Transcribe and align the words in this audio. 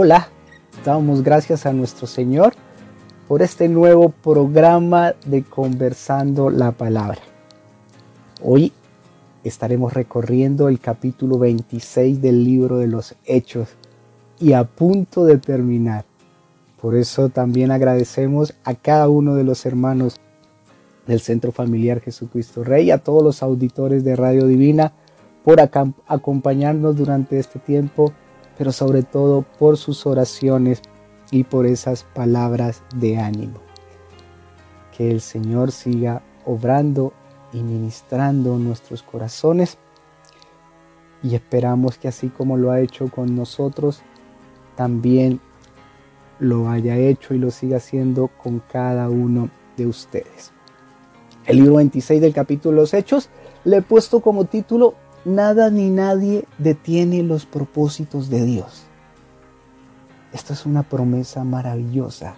Hola, 0.00 0.28
damos 0.84 1.24
gracias 1.24 1.66
a 1.66 1.72
nuestro 1.72 2.06
Señor 2.06 2.52
por 3.26 3.42
este 3.42 3.68
nuevo 3.68 4.10
programa 4.10 5.16
de 5.26 5.42
Conversando 5.42 6.50
la 6.50 6.70
Palabra. 6.70 7.18
Hoy 8.40 8.72
estaremos 9.42 9.94
recorriendo 9.94 10.68
el 10.68 10.78
capítulo 10.78 11.40
26 11.40 12.22
del 12.22 12.44
libro 12.44 12.78
de 12.78 12.86
los 12.86 13.16
Hechos 13.24 13.70
y 14.38 14.52
a 14.52 14.62
punto 14.62 15.24
de 15.24 15.38
terminar. 15.38 16.04
Por 16.80 16.94
eso 16.94 17.28
también 17.28 17.72
agradecemos 17.72 18.54
a 18.62 18.76
cada 18.76 19.08
uno 19.08 19.34
de 19.34 19.42
los 19.42 19.66
hermanos 19.66 20.20
del 21.08 21.18
Centro 21.18 21.50
Familiar 21.50 22.00
Jesucristo 22.02 22.62
Rey, 22.62 22.92
a 22.92 22.98
todos 22.98 23.24
los 23.24 23.42
auditores 23.42 24.04
de 24.04 24.14
Radio 24.14 24.46
Divina 24.46 24.92
por 25.42 25.58
acompañarnos 25.60 26.96
durante 26.96 27.40
este 27.40 27.58
tiempo, 27.58 28.12
pero 28.58 28.72
sobre 28.72 29.04
todo 29.04 29.42
por 29.42 29.76
sus 29.76 30.04
oraciones 30.04 30.82
y 31.30 31.44
por 31.44 31.64
esas 31.64 32.02
palabras 32.02 32.82
de 32.96 33.18
ánimo. 33.18 33.60
Que 34.96 35.10
el 35.12 35.20
Señor 35.20 35.70
siga 35.70 36.22
obrando 36.44 37.12
y 37.52 37.62
ministrando 37.62 38.58
nuestros 38.58 39.02
corazones 39.02 39.78
y 41.22 41.34
esperamos 41.34 41.98
que 41.98 42.08
así 42.08 42.28
como 42.28 42.56
lo 42.56 42.70
ha 42.70 42.80
hecho 42.80 43.08
con 43.08 43.34
nosotros, 43.34 44.02
también 44.76 45.40
lo 46.38 46.68
haya 46.68 46.96
hecho 46.96 47.34
y 47.34 47.38
lo 47.38 47.50
siga 47.50 47.78
haciendo 47.78 48.28
con 48.42 48.60
cada 48.60 49.08
uno 49.08 49.50
de 49.76 49.86
ustedes. 49.86 50.52
El 51.46 51.56
libro 51.56 51.76
26 51.76 52.20
del 52.20 52.34
capítulo 52.34 52.82
los 52.82 52.94
Hechos 52.94 53.30
le 53.64 53.78
he 53.78 53.82
puesto 53.82 54.20
como 54.20 54.44
título 54.44 54.94
Nada 55.24 55.68
ni 55.70 55.90
nadie 55.90 56.44
detiene 56.58 57.24
los 57.24 57.44
propósitos 57.44 58.30
de 58.30 58.44
Dios. 58.44 58.84
Esta 60.32 60.52
es 60.52 60.64
una 60.64 60.84
promesa 60.84 61.42
maravillosa 61.42 62.36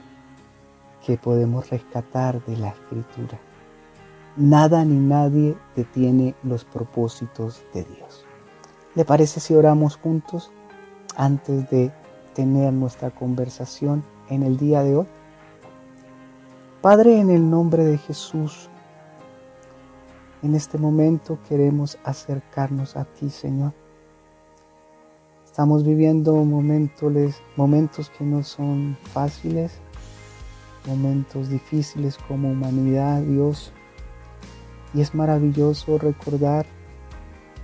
que 1.04 1.18
podemos 1.18 1.68
rescatar 1.68 2.44
de 2.46 2.56
la 2.56 2.68
escritura. 2.68 3.38
Nada 4.36 4.84
ni 4.84 4.96
nadie 4.96 5.56
detiene 5.76 6.34
los 6.42 6.64
propósitos 6.64 7.62
de 7.74 7.84
Dios. 7.84 8.24
¿Le 8.94 9.04
parece 9.04 9.40
si 9.40 9.54
oramos 9.54 9.96
juntos 9.96 10.50
antes 11.16 11.68
de 11.68 11.92
tener 12.34 12.72
nuestra 12.72 13.10
conversación 13.10 14.02
en 14.30 14.42
el 14.42 14.56
día 14.56 14.82
de 14.82 14.96
hoy? 14.96 15.06
Padre, 16.80 17.20
en 17.20 17.28
el 17.28 17.50
nombre 17.50 17.84
de 17.84 17.98
Jesús, 17.98 18.70
en 20.42 20.54
este 20.54 20.78
momento 20.78 21.38
queremos 21.48 21.98
acercarnos 22.04 22.96
a 22.96 23.04
ti, 23.04 23.28
Señor. 23.28 23.72
Estamos 25.44 25.84
viviendo 25.84 26.34
momentos, 26.44 27.42
momentos 27.56 28.10
que 28.10 28.24
no 28.24 28.42
son 28.42 28.96
fáciles, 29.12 29.72
momentos 30.86 31.50
difíciles 31.50 32.16
como 32.16 32.50
humanidad, 32.50 33.20
Dios. 33.20 33.72
Y 34.94 35.02
es 35.02 35.14
maravilloso 35.14 35.98
recordar 35.98 36.64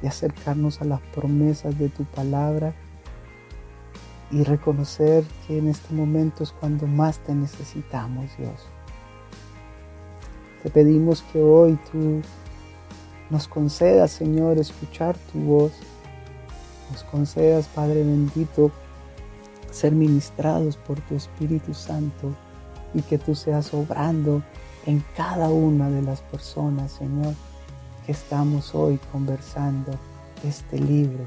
y 0.02 0.06
acercarnos 0.06 0.82
a 0.82 0.84
las 0.84 1.00
promesas 1.14 1.78
de 1.78 1.88
tu 1.88 2.04
palabra 2.04 2.74
y 4.30 4.42
reconocer 4.42 5.24
que 5.46 5.58
en 5.58 5.68
este 5.68 5.94
momento 5.94 6.42
es 6.42 6.52
cuando 6.52 6.86
más 6.86 7.20
te 7.20 7.34
necesitamos, 7.34 8.36
Dios. 8.36 8.66
Te 10.62 10.70
pedimos 10.70 11.22
que 11.32 11.40
hoy 11.40 11.78
tú 11.90 12.20
nos 13.30 13.48
concedas, 13.48 14.10
Señor, 14.12 14.58
escuchar 14.58 15.16
tu 15.32 15.38
voz 15.40 15.72
nos 16.90 17.02
concedas, 17.04 17.66
Padre 17.66 18.02
bendito, 18.04 18.70
ser 19.70 19.92
ministrados 19.92 20.76
por 20.76 21.00
tu 21.00 21.16
Espíritu 21.16 21.74
Santo 21.74 22.34
y 22.94 23.02
que 23.02 23.18
tú 23.18 23.34
seas 23.34 23.74
obrando 23.74 24.42
en 24.86 25.04
cada 25.16 25.48
una 25.48 25.90
de 25.90 26.02
las 26.02 26.20
personas, 26.22 26.92
Señor, 26.92 27.34
que 28.04 28.12
estamos 28.12 28.74
hoy 28.74 29.00
conversando 29.10 29.92
este 30.44 30.78
libro 30.78 31.24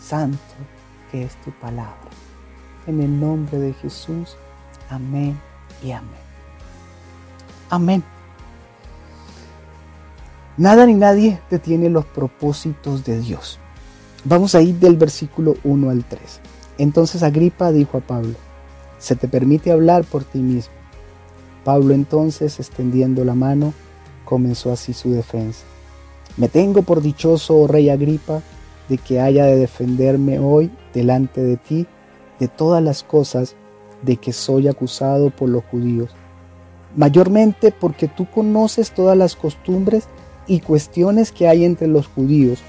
santo 0.00 0.38
que 1.10 1.22
es 1.22 1.36
tu 1.42 1.52
palabra. 1.52 2.10
En 2.86 3.00
el 3.00 3.20
nombre 3.20 3.58
de 3.58 3.72
Jesús, 3.74 4.36
amén 4.90 5.38
y 5.82 5.92
amén. 5.92 6.28
Amén. 7.70 8.17
Nada 10.58 10.86
ni 10.86 10.94
nadie 10.94 11.40
detiene 11.50 11.88
los 11.88 12.04
propósitos 12.04 13.04
de 13.04 13.20
Dios. 13.20 13.60
Vamos 14.24 14.56
a 14.56 14.60
ir 14.60 14.74
del 14.74 14.96
versículo 14.96 15.54
1 15.62 15.90
al 15.90 16.04
3. 16.04 16.20
Entonces 16.78 17.22
Agripa 17.22 17.70
dijo 17.70 17.98
a 17.98 18.00
Pablo, 18.00 18.34
se 18.98 19.14
te 19.14 19.28
permite 19.28 19.70
hablar 19.70 20.02
por 20.04 20.24
ti 20.24 20.40
mismo. 20.40 20.74
Pablo 21.64 21.94
entonces, 21.94 22.58
extendiendo 22.58 23.24
la 23.24 23.34
mano, 23.34 23.72
comenzó 24.24 24.72
así 24.72 24.92
su 24.92 25.12
defensa. 25.12 25.64
Me 26.36 26.48
tengo 26.48 26.82
por 26.82 27.02
dichoso, 27.02 27.56
oh 27.56 27.66
rey 27.68 27.88
Agripa, 27.88 28.42
de 28.88 28.98
que 28.98 29.20
haya 29.20 29.44
de 29.44 29.56
defenderme 29.56 30.40
hoy 30.40 30.72
delante 30.92 31.40
de 31.40 31.56
ti 31.56 31.86
de 32.40 32.48
todas 32.48 32.82
las 32.82 33.02
cosas 33.02 33.54
de 34.02 34.16
que 34.16 34.32
soy 34.32 34.68
acusado 34.68 35.30
por 35.30 35.48
los 35.48 35.64
judíos, 35.64 36.10
mayormente 36.96 37.72
porque 37.72 38.08
tú 38.08 38.28
conoces 38.30 38.92
todas 38.92 39.16
las 39.16 39.36
costumbres 39.36 40.08
y 40.48 40.60
cuestiones 40.60 41.30
que 41.30 41.46
hay 41.46 41.64
entre 41.64 41.86
los 41.86 42.08
judíos, 42.08 42.60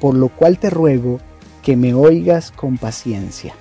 por 0.00 0.14
lo 0.14 0.28
cual 0.28 0.58
te 0.58 0.70
ruego 0.70 1.18
que 1.62 1.76
me 1.76 1.94
oigas 1.94 2.52
con 2.52 2.76
paciencia. 2.78 3.54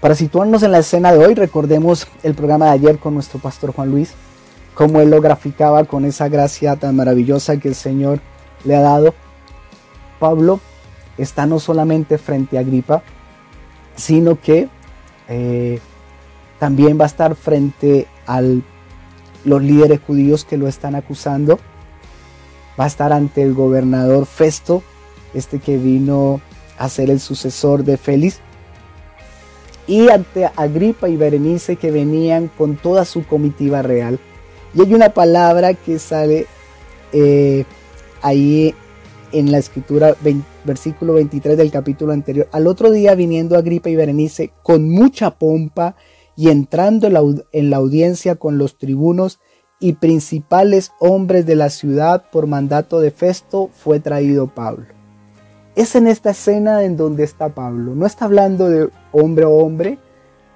Para 0.00 0.14
situarnos 0.14 0.62
en 0.62 0.72
la 0.72 0.80
escena 0.80 1.12
de 1.12 1.24
hoy, 1.24 1.34
recordemos 1.34 2.08
el 2.22 2.34
programa 2.34 2.66
de 2.66 2.72
ayer 2.72 2.98
con 2.98 3.14
nuestro 3.14 3.38
pastor 3.38 3.72
Juan 3.72 3.90
Luis, 3.90 4.14
cómo 4.74 5.00
él 5.00 5.10
lo 5.10 5.20
graficaba 5.20 5.84
con 5.84 6.04
esa 6.04 6.28
gracia 6.28 6.76
tan 6.76 6.96
maravillosa 6.96 7.58
que 7.58 7.68
el 7.68 7.74
Señor 7.74 8.20
le 8.64 8.76
ha 8.76 8.80
dado. 8.80 9.14
Pablo 10.18 10.60
está 11.16 11.46
no 11.46 11.58
solamente 11.58 12.18
frente 12.18 12.58
a 12.58 12.60
Agripa, 12.60 13.02
sino 13.96 14.40
que 14.40 14.68
eh, 15.28 15.80
también 16.58 16.98
va 16.98 17.04
a 17.04 17.08
estar 17.08 17.34
frente 17.34 18.06
a 18.26 18.42
los 19.44 19.62
líderes 19.62 20.00
judíos 20.06 20.44
que 20.44 20.56
lo 20.56 20.68
están 20.68 20.94
acusando 20.94 21.58
va 22.78 22.84
a 22.84 22.88
estar 22.88 23.12
ante 23.12 23.42
el 23.42 23.54
gobernador 23.54 24.26
Festo, 24.26 24.82
este 25.32 25.58
que 25.58 25.76
vino 25.78 26.40
a 26.78 26.88
ser 26.88 27.10
el 27.10 27.20
sucesor 27.20 27.84
de 27.84 27.96
Félix, 27.96 28.40
y 29.86 30.08
ante 30.08 30.46
Agripa 30.56 31.08
y 31.08 31.16
Berenice 31.16 31.76
que 31.76 31.90
venían 31.90 32.50
con 32.56 32.76
toda 32.76 33.04
su 33.04 33.26
comitiva 33.26 33.82
real. 33.82 34.18
Y 34.74 34.80
hay 34.80 34.94
una 34.94 35.10
palabra 35.10 35.74
que 35.74 35.98
sale 35.98 36.46
eh, 37.12 37.64
ahí 38.22 38.74
en 39.32 39.52
la 39.52 39.58
escritura, 39.58 40.16
versículo 40.64 41.14
23 41.14 41.56
del 41.56 41.70
capítulo 41.70 42.12
anterior. 42.12 42.48
Al 42.52 42.66
otro 42.66 42.90
día 42.90 43.14
viniendo 43.14 43.56
Agripa 43.56 43.90
y 43.90 43.96
Berenice 43.96 44.52
con 44.62 44.88
mucha 44.88 45.32
pompa 45.32 45.96
y 46.36 46.50
entrando 46.50 47.08
en 47.52 47.70
la 47.70 47.76
audiencia 47.76 48.36
con 48.36 48.58
los 48.58 48.76
tribunos, 48.76 49.40
y 49.80 49.92
principales 49.94 50.92
hombres 50.98 51.44
de 51.44 51.56
la 51.56 51.68
ciudad 51.68 52.24
por 52.32 52.46
mandato 52.46 53.00
de 53.00 53.10
Festo 53.10 53.68
fue 53.74 54.00
traído 54.00 54.46
Pablo. 54.46 54.86
Es 55.76 55.94
en 55.94 56.06
esta 56.06 56.30
escena 56.30 56.84
en 56.84 56.96
donde 56.96 57.24
está 57.24 57.50
Pablo. 57.50 57.94
No 57.94 58.06
está 58.06 58.24
hablando 58.24 58.70
de 58.70 58.88
hombre 59.12 59.44
o 59.44 59.56
hombre, 59.58 59.98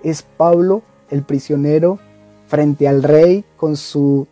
es 0.02 0.22
Pablo, 0.22 0.82
el 1.10 1.24
prisionero, 1.24 1.98
frente 2.46 2.88
al 2.88 3.02
rey 3.02 3.44
con 3.58 3.76
sus 3.76 4.26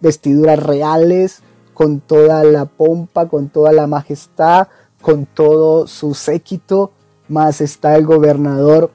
vestiduras 0.00 0.58
reales, 0.58 1.42
con 1.74 2.00
toda 2.00 2.44
la 2.44 2.64
pompa, 2.64 3.28
con 3.28 3.50
toda 3.50 3.72
la 3.72 3.86
majestad, 3.86 4.68
con 5.02 5.26
todo 5.26 5.86
su 5.86 6.14
séquito, 6.14 6.92
más 7.28 7.60
está 7.60 7.96
el 7.96 8.06
gobernador 8.06 8.90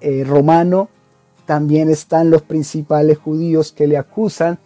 eh, 0.00 0.24
romano 0.24 0.88
también 1.46 1.90
están 1.90 2.30
los 2.30 2.42
principales 2.42 3.18
judíos 3.18 3.72
que 3.72 3.86
le 3.86 3.96
acusan 3.96 4.58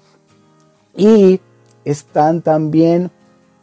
y 0.97 1.41
están 1.85 2.41
también 2.43 3.11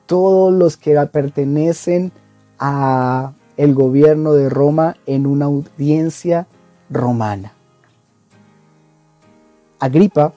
todos 0.06 0.54
los 0.54 0.78
que 0.78 0.96
pertenecen 1.12 2.12
a 2.60 3.34
el 3.58 3.74
gobierno 3.74 4.34
de 4.34 4.50
Roma 4.50 4.96
en 5.06 5.26
una 5.26 5.46
audiencia 5.46 6.48
romana. 6.90 7.54
Agripa, 9.80 10.34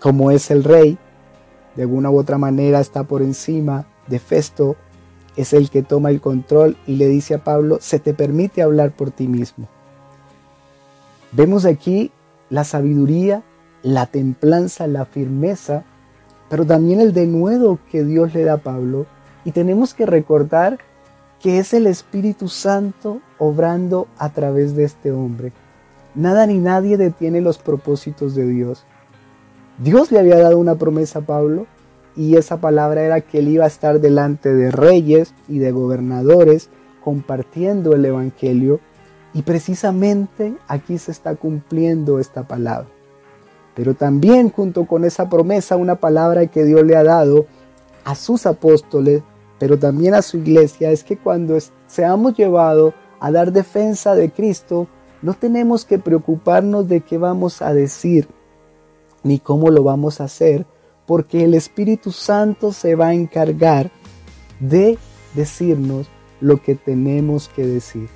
como 0.00 0.30
es 0.30 0.50
el 0.50 0.64
rey, 0.64 0.96
de 1.76 1.82
alguna 1.82 2.10
u 2.10 2.18
otra 2.18 2.38
manera 2.38 2.80
está 2.80 3.02
por 3.04 3.20
encima 3.20 3.86
de 4.06 4.18
Festo, 4.20 4.76
es 5.36 5.52
el 5.52 5.70
que 5.70 5.82
toma 5.82 6.10
el 6.10 6.20
control 6.20 6.76
y 6.86 6.96
le 6.96 7.08
dice 7.08 7.34
a 7.34 7.44
Pablo, 7.44 7.78
se 7.80 7.98
te 7.98 8.14
permite 8.14 8.62
hablar 8.62 8.92
por 8.92 9.10
ti 9.10 9.26
mismo. 9.26 9.68
Vemos 11.36 11.64
aquí 11.64 12.12
la 12.48 12.62
sabiduría, 12.62 13.42
la 13.82 14.06
templanza, 14.06 14.86
la 14.86 15.04
firmeza, 15.04 15.84
pero 16.48 16.64
también 16.64 17.00
el 17.00 17.12
denuedo 17.12 17.80
que 17.90 18.04
Dios 18.04 18.34
le 18.34 18.44
da 18.44 18.54
a 18.54 18.58
Pablo. 18.58 19.06
Y 19.44 19.50
tenemos 19.50 19.94
que 19.94 20.06
recordar 20.06 20.78
que 21.40 21.58
es 21.58 21.74
el 21.74 21.88
Espíritu 21.88 22.48
Santo 22.48 23.20
obrando 23.38 24.06
a 24.16 24.30
través 24.30 24.76
de 24.76 24.84
este 24.84 25.10
hombre. 25.10 25.52
Nada 26.14 26.46
ni 26.46 26.58
nadie 26.58 26.96
detiene 26.96 27.40
los 27.40 27.58
propósitos 27.58 28.36
de 28.36 28.46
Dios. 28.46 28.84
Dios 29.78 30.12
le 30.12 30.20
había 30.20 30.38
dado 30.38 30.56
una 30.58 30.76
promesa 30.76 31.18
a 31.18 31.22
Pablo 31.22 31.66
y 32.14 32.36
esa 32.36 32.58
palabra 32.60 33.02
era 33.02 33.20
que 33.20 33.40
él 33.40 33.48
iba 33.48 33.64
a 33.64 33.68
estar 33.68 34.00
delante 34.00 34.54
de 34.54 34.70
reyes 34.70 35.34
y 35.48 35.58
de 35.58 35.72
gobernadores 35.72 36.70
compartiendo 37.02 37.92
el 37.92 38.04
Evangelio 38.04 38.78
y 39.34 39.42
precisamente 39.42 40.56
aquí 40.68 40.96
se 40.96 41.10
está 41.10 41.34
cumpliendo 41.34 42.20
esta 42.20 42.46
palabra. 42.46 42.86
Pero 43.74 43.94
también 43.94 44.48
junto 44.50 44.86
con 44.86 45.04
esa 45.04 45.28
promesa 45.28 45.76
una 45.76 45.96
palabra 45.96 46.46
que 46.46 46.64
Dios 46.64 46.84
le 46.84 46.96
ha 46.96 47.02
dado 47.02 47.46
a 48.04 48.14
sus 48.14 48.46
apóstoles, 48.46 49.22
pero 49.58 49.78
también 49.78 50.14
a 50.14 50.22
su 50.22 50.36
iglesia, 50.38 50.92
es 50.92 51.02
que 51.02 51.16
cuando 51.16 51.58
seamos 51.88 52.36
llevados 52.36 52.94
a 53.18 53.32
dar 53.32 53.52
defensa 53.52 54.14
de 54.14 54.30
Cristo, 54.30 54.86
no 55.20 55.34
tenemos 55.34 55.84
que 55.84 55.98
preocuparnos 55.98 56.86
de 56.88 57.00
qué 57.00 57.18
vamos 57.18 57.60
a 57.62 57.74
decir 57.74 58.28
ni 59.24 59.38
cómo 59.38 59.70
lo 59.70 59.82
vamos 59.82 60.20
a 60.20 60.24
hacer, 60.24 60.66
porque 61.06 61.44
el 61.44 61.54
Espíritu 61.54 62.12
Santo 62.12 62.72
se 62.72 62.94
va 62.94 63.08
a 63.08 63.14
encargar 63.14 63.90
de 64.60 64.98
decirnos 65.34 66.06
lo 66.40 66.62
que 66.62 66.74
tenemos 66.74 67.48
que 67.48 67.66
decir. 67.66 68.08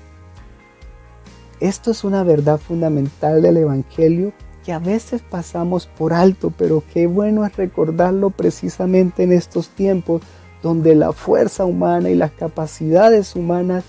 Esto 1.61 1.91
es 1.91 2.05
una 2.05 2.23
verdad 2.23 2.59
fundamental 2.59 3.43
del 3.43 3.57
Evangelio 3.57 4.33
que 4.65 4.73
a 4.73 4.79
veces 4.79 5.23
pasamos 5.23 5.87
por 5.87 6.13
alto, 6.13 6.53
pero 6.57 6.85
qué 6.93 7.07
bueno 7.07 7.45
es 7.45 7.57
recordarlo 7.57 8.31
precisamente 8.31 9.25
en 9.25 9.33
estos 9.33 9.69
tiempos 9.71 10.23
donde 10.63 10.95
la 10.95 11.13
fuerza 11.13 11.65
humana 11.65 12.11
y 12.11 12.15
las 12.15 12.33
capacidades 12.33 13.35
humanas 13.35 13.85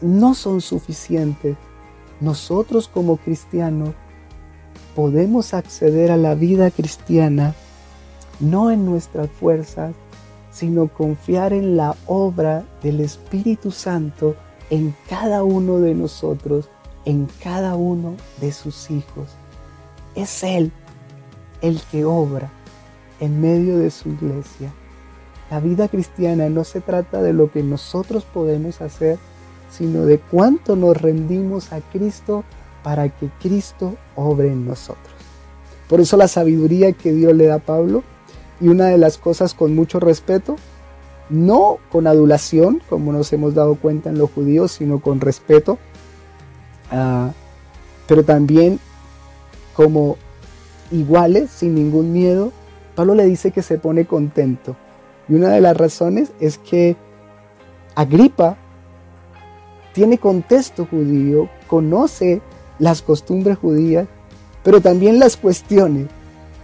no 0.00 0.34
son 0.34 0.60
suficientes. 0.60 1.56
Nosotros 2.20 2.88
como 2.88 3.16
cristianos 3.16 3.90
podemos 4.94 5.54
acceder 5.54 6.10
a 6.10 6.16
la 6.16 6.34
vida 6.34 6.70
cristiana 6.70 7.54
no 8.40 8.70
en 8.70 8.84
nuestras 8.84 9.30
fuerzas, 9.30 9.94
sino 10.50 10.88
confiar 10.88 11.52
en 11.52 11.76
la 11.76 11.96
obra 12.06 12.64
del 12.82 13.00
Espíritu 13.00 13.70
Santo 13.70 14.34
en 14.70 14.94
cada 15.08 15.44
uno 15.44 15.78
de 15.78 15.94
nosotros, 15.94 16.68
en 17.06 17.28
cada 17.42 17.76
uno 17.76 18.16
de 18.40 18.52
sus 18.52 18.90
hijos. 18.90 19.30
Es 20.14 20.42
Él 20.42 20.70
el 21.62 21.80
que 21.90 22.04
obra 22.04 22.50
en 23.20 23.40
medio 23.40 23.78
de 23.78 23.90
su 23.90 24.10
iglesia. 24.10 24.74
La 25.50 25.60
vida 25.60 25.88
cristiana 25.88 26.50
no 26.50 26.64
se 26.64 26.80
trata 26.80 27.22
de 27.22 27.32
lo 27.32 27.50
que 27.50 27.62
nosotros 27.62 28.24
podemos 28.24 28.82
hacer, 28.82 29.18
sino 29.70 30.02
de 30.04 30.18
cuánto 30.18 30.76
nos 30.76 31.00
rendimos 31.00 31.72
a 31.72 31.80
Cristo 31.80 32.44
para 32.82 33.08
que 33.08 33.30
Cristo 33.40 33.94
obre 34.16 34.48
en 34.48 34.66
nosotros. 34.66 35.14
Por 35.88 36.00
eso 36.00 36.16
la 36.16 36.28
sabiduría 36.28 36.92
que 36.92 37.12
Dios 37.12 37.34
le 37.34 37.46
da 37.46 37.56
a 37.56 37.60
Pablo 37.60 38.02
y 38.60 38.68
una 38.68 38.86
de 38.86 38.98
las 38.98 39.18
cosas 39.18 39.54
con 39.54 39.74
mucho 39.74 40.00
respeto, 40.00 40.56
no 41.30 41.78
con 41.92 42.08
adulación, 42.08 42.82
como 42.88 43.12
nos 43.12 43.32
hemos 43.32 43.54
dado 43.54 43.76
cuenta 43.76 44.10
en 44.10 44.18
los 44.18 44.30
judíos, 44.30 44.72
sino 44.72 45.00
con 45.00 45.20
respeto, 45.20 45.78
ah, 46.90 47.30
pero 48.06 48.24
también 48.24 48.78
como 49.74 50.16
iguales, 50.90 51.50
sin 51.50 51.74
ningún 51.74 52.12
miedo, 52.12 52.52
Pablo 52.94 53.14
le 53.14 53.24
dice 53.24 53.50
que 53.50 53.62
se 53.62 53.78
pone 53.78 54.06
contento. 54.06 54.76
Y 55.28 55.34
una 55.34 55.48
de 55.50 55.60
las 55.60 55.76
razones 55.76 56.30
es 56.40 56.58
que 56.58 56.96
Agripa 57.94 58.56
tiene 59.92 60.18
contexto 60.18 60.86
judío, 60.86 61.48
conoce 61.66 62.40
las 62.78 63.02
costumbres 63.02 63.58
judías, 63.58 64.06
pero 64.62 64.80
también 64.80 65.18
las 65.18 65.36
cuestiones 65.36 66.06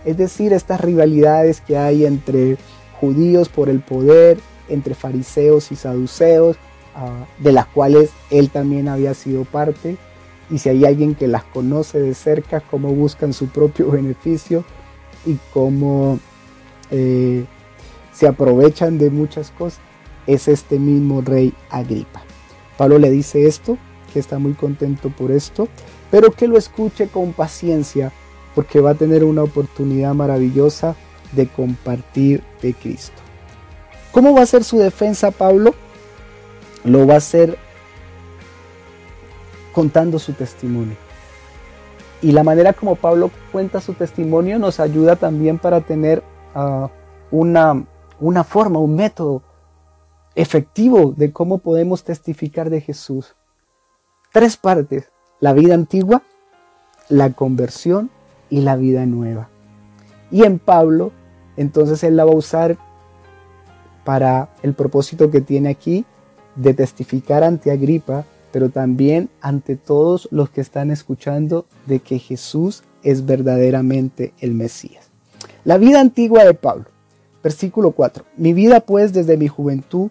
es 0.04 0.16
decir, 0.16 0.52
estas 0.52 0.80
rivalidades 0.80 1.60
que 1.60 1.76
hay 1.76 2.04
entre 2.04 2.56
judíos 3.00 3.48
por 3.48 3.68
el 3.68 3.80
poder, 3.80 4.38
entre 4.68 4.94
fariseos 4.94 5.70
y 5.70 5.76
saduceos, 5.76 6.56
ah, 6.94 7.26
de 7.38 7.52
las 7.52 7.66
cuales 7.66 8.10
él 8.30 8.50
también 8.50 8.88
había 8.88 9.14
sido 9.14 9.44
parte, 9.44 9.96
y 10.52 10.58
si 10.58 10.68
hay 10.68 10.84
alguien 10.84 11.14
que 11.14 11.28
las 11.28 11.44
conoce 11.44 11.98
de 11.98 12.12
cerca, 12.12 12.60
cómo 12.60 12.92
buscan 12.92 13.32
su 13.32 13.48
propio 13.48 13.90
beneficio 13.90 14.64
y 15.24 15.38
cómo 15.54 16.20
eh, 16.90 17.46
se 18.12 18.28
aprovechan 18.28 18.98
de 18.98 19.08
muchas 19.08 19.50
cosas, 19.50 19.80
es 20.26 20.48
este 20.48 20.78
mismo 20.78 21.22
rey 21.22 21.54
Agripa. 21.70 22.22
Pablo 22.76 22.98
le 22.98 23.10
dice 23.10 23.46
esto, 23.46 23.78
que 24.12 24.18
está 24.18 24.38
muy 24.38 24.52
contento 24.52 25.08
por 25.08 25.32
esto, 25.32 25.68
pero 26.10 26.32
que 26.32 26.48
lo 26.48 26.58
escuche 26.58 27.08
con 27.08 27.32
paciencia 27.32 28.12
porque 28.54 28.80
va 28.80 28.90
a 28.90 28.94
tener 28.94 29.24
una 29.24 29.42
oportunidad 29.42 30.12
maravillosa 30.12 30.96
de 31.32 31.46
compartir 31.46 32.42
de 32.60 32.74
Cristo. 32.74 33.22
¿Cómo 34.10 34.34
va 34.34 34.42
a 34.42 34.46
ser 34.46 34.64
su 34.64 34.78
defensa 34.78 35.30
Pablo? 35.30 35.74
Lo 36.84 37.06
va 37.06 37.14
a 37.14 37.18
hacer 37.18 37.56
contando 39.72 40.18
su 40.18 40.32
testimonio. 40.32 40.96
Y 42.20 42.32
la 42.32 42.44
manera 42.44 42.72
como 42.72 42.94
Pablo 42.94 43.30
cuenta 43.50 43.80
su 43.80 43.94
testimonio 43.94 44.58
nos 44.58 44.78
ayuda 44.78 45.16
también 45.16 45.58
para 45.58 45.80
tener 45.80 46.22
ah, 46.54 46.88
una, 47.30 47.84
una 48.20 48.44
forma, 48.44 48.78
un 48.78 48.94
método 48.94 49.42
efectivo 50.34 51.12
de 51.16 51.32
cómo 51.32 51.58
podemos 51.58 52.04
testificar 52.04 52.70
de 52.70 52.80
Jesús. 52.80 53.34
Tres 54.32 54.56
partes, 54.56 55.10
la 55.40 55.52
vida 55.52 55.74
antigua, 55.74 56.22
la 57.08 57.32
conversión 57.32 58.10
y 58.48 58.60
la 58.60 58.76
vida 58.76 59.04
nueva. 59.04 59.48
Y 60.30 60.44
en 60.44 60.58
Pablo, 60.58 61.12
entonces 61.56 62.02
él 62.04 62.16
la 62.16 62.24
va 62.24 62.32
a 62.32 62.36
usar 62.36 62.78
para 64.04 64.48
el 64.62 64.74
propósito 64.74 65.30
que 65.30 65.40
tiene 65.40 65.68
aquí 65.68 66.04
de 66.56 66.74
testificar 66.74 67.44
ante 67.44 67.70
Agripa, 67.70 68.24
pero 68.52 68.70
también 68.70 69.30
ante 69.40 69.76
todos 69.76 70.28
los 70.30 70.50
que 70.50 70.60
están 70.60 70.90
escuchando 70.90 71.66
de 71.86 72.00
que 72.00 72.18
Jesús 72.18 72.82
es 73.02 73.26
verdaderamente 73.26 74.32
el 74.40 74.52
Mesías. 74.52 75.10
La 75.64 75.78
vida 75.78 76.00
antigua 76.00 76.44
de 76.44 76.54
Pablo. 76.54 76.84
Versículo 77.42 77.92
4. 77.92 78.24
Mi 78.36 78.52
vida 78.52 78.80
pues 78.80 79.12
desde 79.12 79.36
mi 79.36 79.48
juventud, 79.48 80.10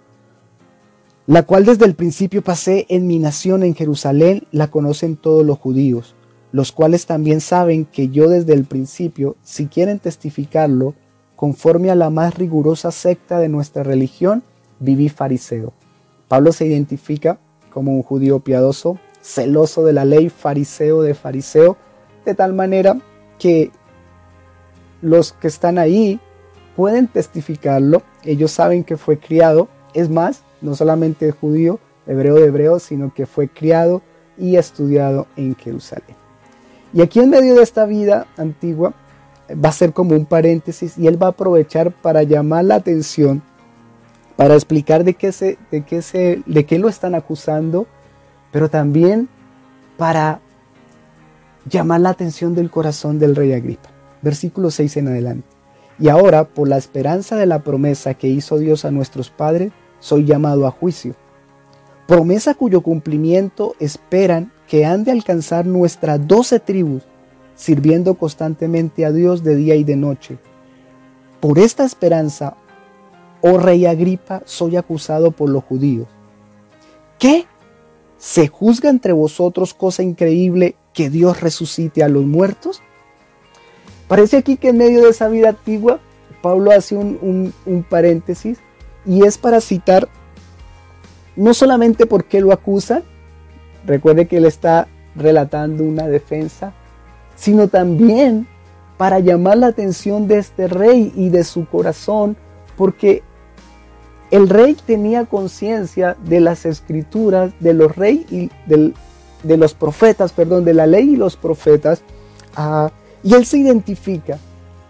la 1.27 1.43
cual 1.43 1.65
desde 1.65 1.85
el 1.85 1.95
principio 1.95 2.41
pasé 2.41 2.85
en 2.89 3.07
mi 3.07 3.19
nación 3.19 3.63
en 3.63 3.75
Jerusalén, 3.75 4.47
la 4.51 4.69
conocen 4.69 5.15
todos 5.15 5.45
los 5.45 5.57
judíos 5.57 6.15
los 6.51 6.71
cuales 6.71 7.05
también 7.05 7.41
saben 7.41 7.85
que 7.85 8.09
yo 8.09 8.29
desde 8.29 8.53
el 8.53 8.65
principio, 8.65 9.35
si 9.41 9.67
quieren 9.67 9.99
testificarlo, 9.99 10.93
conforme 11.35 11.89
a 11.89 11.95
la 11.95 12.09
más 12.09 12.35
rigurosa 12.35 12.91
secta 12.91 13.39
de 13.39 13.49
nuestra 13.49 13.83
religión, 13.83 14.43
viví 14.79 15.09
fariseo. 15.09 15.73
Pablo 16.27 16.51
se 16.51 16.65
identifica 16.65 17.39
como 17.71 17.91
un 17.91 18.03
judío 18.03 18.39
piadoso, 18.39 18.99
celoso 19.21 19.83
de 19.83 19.93
la 19.93 20.05
ley, 20.05 20.29
fariseo 20.29 21.01
de 21.01 21.15
fariseo, 21.15 21.77
de 22.25 22.35
tal 22.35 22.53
manera 22.53 22.97
que 23.39 23.71
los 25.01 25.33
que 25.33 25.47
están 25.47 25.79
ahí 25.79 26.19
pueden 26.75 27.07
testificarlo, 27.07 28.03
ellos 28.23 28.51
saben 28.51 28.83
que 28.83 28.97
fue 28.97 29.17
criado, 29.17 29.67
es 29.93 30.09
más, 30.09 30.43
no 30.61 30.75
solamente 30.75 31.31
judío, 31.31 31.79
hebreo 32.07 32.35
de 32.35 32.45
hebreo, 32.45 32.79
sino 32.79 33.13
que 33.13 33.25
fue 33.25 33.47
criado 33.47 34.01
y 34.37 34.55
estudiado 34.55 35.27
en 35.35 35.55
Jerusalén. 35.55 36.15
Y 36.93 37.01
aquí 37.01 37.19
en 37.19 37.29
medio 37.29 37.55
de 37.55 37.63
esta 37.63 37.85
vida 37.85 38.27
antigua 38.37 38.93
va 39.51 39.69
a 39.69 39.73
ser 39.73 39.93
como 39.93 40.15
un 40.15 40.25
paréntesis 40.25 40.97
y 40.97 41.07
él 41.07 41.21
va 41.21 41.27
a 41.27 41.31
aprovechar 41.31 41.91
para 41.91 42.23
llamar 42.23 42.65
la 42.65 42.75
atención, 42.75 43.41
para 44.41 44.55
explicar 44.55 45.03
de 45.03 45.13
qué, 45.13 45.31
se, 45.31 45.59
de 45.69 45.83
qué, 45.83 46.01
se, 46.01 46.41
de 46.47 46.65
qué 46.65 46.79
lo 46.79 46.89
están 46.89 47.13
acusando, 47.13 47.85
pero 48.51 48.71
también 48.71 49.29
para 49.97 50.39
llamar 51.69 52.01
la 52.01 52.09
atención 52.09 52.55
del 52.55 52.71
corazón 52.71 53.19
del 53.19 53.35
rey 53.35 53.53
Agripa. 53.53 53.89
Versículo 54.23 54.71
6 54.71 54.97
en 54.97 55.09
adelante. 55.09 55.47
Y 55.99 56.09
ahora, 56.09 56.45
por 56.45 56.67
la 56.67 56.77
esperanza 56.77 57.35
de 57.35 57.45
la 57.45 57.59
promesa 57.59 58.15
que 58.15 58.29
hizo 58.29 58.57
Dios 58.57 58.83
a 58.83 58.89
nuestros 58.89 59.29
padres, 59.29 59.73
soy 59.99 60.25
llamado 60.25 60.65
a 60.65 60.71
juicio. 60.71 61.13
Promesa 62.07 62.55
cuyo 62.55 62.81
cumplimiento 62.81 63.75
esperan 63.77 64.51
que 64.67 64.87
han 64.87 65.03
de 65.03 65.11
alcanzar 65.11 65.67
nuestras 65.67 66.27
doce 66.27 66.59
tribus, 66.59 67.03
sirviendo 67.53 68.15
constantemente 68.15 69.05
a 69.05 69.11
Dios 69.11 69.43
de 69.43 69.55
día 69.55 69.75
y 69.75 69.83
de 69.83 69.97
noche. 69.97 70.39
Por 71.41 71.59
esta 71.59 71.85
esperanza, 71.85 72.55
oh 73.41 73.57
rey 73.57 73.85
Agripa, 73.85 74.41
soy 74.45 74.75
acusado 74.77 75.31
por 75.31 75.49
los 75.49 75.63
judíos. 75.63 76.07
¿Qué? 77.19 77.45
¿Se 78.17 78.47
juzga 78.47 78.89
entre 78.89 79.13
vosotros 79.13 79.73
cosa 79.73 80.03
increíble 80.03 80.75
que 80.93 81.09
Dios 81.09 81.41
resucite 81.41 82.03
a 82.03 82.09
los 82.09 82.25
muertos? 82.25 82.81
Parece 84.07 84.37
aquí 84.37 84.57
que 84.57 84.69
en 84.69 84.77
medio 84.77 85.03
de 85.03 85.09
esa 85.09 85.27
vida 85.29 85.49
antigua, 85.49 85.99
Pablo 86.41 86.71
hace 86.71 86.95
un, 86.95 87.53
un 87.65 87.83
paréntesis 87.83 88.59
y 89.05 89.25
es 89.25 89.37
para 89.37 89.61
citar 89.61 90.09
no 91.35 91.53
solamente 91.53 92.05
porque 92.05 92.41
lo 92.41 92.51
acusan, 92.51 93.03
recuerde 93.85 94.27
que 94.27 94.37
él 94.37 94.45
está 94.45 94.87
relatando 95.15 95.83
una 95.83 96.07
defensa, 96.07 96.73
sino 97.35 97.67
también 97.67 98.47
para 98.97 99.19
llamar 99.19 99.57
la 99.57 99.67
atención 99.67 100.27
de 100.27 100.37
este 100.37 100.67
rey 100.67 101.11
y 101.15 101.29
de 101.29 101.43
su 101.43 101.65
corazón, 101.65 102.37
porque 102.77 103.23
el 104.31 104.47
rey 104.47 104.75
tenía 104.85 105.25
conciencia 105.25 106.15
de 106.23 106.39
las 106.39 106.65
escrituras, 106.65 107.51
de 107.59 107.73
los 107.73 107.95
reyes 107.95 108.31
y 108.31 108.49
de 108.65 109.57
los 109.57 109.73
profetas, 109.73 110.31
perdón, 110.31 110.63
de 110.63 110.73
la 110.73 110.87
ley 110.87 111.11
y 111.11 111.15
los 111.17 111.35
profetas, 111.35 112.01
ah, 112.55 112.91
y 113.23 113.33
él 113.33 113.45
se 113.45 113.57
identifica. 113.57 114.37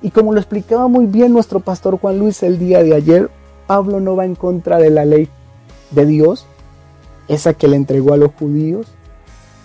Y 0.04 0.12
como 0.12 0.34
lo 0.34 0.40
explicaba 0.40 0.88
muy 0.88 1.08
bien 1.08 1.34
nuestro 1.34 1.60
pastor 1.60 2.00
Juan 2.00 2.20
Luis 2.20 2.44
el 2.44 2.60
día 2.60 2.84
de 2.84 2.96
ayer, 2.96 3.30
Pablo 3.66 4.00
no 4.00 4.16
va 4.16 4.26
en 4.26 4.36
contra 4.36 4.78
de 4.78 4.92
la 4.92 5.06
ley 5.06 5.28
de 5.90 6.06
Dios, 6.06 6.46
esa 7.28 7.54
que 7.54 7.68
le 7.68 7.78
entregó 7.78 8.14
a 8.14 8.18
los 8.18 8.32
judíos. 8.34 8.88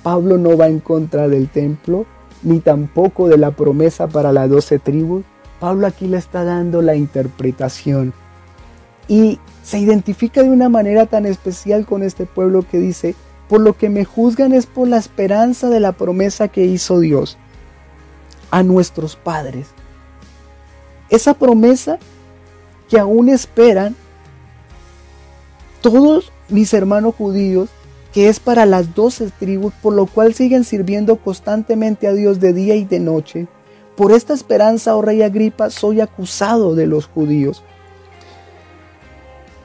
Pablo 0.03 0.39
no 0.39 0.57
va 0.57 0.69
en 0.69 0.81
contra 0.81 1.29
del 1.29 1.49
templo, 1.49 2.07
ni 2.43 2.61
tampoco 2.61 3.29
de 3.29 3.37
la 3.37 3.51
promesa 3.51 4.07
para 4.07 4.33
las 4.33 4.49
doce 4.49 4.79
tribus. 4.79 5.25
Pablo 5.61 5.87
aquí 5.87 6.07
le 6.07 6.17
está 6.19 6.45
dando 6.45 6.81
la 6.81 6.95
interpretación. 6.95 8.15
Y 9.09 9.39
se 9.63 9.79
identifica 9.79 10.43
de 10.43 10.51
una 10.51 10.69
manera 10.69 11.07
tan 11.07 11.27
especial 11.27 11.87
con 11.87 12.03
este 12.03 12.27
pueblo 12.27 12.65
que 12.69 12.79
dice, 12.79 13.15
por 13.49 13.61
lo 13.61 13.77
que 13.77 13.89
me 13.89 14.05
juzgan 14.05 14.53
es 14.53 14.67
por 14.67 14.89
la 14.89 14.99
esperanza 14.99 15.69
de 15.69 15.81
la 15.81 15.93
promesa 15.93 16.49
que 16.49 16.65
hizo 16.65 17.01
Dios 17.01 17.39
a 18.51 18.63
nuestros 18.63 19.17
padres. 19.17 19.69
Esa 21.09 21.35
promesa 21.35 21.99
que 22.89 22.99
aún 22.99 23.29
esperan 23.29 23.95
todos 25.81 26.33
mis 26.49 26.73
hermanos 26.75 27.15
judíos, 27.15 27.71
que 28.13 28.29
es 28.29 28.41
para 28.41 28.67
las 28.67 28.95
doce 28.95 29.31
tribus, 29.39 29.73
por 29.83 29.93
lo 29.93 30.07
cual 30.07 30.35
siguen 30.35 30.65
sirviendo 30.65 31.17
constantemente 31.17 32.07
a 32.07 32.13
Dios 32.13 32.41
de 32.41 32.53
día 32.53 32.75
y 32.75 32.85
de 32.85 32.99
noche. 32.99 33.47
Por 33.97 34.13
esta 34.13 34.35
esperanza, 34.35 34.97
oh 34.97 35.03
rey 35.03 35.23
Agripa, 35.23 35.71
soy 35.71 36.01
acusado 36.01 36.75
de 36.75 36.87
los 36.87 37.07
judíos. 37.07 37.63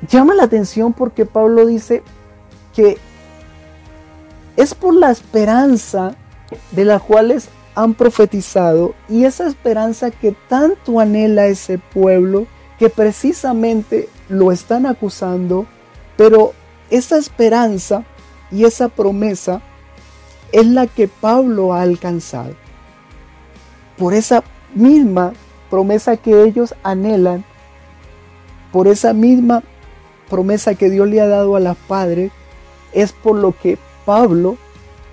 Llama 0.10 0.34
la 0.34 0.44
atención 0.44 0.94
porque 0.94 1.26
Pablo 1.26 1.66
dice 1.66 2.04
que 2.76 2.98
es 4.58 4.74
por 4.74 4.96
la 4.96 5.12
esperanza 5.12 6.16
de 6.72 6.86
la 6.86 7.00
cuales 7.00 7.50
han 7.76 7.94
profetizado 7.94 8.94
y 9.08 9.26
esa 9.26 9.48
esperanza 9.48 10.12
que 10.12 10.36
tanto 10.50 11.00
anhela 11.00 11.48
ese 11.48 11.78
pueblo 11.78 12.48
que 12.80 12.90
precisamente 12.90 14.10
lo 14.28 14.52
están 14.52 14.86
acusando, 14.86 15.68
pero 16.18 16.54
esa 16.90 17.18
esperanza 17.18 18.04
y 18.52 18.66
esa 18.66 18.90
promesa 18.90 19.62
es 20.52 20.66
la 20.66 20.88
que 20.88 21.08
Pablo 21.08 21.74
ha 21.74 21.82
alcanzado. 21.82 22.56
Por 23.98 24.14
esa 24.14 24.44
misma 24.74 25.34
promesa 25.70 26.18
que 26.18 26.44
ellos 26.44 26.74
anhelan, 26.84 27.46
por 28.72 28.88
esa 28.88 29.14
misma 29.14 29.64
promesa 30.32 30.74
que 30.74 30.90
Dios 30.90 31.08
le 31.08 31.22
ha 31.22 31.28
dado 31.28 31.56
a 31.56 31.60
la 31.60 31.76
Padre, 31.76 32.32
es 32.94 33.12
por 33.12 33.36
lo 33.36 33.54
que 33.56 33.78
Pablo 34.06 34.58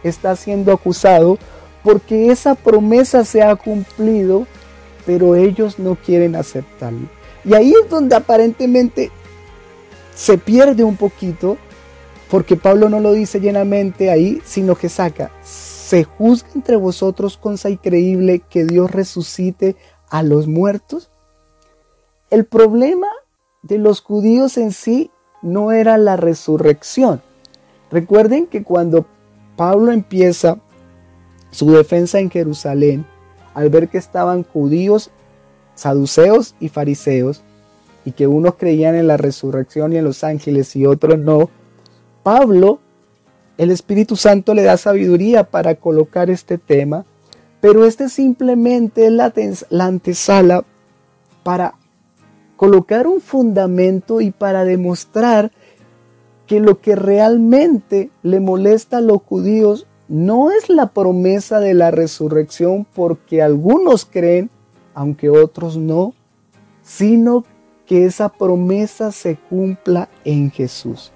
está 0.05 0.37
siendo 0.37 0.73
acusado 0.73 1.39
porque 1.83 2.31
esa 2.31 2.55
promesa 2.55 3.25
se 3.25 3.43
ha 3.43 3.55
cumplido, 3.57 4.47
pero 5.05 5.35
ellos 5.35 5.79
no 5.79 5.97
quieren 5.97 6.37
aceptarlo. 6.37 7.09
Y 7.45 7.55
ahí 7.55 7.73
es 7.73 7.91
donde 7.91 8.15
aparentemente 8.15 9.11
se 10.15 10.39
pierde 10.39 10.85
un 10.85 10.97
poquito, 10.97 11.57
porque 12.31 12.57
Pablo 12.57 12.89
no 12.89 13.01
lo 13.01 13.13
dice 13.13 13.41
llenamente 13.41 14.11
ahí, 14.11 14.41
sino 14.45 14.77
que 14.77 14.89
saca, 14.89 15.31
¿se 15.43 16.05
juzga 16.05 16.49
entre 16.55 16.77
vosotros 16.77 17.37
cosa 17.37 17.71
increíble 17.71 18.43
que 18.51 18.65
Dios 18.65 18.91
resucite 18.91 19.77
a 20.11 20.23
los 20.23 20.47
muertos? 20.47 21.11
El 22.31 22.45
problema 22.45 23.09
de 23.63 23.79
los 23.79 24.01
judíos 24.01 24.57
en 24.59 24.73
sí 24.73 25.11
no 25.43 25.73
era 25.73 25.99
la 25.99 26.17
resurrección. 26.17 27.23
Recuerden 27.91 28.47
que 28.47 28.63
cuando 28.63 29.07
Pablo 29.57 29.93
empieza 29.93 30.59
su 31.51 31.71
defensa 31.73 32.21
en 32.21 32.31
Jerusalén, 32.31 33.07
al 33.55 33.71
ver 33.71 33.89
que 33.89 33.99
estaban 33.99 34.45
judíos, 34.45 35.11
saduceos 35.75 36.55
y 36.61 36.69
fariseos, 36.69 37.43
y 38.05 38.13
que 38.13 38.27
unos 38.27 38.55
creían 38.55 38.95
en 38.95 39.07
la 39.07 39.17
resurrección 39.17 39.93
y 39.93 39.97
en 39.97 40.05
los 40.05 40.25
ángeles 40.25 40.75
y 40.77 40.87
otros 40.87 41.19
no, 41.19 41.51
Pablo, 42.23 42.79
el 43.57 43.71
Espíritu 43.71 44.17
Santo 44.17 44.55
le 44.55 44.63
da 44.63 44.77
sabiduría 44.77 45.45
para 45.45 45.75
colocar 45.75 46.31
este 46.31 46.59
tema, 46.59 47.05
pero 47.61 47.85
este 47.85 48.09
simplemente 48.09 49.07
es 49.07 49.13
la, 49.13 49.33
la 49.71 49.87
antesala 49.87 50.65
para 51.43 51.75
colocar 52.59 53.07
un 53.07 53.21
fundamento 53.21 54.21
y 54.21 54.33
para 54.33 54.65
demostrar 54.65 55.53
que 56.49 56.59
lo 56.59 56.81
que 56.81 56.97
realmente 56.97 58.11
le 58.25 58.41
molesta 58.41 58.99
a 58.99 59.01
los 59.01 59.23
judíos 59.23 59.87
no 60.09 60.51
es 60.51 60.69
la 60.69 60.89
promesa 60.89 61.61
de 61.61 61.73
la 61.75 61.93
resurrección 61.93 62.85
porque 62.95 63.43
algunos 63.43 64.05
creen, 64.05 64.51
aunque 64.93 65.31
otros 65.31 65.77
no, 65.77 66.15
sino 66.83 67.45
que 67.87 68.07
esa 68.07 68.29
promesa 68.29 69.13
se 69.13 69.37
cumpla 69.37 70.09
en 70.25 70.51
Jesús. 70.51 71.13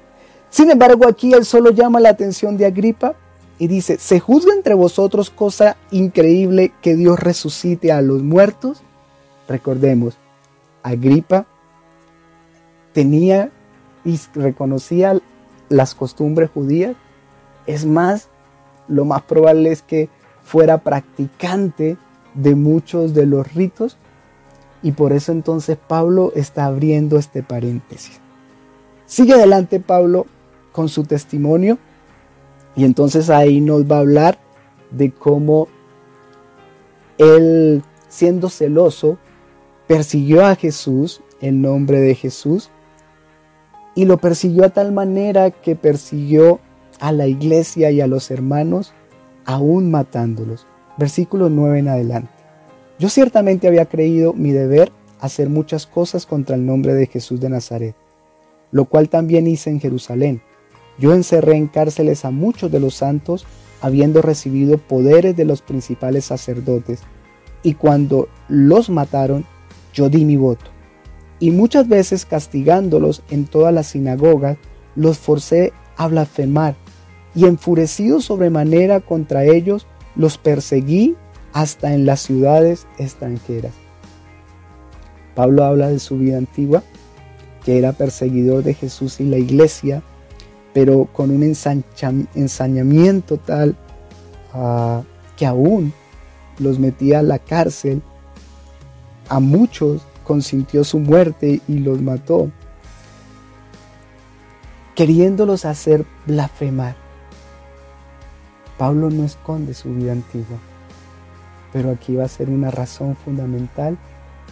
Sin 0.48 0.70
embargo, 0.70 1.08
aquí 1.08 1.32
él 1.32 1.44
solo 1.44 1.70
llama 1.70 1.98
la 1.98 2.10
atención 2.10 2.56
de 2.56 2.66
Agripa 2.66 3.16
y 3.58 3.66
dice, 3.66 3.98
¿se 3.98 4.20
juzga 4.20 4.54
entre 4.54 4.74
vosotros 4.74 5.28
cosa 5.28 5.76
increíble 5.90 6.72
que 6.82 6.94
Dios 6.94 7.18
resucite 7.18 7.90
a 7.90 8.00
los 8.00 8.22
muertos? 8.22 8.82
Recordemos, 9.48 10.16
Agripa 10.82 11.46
tenía 12.92 13.50
y 14.04 14.18
reconocía 14.34 15.18
las 15.68 15.94
costumbres 15.94 16.50
judías. 16.50 16.96
Es 17.66 17.86
más, 17.86 18.28
lo 18.88 19.04
más 19.04 19.22
probable 19.22 19.70
es 19.70 19.82
que 19.82 20.08
fuera 20.42 20.78
practicante 20.78 21.96
de 22.34 22.54
muchos 22.54 23.14
de 23.14 23.26
los 23.26 23.52
ritos 23.54 23.96
y 24.82 24.92
por 24.92 25.12
eso 25.12 25.32
entonces 25.32 25.76
Pablo 25.76 26.32
está 26.34 26.66
abriendo 26.66 27.18
este 27.18 27.42
paréntesis. 27.42 28.20
Sigue 29.06 29.34
adelante 29.34 29.78
Pablo 29.80 30.26
con 30.72 30.88
su 30.88 31.04
testimonio 31.04 31.78
y 32.74 32.84
entonces 32.84 33.30
ahí 33.30 33.60
nos 33.60 33.84
va 33.90 33.96
a 33.96 34.00
hablar 34.00 34.38
de 34.90 35.10
cómo 35.12 35.68
él 37.18 37.82
siendo 38.08 38.48
celoso 38.48 39.18
persiguió 39.86 40.44
a 40.44 40.54
Jesús 40.56 41.22
en 41.40 41.62
nombre 41.62 42.00
de 42.00 42.14
Jesús 42.14 42.70
y 43.94 44.04
lo 44.04 44.18
persiguió 44.18 44.64
a 44.64 44.70
tal 44.70 44.92
manera 44.92 45.50
que 45.50 45.76
persiguió 45.76 46.60
a 47.00 47.12
la 47.12 47.26
iglesia 47.26 47.90
y 47.90 48.00
a 48.00 48.06
los 48.06 48.30
hermanos, 48.30 48.92
aún 49.44 49.90
matándolos. 49.90 50.66
Versículo 50.96 51.50
9 51.50 51.80
en 51.80 51.88
adelante. 51.88 52.30
Yo 52.98 53.08
ciertamente 53.08 53.66
había 53.66 53.86
creído 53.86 54.32
mi 54.32 54.52
deber 54.52 54.92
hacer 55.20 55.48
muchas 55.48 55.86
cosas 55.86 56.26
contra 56.26 56.56
el 56.56 56.64
nombre 56.64 56.94
de 56.94 57.06
Jesús 57.06 57.40
de 57.40 57.48
Nazaret, 57.48 57.96
lo 58.70 58.84
cual 58.84 59.08
también 59.08 59.46
hice 59.46 59.70
en 59.70 59.80
Jerusalén. 59.80 60.42
Yo 60.98 61.14
encerré 61.14 61.56
en 61.56 61.68
cárceles 61.68 62.24
a 62.24 62.30
muchos 62.30 62.70
de 62.70 62.80
los 62.80 62.94
santos, 62.94 63.46
habiendo 63.80 64.22
recibido 64.22 64.78
poderes 64.78 65.36
de 65.36 65.44
los 65.44 65.62
principales 65.62 66.26
sacerdotes, 66.26 67.00
y 67.62 67.74
cuando 67.74 68.28
los 68.48 68.90
mataron, 68.90 69.44
yo 69.92 70.08
di 70.08 70.24
mi 70.24 70.36
voto. 70.36 70.70
Y 71.38 71.50
muchas 71.50 71.88
veces 71.88 72.24
castigándolos 72.24 73.22
en 73.30 73.46
todas 73.46 73.74
las 73.74 73.88
sinagogas, 73.88 74.56
los 74.94 75.18
forcé 75.18 75.72
a 75.96 76.08
blasfemar 76.08 76.74
y 77.34 77.46
enfurecido 77.46 78.20
sobremanera 78.20 79.00
contra 79.00 79.44
ellos, 79.44 79.86
los 80.14 80.38
perseguí 80.38 81.16
hasta 81.52 81.94
en 81.94 82.06
las 82.06 82.20
ciudades 82.20 82.86
extranjeras. 82.98 83.72
Pablo 85.34 85.64
habla 85.64 85.88
de 85.88 85.98
su 85.98 86.18
vida 86.18 86.38
antigua, 86.38 86.82
que 87.64 87.78
era 87.78 87.92
perseguidor 87.92 88.62
de 88.62 88.74
Jesús 88.74 89.20
y 89.20 89.24
la 89.24 89.38
iglesia, 89.38 90.02
pero 90.74 91.08
con 91.12 91.30
un 91.30 91.42
ensañamiento 91.42 93.36
tal 93.38 93.76
ah, 94.52 95.02
que 95.36 95.46
aún 95.46 95.92
los 96.58 96.78
metía 96.78 97.20
a 97.20 97.22
la 97.22 97.38
cárcel, 97.38 98.02
a 99.32 99.40
muchos 99.40 100.02
consintió 100.24 100.84
su 100.84 100.98
muerte 100.98 101.62
y 101.66 101.78
los 101.78 102.02
mató, 102.02 102.50
queriéndolos 104.94 105.64
hacer 105.64 106.04
blasfemar. 106.26 106.96
Pablo 108.76 109.08
no 109.08 109.24
esconde 109.24 109.72
su 109.72 109.94
vida 109.94 110.12
antigua, 110.12 110.58
pero 111.72 111.92
aquí 111.92 112.14
va 112.14 112.24
a 112.24 112.28
ser 112.28 112.50
una 112.50 112.70
razón 112.70 113.16
fundamental 113.16 113.96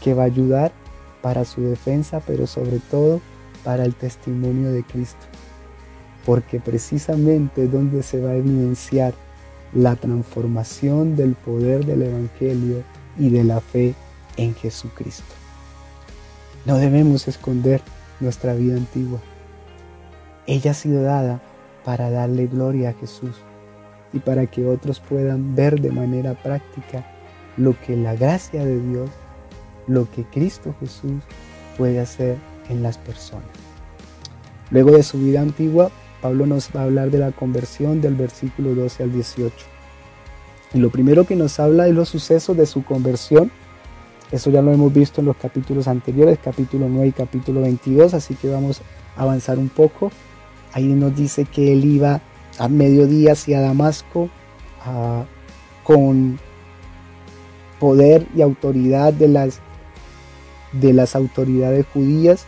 que 0.03 0.15
va 0.15 0.23
a 0.23 0.27
ayudar 0.27 0.73
para 1.21 1.45
su 1.45 1.61
defensa, 1.61 2.23
pero 2.27 2.47
sobre 2.47 2.79
todo 2.79 3.21
para 3.63 3.85
el 3.85 3.95
testimonio 3.95 4.73
de 4.73 4.83
Cristo. 4.83 5.27
porque 6.25 6.59
precisamente 6.59 7.65
es 7.65 7.73
donde 7.73 8.03
se 8.03 8.19
va 8.21 8.31
a 8.31 8.37
evidenciar 8.37 9.13
la 9.75 9.97
transformación 9.97 11.17
del 11.17 11.35
poder 11.35 11.85
del 11.85 12.03
Evangelio 12.03 12.83
y 13.19 13.29
de 13.29 13.45
la 13.45 13.61
fe 13.61 13.95
en 14.41 14.55
Jesucristo. 14.55 15.35
No 16.65 16.79
debemos 16.79 17.29
esconder 17.29 17.83
nuestra 18.21 18.55
vida 18.55 18.77
antigua. 18.77 19.21
Ella 20.47 20.71
ha 20.71 20.75
sido 20.75 21.03
dada 21.03 21.41
para 21.85 22.11
darle 22.11 22.47
gloria 22.47 22.91
a 22.91 22.93
Jesús 22.95 23.37
y 24.13 24.19
para 24.19 24.47
que 24.47 24.67
otros 24.67 24.99
puedan 24.99 25.55
ver 25.55 25.81
de 25.81 25.93
manera 25.93 26.35
práctica 26.35 27.07
lo 27.57 27.79
que 27.81 27.97
la 27.97 28.17
gracia 28.17 28.65
de 28.65 28.81
Dios, 28.81 29.11
lo 29.87 30.11
que 30.11 30.25
Cristo 30.25 30.75
Jesús 30.81 31.23
puede 31.77 32.01
hacer 32.01 32.37
en 32.69 32.83
las 32.83 32.99
personas. 32.99 33.45
Luego 34.71 34.93
de 34.93 35.03
su 35.03 35.19
vida 35.19 35.41
antigua, 35.41 35.91
Pablo 36.23 36.47
nos 36.47 36.71
va 36.75 36.81
a 36.81 36.85
hablar 36.85 37.11
de 37.11 37.19
la 37.19 37.33
conversión 37.33 38.01
del 38.01 38.15
versículo 38.15 38.75
12 38.75 39.03
al 39.03 39.13
18. 39.13 39.55
Y 40.73 40.79
lo 40.79 40.91
primero 40.91 41.27
que 41.27 41.37
nos 41.37 41.59
habla 41.61 41.89
es 41.89 41.95
los 41.95 42.09
sucesos 42.09 42.57
de 42.57 42.67
su 42.67 42.85
conversión. 42.85 43.51
Eso 44.33 44.51
ya 44.51 44.63
lo 44.63 44.73
hemos 44.73 44.93
visto 44.93 45.21
en 45.21 45.27
los 45.27 45.37
capítulos 45.37 45.89
anteriores, 45.89 46.39
capítulo 46.43 46.89
9 46.89 47.09
y 47.09 47.13
capítulo 47.13 47.63
22, 47.63 48.15
así 48.15 48.35
que 48.35 48.49
vamos 48.49 48.81
a 49.17 49.23
avanzar 49.23 49.59
un 49.59 49.69
poco. 49.69 50.13
Ahí 50.73 50.87
nos 50.87 51.17
dice 51.17 51.45
que 51.45 51.73
él 51.73 51.85
iba 51.85 52.21
a 52.59 52.69
mediodía 52.69 53.33
hacia 53.33 53.61
Damasco 53.61 54.29
con 55.83 56.39
poder 57.81 58.27
y 58.37 58.43
autoridad 58.43 59.13
de 59.13 59.29
las, 59.29 59.61
de 60.73 60.93
las 60.93 61.17
autoridades 61.17 61.87
judías 61.93 62.47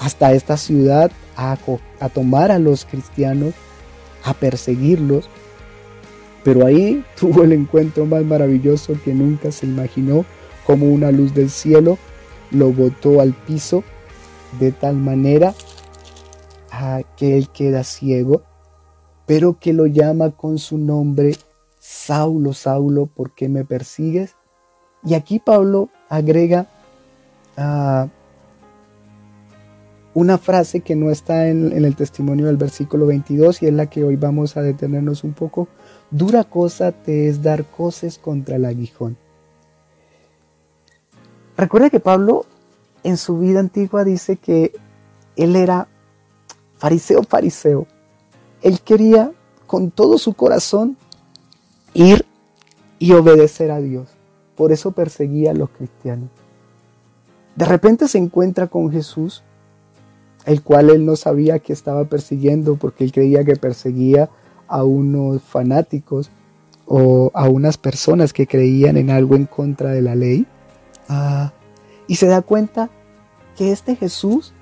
hasta 0.00 0.32
esta 0.32 0.56
ciudad 0.56 1.10
a, 1.36 1.56
a 2.00 2.08
tomar 2.08 2.50
a 2.50 2.58
los 2.58 2.84
cristianos, 2.84 3.54
a 4.24 4.34
perseguirlos. 4.34 5.28
Pero 6.44 6.66
ahí 6.66 7.04
tuvo 7.18 7.44
el 7.44 7.52
encuentro 7.52 8.04
más 8.04 8.24
maravilloso 8.24 8.94
que 9.04 9.14
nunca 9.14 9.52
se 9.52 9.66
imaginó, 9.66 10.26
como 10.66 10.86
una 10.86 11.10
luz 11.10 11.34
del 11.34 11.50
cielo 11.50 11.98
lo 12.50 12.72
botó 12.72 13.20
al 13.20 13.32
piso 13.32 13.82
de 14.58 14.72
tal 14.72 14.96
manera 14.96 15.54
a 16.70 17.02
que 17.16 17.36
él 17.36 17.48
queda 17.48 17.84
ciego, 17.84 18.42
pero 19.26 19.58
que 19.58 19.72
lo 19.72 19.86
llama 19.86 20.30
con 20.30 20.58
su 20.58 20.78
nombre, 20.78 21.36
Saulo, 21.78 22.52
Saulo, 22.52 23.06
¿por 23.06 23.34
qué 23.34 23.48
me 23.48 23.64
persigues? 23.64 24.36
Y 25.04 25.14
aquí 25.14 25.38
Pablo 25.38 25.88
agrega 26.08 26.66
a 27.56 28.08
una 30.14 30.38
frase 30.38 30.80
que 30.80 30.94
no 30.94 31.10
está 31.10 31.48
en, 31.48 31.72
el 31.72 31.96
testimonio 31.96 32.46
del 32.46 32.56
versículo 32.56 33.06
22 33.06 33.62
y 33.62 33.66
es 33.66 33.72
la 33.72 33.86
que 33.86 34.04
hoy 34.04 34.16
vamos 34.16 34.56
a 34.56 34.62
detenernos 34.62 35.24
un 35.24 35.32
poco. 35.32 35.68
Dura 36.10 36.44
cosa 36.44 36.92
te 36.92 37.28
es 37.28 37.42
dar 37.42 37.64
cosas 37.64 38.18
contra 38.18 38.56
el 38.56 38.64
aguijón. 38.64 39.16
Recuerda 41.56 41.90
que 41.90 42.00
Pablo 42.00 42.46
en 43.02 43.16
su 43.16 43.38
vida 43.38 43.60
antigua 43.60 44.04
dice 44.04 44.36
que 44.36 44.72
él 45.36 45.56
era 45.56 45.88
fariseo, 46.78 47.22
fariseo. 47.22 47.86
Él 48.62 48.80
quería 48.80 49.32
con 49.66 49.90
todo 49.90 50.18
su 50.18 50.34
corazón 50.34 50.96
ir 51.94 52.24
y 52.98 53.12
obedecer 53.12 53.70
a 53.70 53.80
Dios. 53.80 54.08
Por 54.56 54.72
eso 54.72 54.92
perseguía 54.92 55.50
a 55.50 55.54
los 55.54 55.70
cristianos. 55.70 56.30
De 57.56 57.64
repente 57.64 58.08
se 58.08 58.18
encuentra 58.18 58.68
con 58.68 58.90
Jesús 58.90 59.42
el 60.46 60.62
cual 60.62 60.90
él 60.90 61.06
no 61.06 61.16
sabía 61.16 61.58
que 61.58 61.72
estaba 61.72 62.04
persiguiendo 62.04 62.76
porque 62.76 63.04
él 63.04 63.12
creía 63.12 63.44
que 63.44 63.56
perseguía 63.56 64.28
a 64.66 64.84
unos 64.84 65.42
fanáticos 65.42 66.30
o 66.86 67.30
a 67.34 67.48
unas 67.48 67.78
personas 67.78 68.32
que 68.32 68.46
creían 68.46 68.96
en 68.96 69.10
algo 69.10 69.36
en 69.36 69.46
contra 69.46 69.90
de 69.90 70.02
la 70.02 70.14
ley. 70.14 70.46
Ah, 71.08 71.52
y 72.06 72.16
se 72.16 72.26
da 72.26 72.42
cuenta 72.42 72.90
que 73.56 73.72
este 73.72 73.96
Jesús 73.96 74.52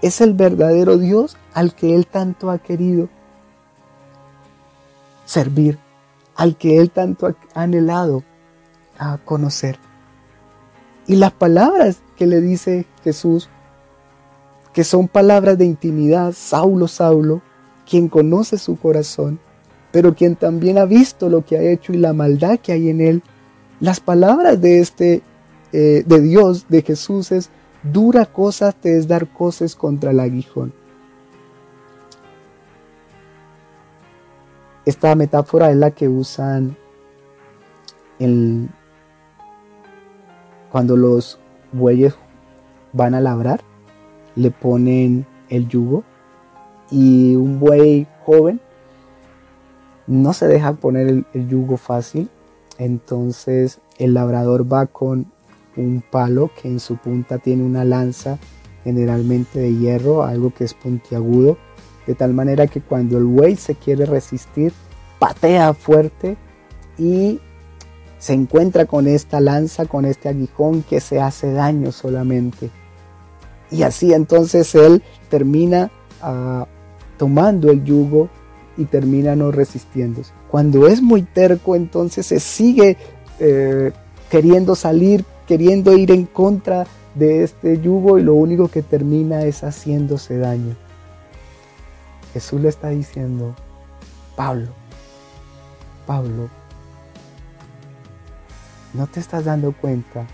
es 0.00 0.20
el 0.20 0.34
verdadero 0.34 0.98
Dios 0.98 1.36
al 1.54 1.74
que 1.74 1.94
él 1.94 2.06
tanto 2.06 2.50
ha 2.50 2.58
querido 2.58 3.08
servir, 5.24 5.78
al 6.34 6.56
que 6.56 6.78
él 6.78 6.90
tanto 6.90 7.26
ha 7.26 7.62
anhelado 7.62 8.24
a 8.98 9.18
conocer. 9.18 9.78
Y 11.06 11.16
las 11.16 11.32
palabras 11.32 12.00
que 12.16 12.26
le 12.26 12.40
dice 12.40 12.86
Jesús 13.02 13.48
que 14.72 14.84
son 14.84 15.08
palabras 15.08 15.58
de 15.58 15.66
intimidad, 15.66 16.32
Saulo, 16.32 16.88
Saulo, 16.88 17.42
quien 17.88 18.08
conoce 18.08 18.56
su 18.56 18.78
corazón, 18.78 19.38
pero 19.90 20.14
quien 20.14 20.36
también 20.36 20.78
ha 20.78 20.86
visto 20.86 21.28
lo 21.28 21.44
que 21.44 21.58
ha 21.58 21.62
hecho 21.62 21.92
y 21.92 21.98
la 21.98 22.14
maldad 22.14 22.58
que 22.58 22.72
hay 22.72 22.88
en 22.88 23.00
él. 23.00 23.22
Las 23.80 24.00
palabras 24.00 24.60
de 24.60 24.80
este, 24.80 25.22
eh, 25.72 26.02
de 26.06 26.20
Dios, 26.20 26.66
de 26.68 26.82
Jesús 26.82 27.32
es, 27.32 27.50
dura 27.82 28.26
cosa 28.26 28.72
te 28.72 28.96
es 28.98 29.08
dar 29.08 29.28
cosas 29.28 29.74
contra 29.74 30.10
el 30.10 30.20
aguijón. 30.20 30.72
Esta 34.84 35.14
metáfora 35.14 35.70
es 35.70 35.76
la 35.76 35.92
que 35.92 36.08
usan 36.08 36.76
cuando 40.70 40.96
los 40.96 41.38
bueyes 41.72 42.14
van 42.92 43.14
a 43.14 43.20
labrar 43.20 43.60
le 44.36 44.50
ponen 44.50 45.26
el 45.48 45.68
yugo 45.68 46.04
y 46.90 47.34
un 47.36 47.58
buey 47.58 48.06
joven 48.24 48.60
no 50.06 50.32
se 50.32 50.46
deja 50.46 50.74
poner 50.74 51.08
el, 51.32 51.48
yugo 51.48 51.76
fácil, 51.76 52.28
entonces 52.78 53.80
el 53.98 54.14
labrador 54.14 54.70
va 54.70 54.86
con 54.86 55.26
un 55.76 56.02
palo 56.10 56.50
que 56.60 56.68
en 56.68 56.80
su 56.80 56.96
punta 56.96 57.38
tiene 57.38 57.62
una 57.62 57.84
lanza 57.84 58.38
generalmente 58.84 59.60
de 59.60 59.74
hierro, 59.74 60.24
algo 60.24 60.52
que 60.52 60.64
es 60.64 60.74
puntiagudo, 60.74 61.56
de 62.06 62.14
tal 62.14 62.34
manera 62.34 62.66
que 62.66 62.80
cuando 62.80 63.18
el 63.18 63.24
buey 63.24 63.56
se 63.56 63.74
quiere 63.74 64.06
resistir, 64.06 64.72
patea 65.18 65.72
fuerte 65.72 66.36
y 66.98 67.40
se 68.18 68.32
encuentra 68.32 68.86
con 68.86 69.06
esta 69.06 69.40
lanza, 69.40 69.86
con 69.86 70.04
este 70.04 70.28
aguijón 70.28 70.82
que 70.82 71.00
se 71.00 71.20
hace 71.20 71.52
daño 71.52 71.92
solamente. 71.92 72.70
Y 73.70 73.82
así 73.82 74.12
entonces 74.12 74.74
él 74.74 75.02
termina 75.28 75.90
ah, 76.20 76.66
tomando 77.18 77.70
el 77.70 77.84
yugo 77.84 78.28
y 78.76 78.84
termina 78.84 79.34
no 79.36 79.50
resistiéndose. 79.50 80.32
Cuando 80.50 80.86
es 80.86 81.02
muy 81.02 81.22
terco, 81.22 81.74
entonces 81.74 82.26
se 82.26 82.40
sigue 82.40 82.96
eh, 83.38 83.92
queriendo 84.30 84.74
salir, 84.74 85.24
queriendo 85.46 85.96
ir 85.96 86.10
en 86.10 86.26
contra 86.26 86.86
de 87.14 87.42
este 87.42 87.80
yugo 87.80 88.18
y 88.18 88.22
lo 88.22 88.34
único 88.34 88.68
que 88.68 88.82
termina 88.82 89.42
es 89.42 89.62
haciéndose 89.62 90.38
daño. 90.38 90.76
Jesús 92.32 92.60
le 92.60 92.68
está 92.68 92.88
diciendo, 92.88 93.54
Pablo, 94.36 94.68
Pablo, 96.06 96.48
¿no 98.94 99.06
te 99.06 99.20
estás 99.20 99.44
dando 99.44 99.72
cuenta 99.72 100.26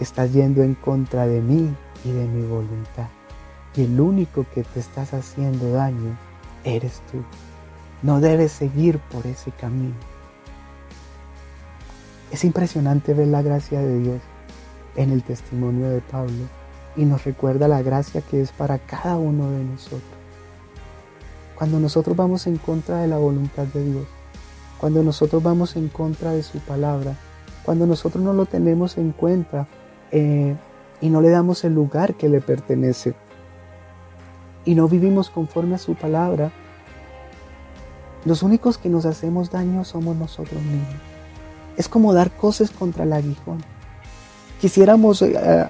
que 0.00 0.04
estás 0.04 0.32
yendo 0.32 0.62
en 0.62 0.74
contra 0.74 1.26
de 1.26 1.40
mí 1.40 1.74
y 2.04 2.10
de 2.10 2.26
mi 2.26 2.46
voluntad. 2.46 3.08
Y 3.76 3.84
el 3.84 4.00
único 4.00 4.46
que 4.54 4.64
te 4.64 4.80
estás 4.80 5.14
haciendo 5.14 5.72
daño 5.72 6.16
eres 6.64 7.02
tú. 7.12 7.22
No 8.02 8.20
debes 8.20 8.52
seguir 8.52 8.98
por 8.98 9.26
ese 9.26 9.50
camino. 9.52 9.94
Es 12.32 12.44
impresionante 12.44 13.12
ver 13.12 13.28
la 13.28 13.42
gracia 13.42 13.80
de 13.80 13.98
Dios 13.98 14.20
en 14.96 15.12
el 15.12 15.22
testimonio 15.22 15.88
de 15.88 16.00
Pablo 16.00 16.48
y 16.96 17.04
nos 17.04 17.24
recuerda 17.24 17.68
la 17.68 17.82
gracia 17.82 18.20
que 18.20 18.40
es 18.40 18.52
para 18.52 18.78
cada 18.78 19.16
uno 19.16 19.50
de 19.50 19.64
nosotros. 19.64 20.02
Cuando 21.56 21.78
nosotros 21.78 22.16
vamos 22.16 22.46
en 22.46 22.56
contra 22.56 22.98
de 22.98 23.08
la 23.08 23.18
voluntad 23.18 23.64
de 23.64 23.84
Dios, 23.84 24.06
cuando 24.78 25.02
nosotros 25.02 25.42
vamos 25.42 25.76
en 25.76 25.88
contra 25.88 26.32
de 26.32 26.42
su 26.42 26.58
palabra, 26.58 27.14
cuando 27.64 27.86
nosotros 27.86 28.24
no 28.24 28.32
lo 28.32 28.46
tenemos 28.46 28.96
en 28.96 29.12
cuenta, 29.12 29.68
eh, 30.10 30.56
y 31.00 31.08
no 31.08 31.20
le 31.20 31.30
damos 31.30 31.64
el 31.64 31.74
lugar 31.74 32.14
que 32.14 32.28
le 32.28 32.40
pertenece 32.40 33.14
y 34.64 34.74
no 34.74 34.88
vivimos 34.88 35.30
conforme 35.30 35.76
a 35.76 35.78
su 35.78 35.94
palabra, 35.94 36.52
los 38.24 38.42
únicos 38.42 38.76
que 38.76 38.90
nos 38.90 39.06
hacemos 39.06 39.50
daño 39.50 39.84
somos 39.84 40.16
nosotros 40.16 40.60
mismos. 40.62 41.00
Es 41.76 41.88
como 41.88 42.12
dar 42.12 42.30
cosas 42.30 42.70
contra 42.70 43.04
el 43.04 43.12
aguijón. 43.14 43.64
Quisiéramos 44.60 45.22
eh, 45.22 45.68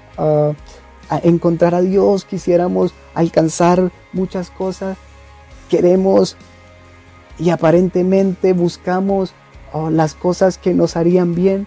encontrar 1.23 1.75
a 1.75 1.81
Dios, 1.81 2.25
quisiéramos 2.25 2.93
alcanzar 3.15 3.91
muchas 4.13 4.51
cosas, 4.51 4.97
queremos 5.69 6.37
y 7.39 7.51
aparentemente 7.51 8.53
buscamos 8.53 9.33
oh, 9.73 9.91
las 9.91 10.15
cosas 10.15 10.59
que 10.59 10.75
nos 10.75 10.97
harían 10.97 11.35
bien, 11.35 11.67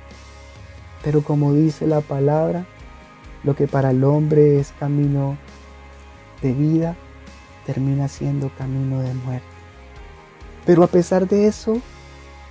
pero 1.03 1.23
como 1.23 1.53
dice 1.53 1.87
la 1.87 2.01
palabra, 2.01 2.65
lo 3.43 3.55
que 3.55 3.67
para 3.67 3.91
el 3.91 4.03
hombre 4.03 4.59
es 4.59 4.73
camino 4.79 5.37
de 6.41 6.53
vida, 6.53 6.95
termina 7.65 8.07
siendo 8.07 8.49
camino 8.57 8.99
de 8.99 9.13
muerte. 9.13 9.47
Pero 10.65 10.83
a 10.83 10.87
pesar 10.87 11.27
de 11.27 11.47
eso, 11.47 11.81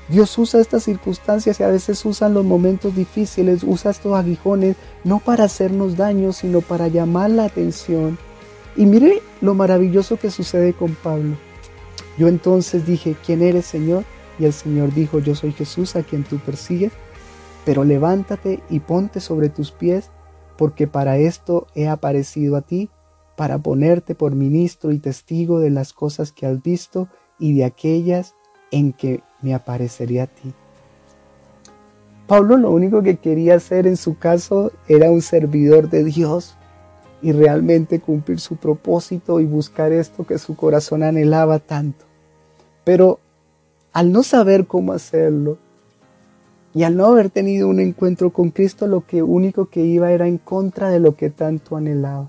Dios 0.08 0.36
usa 0.36 0.60
estas 0.60 0.82
circunstancias 0.82 1.60
y 1.60 1.62
a 1.62 1.68
veces 1.68 2.04
usa 2.04 2.28
los 2.28 2.44
momentos 2.44 2.94
difíciles, 2.94 3.62
usa 3.62 3.92
estos 3.92 4.14
aguijones 4.14 4.76
no 5.04 5.20
para 5.20 5.44
hacernos 5.44 5.96
daño, 5.96 6.32
sino 6.32 6.60
para 6.60 6.88
llamar 6.88 7.30
la 7.30 7.44
atención. 7.44 8.18
Y 8.76 8.86
mire 8.86 9.22
lo 9.40 9.54
maravilloso 9.54 10.16
que 10.16 10.30
sucede 10.30 10.72
con 10.72 10.94
Pablo. 10.94 11.36
Yo 12.18 12.28
entonces 12.28 12.86
dije, 12.86 13.16
¿quién 13.24 13.42
eres 13.42 13.66
Señor? 13.66 14.04
Y 14.38 14.44
el 14.44 14.52
Señor 14.52 14.92
dijo, 14.92 15.18
yo 15.18 15.34
soy 15.34 15.52
Jesús 15.52 15.96
a 15.96 16.02
quien 16.02 16.24
tú 16.24 16.38
persigues, 16.38 16.92
pero 17.64 17.84
levántate 17.84 18.62
y 18.68 18.80
ponte 18.80 19.20
sobre 19.20 19.48
tus 19.48 19.70
pies, 19.70 20.10
porque 20.58 20.86
para 20.86 21.16
esto 21.18 21.66
he 21.74 21.88
aparecido 21.88 22.56
a 22.56 22.62
ti, 22.62 22.90
para 23.36 23.58
ponerte 23.58 24.14
por 24.14 24.34
ministro 24.34 24.92
y 24.92 24.98
testigo 24.98 25.58
de 25.58 25.70
las 25.70 25.92
cosas 25.92 26.32
que 26.32 26.46
has 26.46 26.62
visto 26.62 27.08
y 27.38 27.54
de 27.54 27.64
aquellas 27.64 28.34
en 28.70 28.92
que 28.92 29.22
me 29.42 29.54
aparecería 29.54 30.24
a 30.24 30.26
ti. 30.26 30.52
Pablo 32.26 32.56
lo 32.56 32.70
único 32.70 33.02
que 33.02 33.16
quería 33.16 33.56
hacer 33.56 33.86
en 33.86 33.96
su 33.96 34.16
caso 34.16 34.72
era 34.88 35.10
un 35.10 35.20
servidor 35.20 35.90
de 35.90 36.04
Dios 36.04 36.56
y 37.20 37.32
realmente 37.32 38.00
cumplir 38.00 38.40
su 38.40 38.56
propósito 38.56 39.40
y 39.40 39.44
buscar 39.44 39.92
esto 39.92 40.24
que 40.24 40.38
su 40.38 40.56
corazón 40.56 41.02
anhelaba 41.02 41.58
tanto. 41.58 42.04
Pero 42.84 43.20
al 43.92 44.12
no 44.12 44.22
saber 44.22 44.66
cómo 44.66 44.92
hacerlo 44.92 45.58
y 46.74 46.84
al 46.84 46.96
no 46.96 47.06
haber 47.06 47.28
tenido 47.28 47.68
un 47.68 47.80
encuentro 47.80 48.30
con 48.30 48.50
Cristo, 48.50 48.86
lo 48.86 49.06
que 49.06 49.22
único 49.22 49.68
que 49.68 49.84
iba 49.84 50.10
era 50.10 50.26
en 50.26 50.38
contra 50.38 50.88
de 50.88 51.00
lo 51.00 51.16
que 51.16 51.28
tanto 51.28 51.76
anhelaba. 51.76 52.28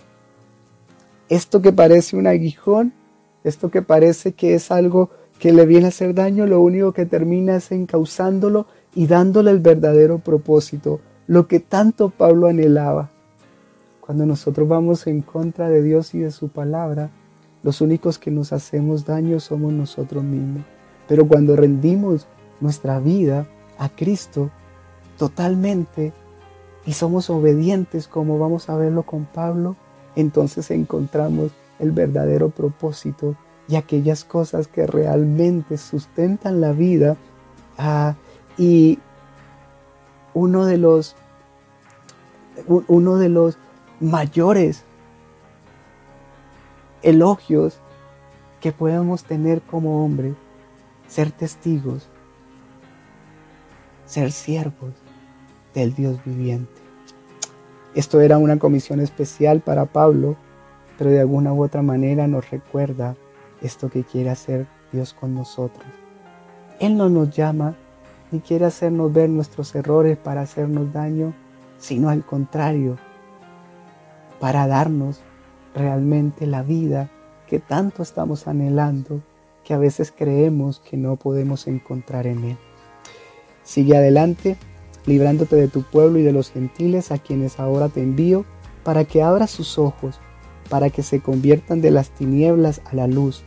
Esto 1.30 1.62
que 1.62 1.72
parece 1.72 2.18
un 2.18 2.28
aguijón, 2.28 2.94
esto 3.44 3.72
que 3.72 3.82
parece 3.82 4.34
que 4.34 4.54
es 4.56 4.70
algo 4.70 5.10
que 5.40 5.52
le 5.52 5.66
viene 5.66 5.86
a 5.86 5.90
hacer 5.90 6.14
daño, 6.14 6.46
lo 6.46 6.62
único 6.62 6.94
que 6.94 7.06
termina 7.06 7.56
es 7.56 7.72
encauzándolo 7.72 8.68
y 8.96 9.08
dándole 9.08 9.52
el 9.52 9.60
verdadero 9.60 10.20
propósito, 10.20 11.02
lo 11.28 11.48
que 11.48 11.60
tanto 11.60 12.10
Pablo 12.10 12.48
anhelaba. 12.48 13.10
Cuando 14.00 14.26
nosotros 14.26 14.68
vamos 14.68 15.08
en 15.08 15.22
contra 15.22 15.70
de 15.70 15.82
Dios 15.82 16.14
y 16.14 16.20
de 16.20 16.32
su 16.32 16.50
palabra, 16.50 17.10
los 17.64 17.80
únicos 17.82 18.20
que 18.20 18.32
nos 18.32 18.52
hacemos 18.52 19.06
daño 19.06 19.40
somos 19.40 19.72
nosotros 19.72 20.24
mismos. 20.24 20.64
Pero 21.08 21.28
cuando 21.28 21.56
rendimos 21.56 22.28
nuestra 22.60 23.00
vida 23.00 23.48
a 23.78 23.90
Cristo 23.90 24.50
totalmente 25.18 26.14
y 26.86 26.94
somos 26.94 27.30
obedientes 27.30 28.08
como 28.08 28.38
vamos 28.38 28.70
a 28.70 28.76
verlo 28.76 29.04
con 29.04 29.26
Pablo, 29.26 29.76
entonces 30.16 30.70
encontramos 30.72 31.52
el 31.80 31.92
verdadero 31.92 32.50
propósito 32.50 33.36
y 33.68 33.76
aquellas 33.76 34.24
cosas 34.24 34.68
que 34.68 34.86
realmente 34.86 35.78
sustentan 35.78 36.62
la 36.62 36.74
vida. 36.74 37.18
Ah, 37.78 38.16
y 38.58 39.00
uno 40.34 40.66
de 40.66 40.78
los 40.78 41.16
uno 42.68 43.18
de 43.18 43.30
los 43.30 43.58
mayores 44.00 44.84
elogios 47.02 47.80
que 48.62 48.72
podemos 48.72 49.24
tener 49.24 49.62
como 49.62 50.06
hombre, 50.06 50.36
ser 51.08 51.32
testigos, 51.32 52.08
ser 54.06 54.32
siervos 54.32 54.94
del 55.74 55.94
Dios 55.96 56.24
viviente. 56.24 56.82
Esto 57.96 58.22
era 58.22 58.38
una 58.38 58.58
comisión 58.58 59.00
especial 59.00 59.60
para 59.60 59.86
Pablo, 59.86 60.36
pero 60.98 61.10
de 61.10 61.20
alguna 61.20 61.54
u 61.54 61.64
otra 61.64 61.82
manera 61.82 62.28
nos 62.28 62.50
recuerda 62.50 63.16
esto 63.64 63.90
que 63.90 64.04
quiere 64.04 64.30
hacer 64.30 64.68
Dios 64.92 65.14
con 65.14 65.34
nosotros. 65.34 65.86
Él 66.80 66.98
no 66.98 67.10
nos 67.10 67.36
llama 67.36 67.76
ni 68.32 68.40
quiere 68.40 68.66
hacernos 68.66 69.14
ver 69.14 69.30
nuestros 69.30 69.74
errores 69.76 70.18
para 70.18 70.42
hacernos 70.42 70.92
daño, 70.92 71.34
sino 71.78 72.10
al 72.10 72.26
contrario, 72.26 72.98
para 74.40 74.68
darnos 74.68 75.22
realmente 75.76 76.48
la 76.48 76.64
vida 76.64 77.12
que 77.48 77.60
tanto 77.60 78.02
estamos 78.02 78.48
anhelando, 78.48 79.22
que 79.64 79.76
a 79.76 79.78
veces 79.78 80.12
creemos 80.16 80.80
que 80.80 80.98
no 80.98 81.16
podemos 81.16 81.68
encontrar 81.68 82.26
en 82.26 82.44
Él. 82.44 82.58
Sigue 83.62 83.96
adelante, 83.96 84.58
librándote 85.06 85.56
de 85.56 85.68
tu 85.68 85.84
pueblo 85.84 86.18
y 86.18 86.24
de 86.24 86.34
los 86.34 86.50
gentiles 86.50 87.12
a 87.12 87.20
quienes 87.20 87.60
ahora 87.60 87.90
te 87.90 88.02
envío, 88.02 88.46
para 88.84 89.06
que 89.06 89.22
abras 89.22 89.52
sus 89.52 89.78
ojos, 89.78 90.20
para 90.70 90.90
que 90.90 91.04
se 91.04 91.22
conviertan 91.22 91.82
de 91.82 91.92
las 91.92 92.10
tinieblas 92.10 92.82
a 92.86 92.96
la 92.96 93.06
luz 93.06 93.44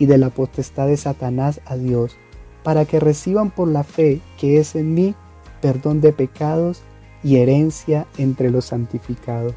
y 0.00 0.06
de 0.06 0.18
la 0.18 0.30
potestad 0.30 0.88
de 0.88 0.96
Satanás 0.96 1.60
a 1.66 1.76
Dios, 1.76 2.16
para 2.64 2.86
que 2.86 2.98
reciban 2.98 3.50
por 3.50 3.68
la 3.68 3.84
fe 3.84 4.20
que 4.38 4.58
es 4.58 4.74
en 4.74 4.94
mí 4.94 5.14
perdón 5.60 6.00
de 6.00 6.12
pecados 6.12 6.80
y 7.22 7.36
herencia 7.36 8.06
entre 8.18 8.50
los 8.50 8.64
santificados. 8.64 9.54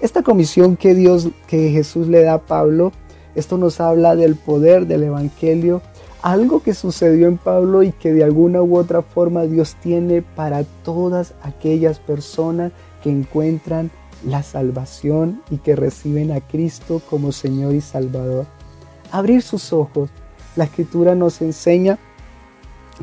Esta 0.00 0.22
comisión 0.22 0.76
que 0.76 0.94
Dios, 0.94 1.28
que 1.46 1.70
Jesús 1.70 2.08
le 2.08 2.22
da 2.22 2.34
a 2.34 2.42
Pablo, 2.42 2.92
esto 3.34 3.56
nos 3.58 3.80
habla 3.80 4.16
del 4.16 4.34
poder 4.34 4.86
del 4.86 5.04
Evangelio, 5.04 5.82
algo 6.20 6.62
que 6.62 6.74
sucedió 6.74 7.28
en 7.28 7.38
Pablo 7.38 7.84
y 7.84 7.92
que 7.92 8.12
de 8.12 8.24
alguna 8.24 8.62
u 8.62 8.76
otra 8.76 9.02
forma 9.02 9.44
Dios 9.44 9.76
tiene 9.80 10.22
para 10.22 10.64
todas 10.64 11.34
aquellas 11.42 12.00
personas 12.00 12.72
que 13.02 13.10
encuentran 13.10 13.90
la 14.24 14.42
salvación 14.42 15.42
y 15.50 15.58
que 15.58 15.76
reciben 15.76 16.32
a 16.32 16.40
Cristo 16.40 17.00
como 17.08 17.30
Señor 17.30 17.74
y 17.74 17.80
Salvador 17.80 18.46
abrir 19.12 19.42
sus 19.42 19.72
ojos. 19.72 20.10
La 20.54 20.64
escritura 20.64 21.14
nos 21.14 21.40
enseña 21.40 21.98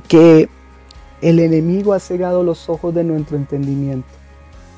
que 0.08 0.50
el 1.22 1.40
enemigo 1.40 1.94
ha 1.94 2.00
cegado 2.00 2.44
los 2.44 2.70
ojos 2.70 2.94
de 2.94 3.04
nuestro 3.04 3.38
entendimiento. 3.38 4.08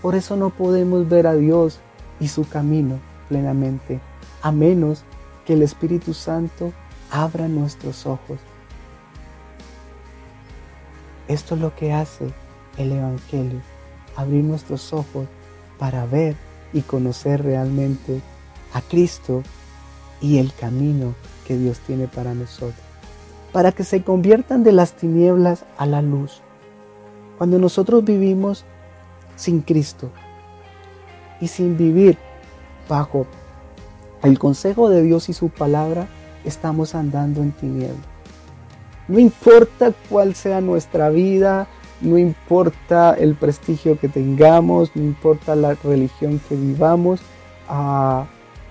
Por 0.01 0.15
eso 0.15 0.35
no 0.35 0.49
podemos 0.51 1.09
ver 1.09 1.25
a 1.27 1.33
Dios 1.33 1.79
y 2.19 2.27
su 2.27 2.47
camino 2.47 2.99
plenamente, 3.29 3.99
a 4.41 4.51
menos 4.51 5.03
que 5.45 5.53
el 5.53 5.61
Espíritu 5.61 6.13
Santo 6.13 6.73
abra 7.09 7.47
nuestros 7.47 8.05
ojos. 8.05 8.39
Esto 11.27 11.55
es 11.55 11.61
lo 11.61 11.75
que 11.75 11.93
hace 11.93 12.27
el 12.77 12.91
Evangelio, 12.91 13.61
abrir 14.15 14.43
nuestros 14.43 14.93
ojos 14.93 15.27
para 15.79 16.05
ver 16.05 16.35
y 16.73 16.81
conocer 16.81 17.43
realmente 17.43 18.21
a 18.73 18.81
Cristo 18.81 19.41
y 20.21 20.37
el 20.37 20.53
camino 20.53 21.13
que 21.47 21.57
Dios 21.57 21.79
tiene 21.79 22.07
para 22.07 22.33
nosotros, 22.33 22.79
para 23.51 23.71
que 23.71 23.83
se 23.83 24.03
conviertan 24.03 24.63
de 24.63 24.71
las 24.71 24.93
tinieblas 24.93 25.65
a 25.77 25.85
la 25.85 26.01
luz. 26.01 26.41
Cuando 27.37 27.59
nosotros 27.59 28.03
vivimos 28.03 28.65
sin 29.35 29.61
Cristo 29.61 30.09
y 31.41 31.47
sin 31.47 31.77
vivir 31.77 32.17
bajo 32.87 33.27
el 34.23 34.39
consejo 34.39 34.89
de 34.89 35.03
Dios 35.03 35.29
y 35.29 35.33
su 35.33 35.49
palabra, 35.49 36.07
estamos 36.45 36.95
andando 36.95 37.41
en 37.41 37.51
tinieblas. 37.51 38.15
No 39.07 39.19
importa 39.19 39.93
cuál 40.09 40.33
sea 40.33 40.61
nuestra 40.61 41.09
vida, 41.09 41.67
no 42.01 42.17
importa 42.17 43.13
el 43.13 43.35
prestigio 43.35 43.99
que 43.99 44.09
tengamos, 44.09 44.95
no 44.95 45.03
importa 45.03 45.55
la 45.55 45.75
religión 45.75 46.41
que 46.49 46.55
vivamos, 46.55 47.19
ah, 47.69 48.25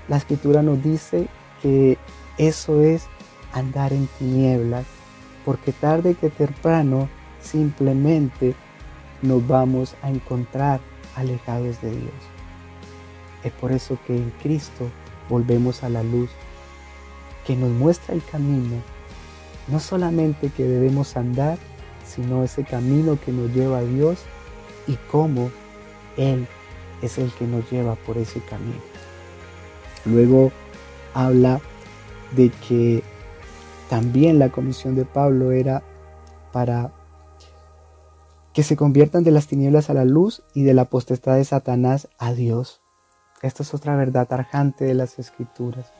la 0.08 0.16
escritura 0.16 0.62
nos 0.62 0.82
dice 0.82 1.28
que 1.62 1.98
eso 2.38 2.82
es 2.82 3.06
andar 3.52 3.92
en 3.92 4.06
tinieblas, 4.18 4.84
porque 5.44 5.72
tarde 5.72 6.14
que 6.14 6.30
temprano 6.30 7.08
simplemente 7.40 8.54
nos 9.22 9.46
vamos 9.46 9.94
a 10.02 10.10
encontrar 10.10 10.80
alejados 11.16 11.80
de 11.80 11.90
Dios. 11.90 12.12
Es 13.44 13.52
por 13.52 13.72
eso 13.72 13.98
que 14.06 14.16
en 14.16 14.32
Cristo 14.42 14.88
volvemos 15.28 15.82
a 15.82 15.88
la 15.88 16.02
luz, 16.02 16.30
que 17.46 17.56
nos 17.56 17.70
muestra 17.70 18.14
el 18.14 18.22
camino, 18.24 18.76
no 19.68 19.80
solamente 19.80 20.50
que 20.50 20.64
debemos 20.64 21.16
andar, 21.16 21.58
sino 22.06 22.44
ese 22.44 22.64
camino 22.64 23.18
que 23.24 23.32
nos 23.32 23.50
lleva 23.54 23.78
a 23.78 23.84
Dios 23.84 24.18
y 24.86 24.96
cómo 25.10 25.50
Él 26.16 26.46
es 27.02 27.18
el 27.18 27.30
que 27.32 27.46
nos 27.46 27.70
lleva 27.70 27.94
por 27.94 28.18
ese 28.18 28.40
camino. 28.40 28.93
Luego 30.04 30.52
habla 31.14 31.60
de 32.36 32.50
que 32.50 33.02
también 33.88 34.38
la 34.38 34.50
comisión 34.50 34.94
de 34.94 35.04
Pablo 35.04 35.52
era 35.52 35.82
para 36.52 36.92
que 38.52 38.62
se 38.62 38.76
conviertan 38.76 39.24
de 39.24 39.32
las 39.32 39.46
tinieblas 39.46 39.90
a 39.90 39.94
la 39.94 40.04
luz 40.04 40.42
y 40.54 40.62
de 40.62 40.74
la 40.74 40.84
potestad 40.84 41.36
de 41.36 41.44
Satanás 41.44 42.08
a 42.18 42.32
Dios. 42.32 42.80
Esta 43.42 43.62
es 43.62 43.74
otra 43.74 43.96
verdad 43.96 44.28
tarjante 44.28 44.84
de 44.84 44.94
las 44.94 45.18
escrituras. 45.18 45.92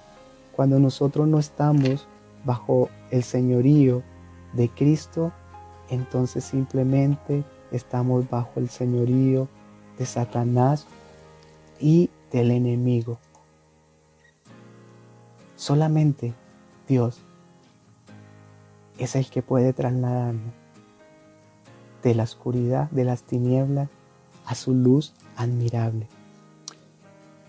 Cuando 0.55 0.79
nosotros 0.79 1.27
no 1.27 1.39
estamos 1.39 2.07
bajo 2.45 2.89
el 3.11 3.25
señorío 3.25 4.03
de 4.53 4.69
Cristo, 4.69 5.33
entonces 5.91 6.45
simplemente 6.45 7.45
estamos 7.73 8.31
bajo 8.31 8.61
el 8.61 8.69
señorío 8.69 9.49
de 9.99 10.07
Satanás 10.07 10.87
y 11.81 12.11
del 12.31 12.53
enemigo. 12.53 13.19
Solamente 15.57 16.35
Dios 16.89 17.21
es 18.99 19.17
el 19.17 19.29
que 19.29 19.43
puede 19.43 19.73
trasladarnos 19.73 20.53
de 22.03 22.15
la 22.15 22.25
oscuridad, 22.25 22.91
de 22.91 23.05
las 23.05 23.23
tinieblas, 23.23 23.89
a 24.47 24.55
su 24.55 24.75
luz 24.75 25.15
admirable. 25.37 26.07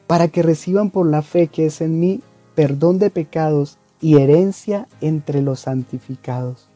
Para 0.08 0.30
que 0.30 0.44
reciban 0.44 0.92
por 0.92 1.08
la 1.08 1.22
fe 1.22 1.48
que 1.48 1.66
es 1.66 1.82
en 1.82 2.00
mí 2.00 2.22
perdón 2.56 3.00
de 3.00 3.10
pecados 3.10 3.78
y 4.00 4.18
herencia 4.18 4.88
entre 5.02 5.42
los 5.42 5.62
santificados. 5.62 6.70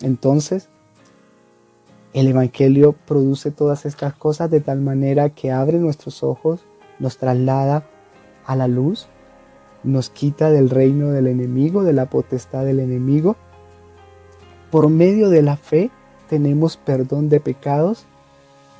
Entonces, 0.00 0.68
el 2.14 2.28
Evangelio 2.28 2.92
produce 2.92 3.50
todas 3.50 3.84
estas 3.86 4.14
cosas 4.14 4.50
de 4.50 4.60
tal 4.60 4.80
manera 4.80 5.30
que 5.30 5.52
abre 5.52 5.78
nuestros 5.78 6.22
ojos, 6.22 6.60
nos 6.98 7.18
traslada 7.18 7.86
a 8.46 8.56
la 8.56 8.68
luz, 8.68 9.08
nos 9.84 10.10
quita 10.10 10.50
del 10.50 10.70
reino 10.70 11.10
del 11.10 11.26
enemigo, 11.26 11.84
de 11.84 11.92
la 11.92 12.06
potestad 12.06 12.64
del 12.64 12.80
enemigo. 12.80 13.36
Por 14.70 14.88
medio 14.88 15.28
de 15.28 15.42
la 15.42 15.56
fe 15.56 15.90
tenemos 16.28 16.76
perdón 16.76 17.28
de 17.28 17.40
pecados, 17.40 18.06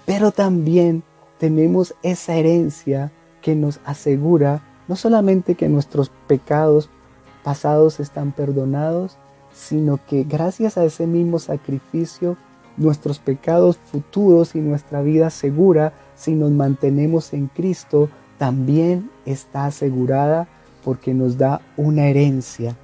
pero 0.07 0.33
también 0.33 1.03
tenemos 1.39 1.95
esa 2.03 2.35
herencia 2.35 3.13
que 3.43 3.55
nos 3.55 3.81
asegura 3.85 4.63
no 4.89 4.97
solamente 4.97 5.55
que 5.55 5.69
nuestros 5.69 6.11
pecados 6.27 6.91
pasados 7.43 8.01
están 8.01 8.33
perdonados, 8.33 9.17
sino 9.53 9.99
que 10.07 10.25
gracias 10.25 10.77
a 10.77 10.85
ese 10.85 11.07
mismo 11.07 11.39
sacrificio, 11.39 12.37
nuestros 12.77 13.19
pecados 13.19 13.79
futuros 13.79 14.55
y 14.55 14.61
nuestra 14.61 15.01
vida 15.03 15.31
segura, 15.31 15.93
si 16.17 16.33
nos 16.35 16.51
mantenemos 16.51 17.33
en 17.33 17.47
Cristo, 17.49 18.09
también 18.39 19.11
está 19.27 19.67
asegurada 19.67 20.49
porque 20.85 21.15
nos 21.15 21.39
da 21.39 21.61
una 21.77 22.07
herencia 22.07 22.77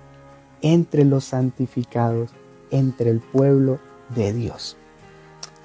entre 0.62 1.04
los 1.04 1.24
santificados, 1.24 2.30
entre 2.70 3.10
el 3.10 3.20
pueblo 3.20 3.78
de 4.14 4.32
Dios. 4.32 4.76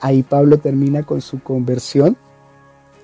Ahí 0.02 0.24
Pablo 0.24 0.58
termina 0.58 1.04
con 1.04 1.22
su 1.22 1.42
conversión 1.42 2.18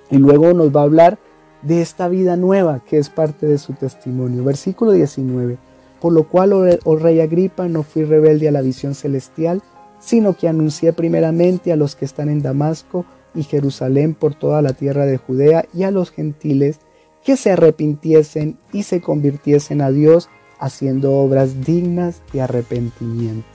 y 0.10 0.18
luego 0.18 0.54
nos 0.54 0.76
va 0.76 0.82
a 0.82 0.84
hablar 0.84 1.20
de 1.62 1.82
esta 1.82 2.08
vida 2.08 2.36
nueva 2.36 2.82
que 2.86 2.98
es 2.98 3.10
parte 3.10 3.48
de 3.48 3.58
su 3.58 3.74
testimonio. 3.74 4.44
Versículo 4.44 4.92
19. 4.92 5.58
Por 6.02 6.14
lo 6.14 6.28
cual, 6.28 6.54
oh, 6.54 6.66
oh 6.84 6.96
rey 6.96 7.22
Agripa, 7.22 7.68
no 7.68 7.84
fui 7.84 8.04
rebelde 8.04 8.48
a 8.48 8.52
la 8.52 8.62
visión 8.62 8.96
celestial, 8.96 9.62
sino 10.00 10.36
que 10.36 10.48
anuncié 10.48 10.94
primeramente 10.94 11.72
a 11.72 11.76
los 11.76 11.96
que 11.96 12.06
están 12.06 12.30
en 12.30 12.42
Damasco 12.42 13.06
y 13.36 13.44
Jerusalén 13.44 14.16
por 14.16 14.34
toda 14.34 14.62
la 14.62 14.74
tierra 14.74 15.06
de 15.06 15.18
Judea 15.18 15.66
y 15.74 15.84
a 15.84 15.92
los 15.92 16.12
gentiles 16.12 16.80
que 17.24 17.38
se 17.38 17.52
arrepintiesen 17.52 18.58
y 18.72 18.84
se 18.84 19.02
convirtiesen 19.02 19.82
a 19.82 19.92
Dios 19.92 20.30
haciendo 20.60 21.14
obras 21.14 21.64
dignas 21.66 22.22
de 22.34 22.42
arrepentimiento. 22.42 23.48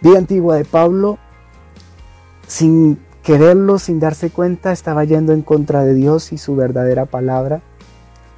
Vida 0.00 0.18
antigua 0.18 0.56
de 0.56 0.64
Pablo, 0.64 1.18
sin 2.46 2.98
quererlo, 3.22 3.78
sin 3.78 4.00
darse 4.00 4.30
cuenta, 4.30 4.72
estaba 4.72 5.04
yendo 5.04 5.32
en 5.32 5.42
contra 5.42 5.84
de 5.84 5.94
Dios 5.94 6.32
y 6.32 6.38
su 6.38 6.56
verdadera 6.56 7.04
palabra. 7.06 7.62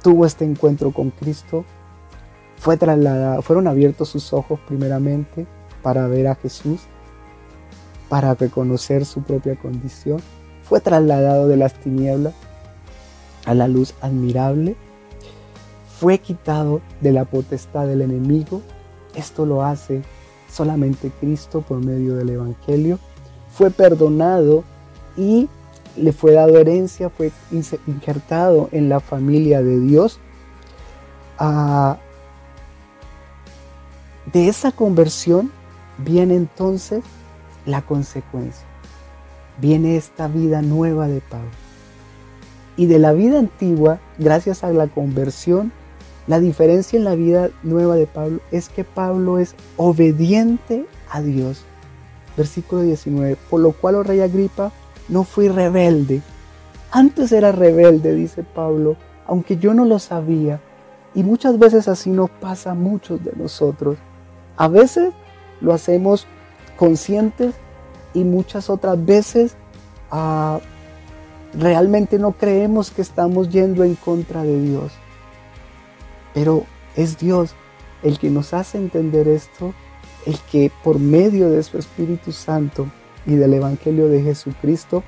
Tuvo 0.01 0.25
este 0.25 0.43
encuentro 0.43 0.91
con 0.91 1.11
Cristo, 1.11 1.63
fue 2.57 2.77
trasladado, 2.77 3.41
fueron 3.41 3.67
abiertos 3.67 4.09
sus 4.09 4.33
ojos 4.33 4.59
primeramente 4.67 5.45
para 5.81 6.07
ver 6.07 6.27
a 6.27 6.35
Jesús, 6.35 6.81
para 8.09 8.33
reconocer 8.33 9.05
su 9.05 9.21
propia 9.21 9.55
condición. 9.55 10.19
Fue 10.63 10.79
trasladado 10.79 11.47
de 11.47 11.57
las 11.57 11.73
tinieblas 11.75 12.33
a 13.45 13.53
la 13.53 13.67
luz 13.67 13.93
admirable. 14.01 14.75
Fue 15.99 16.19
quitado 16.19 16.81
de 17.01 17.11
la 17.11 17.25
potestad 17.25 17.87
del 17.87 18.01
enemigo. 18.01 18.61
Esto 19.15 19.45
lo 19.45 19.63
hace 19.63 20.01
solamente 20.51 21.11
Cristo 21.19 21.61
por 21.61 21.83
medio 21.83 22.15
del 22.15 22.29
Evangelio. 22.29 22.99
Fue 23.51 23.69
perdonado 23.71 24.63
y 25.17 25.49
le 25.97 26.13
fue 26.13 26.33
dado 26.33 26.57
herencia, 26.57 27.09
fue 27.09 27.31
injertado 27.51 28.69
en 28.71 28.89
la 28.89 28.99
familia 28.99 29.61
de 29.61 29.79
Dios. 29.79 30.19
Ah, 31.37 31.97
de 34.31 34.47
esa 34.47 34.71
conversión 34.71 35.51
viene 35.97 36.35
entonces 36.35 37.03
la 37.65 37.81
consecuencia. 37.81 38.65
Viene 39.59 39.97
esta 39.97 40.27
vida 40.27 40.61
nueva 40.61 41.07
de 41.07 41.21
Pablo. 41.21 41.49
Y 42.81 42.87
de 42.87 42.97
la 42.97 43.13
vida 43.13 43.37
antigua, 43.37 43.99
gracias 44.17 44.63
a 44.63 44.71
la 44.71 44.87
conversión, 44.87 45.71
la 46.25 46.39
diferencia 46.39 46.97
en 46.97 47.03
la 47.03 47.13
vida 47.13 47.51
nueva 47.61 47.95
de 47.95 48.07
Pablo 48.07 48.39
es 48.49 48.69
que 48.69 48.83
Pablo 48.83 49.37
es 49.37 49.53
obediente 49.77 50.87
a 51.07 51.21
Dios. 51.21 51.61
Versículo 52.35 52.81
19, 52.81 53.37
por 53.51 53.59
lo 53.59 53.73
cual, 53.73 53.97
oh 53.97 54.01
rey 54.01 54.21
Agripa, 54.21 54.71
no 55.09 55.23
fui 55.23 55.47
rebelde. 55.47 56.23
Antes 56.89 57.31
era 57.31 57.51
rebelde, 57.51 58.15
dice 58.15 58.41
Pablo, 58.41 58.95
aunque 59.27 59.57
yo 59.57 59.75
no 59.75 59.85
lo 59.85 59.99
sabía. 59.99 60.59
Y 61.13 61.21
muchas 61.21 61.59
veces 61.59 61.87
así 61.87 62.09
nos 62.09 62.31
pasa 62.31 62.71
a 62.71 62.73
muchos 62.73 63.23
de 63.23 63.33
nosotros. 63.35 63.99
A 64.57 64.67
veces 64.67 65.13
lo 65.59 65.71
hacemos 65.71 66.25
conscientes 66.77 67.53
y 68.15 68.23
muchas 68.23 68.71
otras 68.71 69.05
veces 69.05 69.55
ah, 70.09 70.59
realmente 71.53 72.19
no 72.19 72.33
creemos 72.33 72.91
que 72.91 73.01
estamos 73.01 73.49
yendo 73.49 73.83
en 73.83 73.95
contra 73.95 74.43
de 74.43 74.61
Dios. 74.61 74.91
Pero 76.33 76.65
es 76.95 77.17
Dios 77.17 77.53
el 78.03 78.19
que 78.19 78.29
nos 78.29 78.53
hace 78.53 78.77
entender 78.77 79.27
esto, 79.27 79.73
el 80.25 80.39
que 80.51 80.71
por 80.83 80.99
medio 80.99 81.49
de 81.49 81.63
su 81.63 81.77
Espíritu 81.77 82.31
Santo 82.31 82.87
y 83.25 83.35
del 83.35 83.53
Evangelio 83.53 84.07
de 84.07 84.21
Jesucristo 84.21 85.03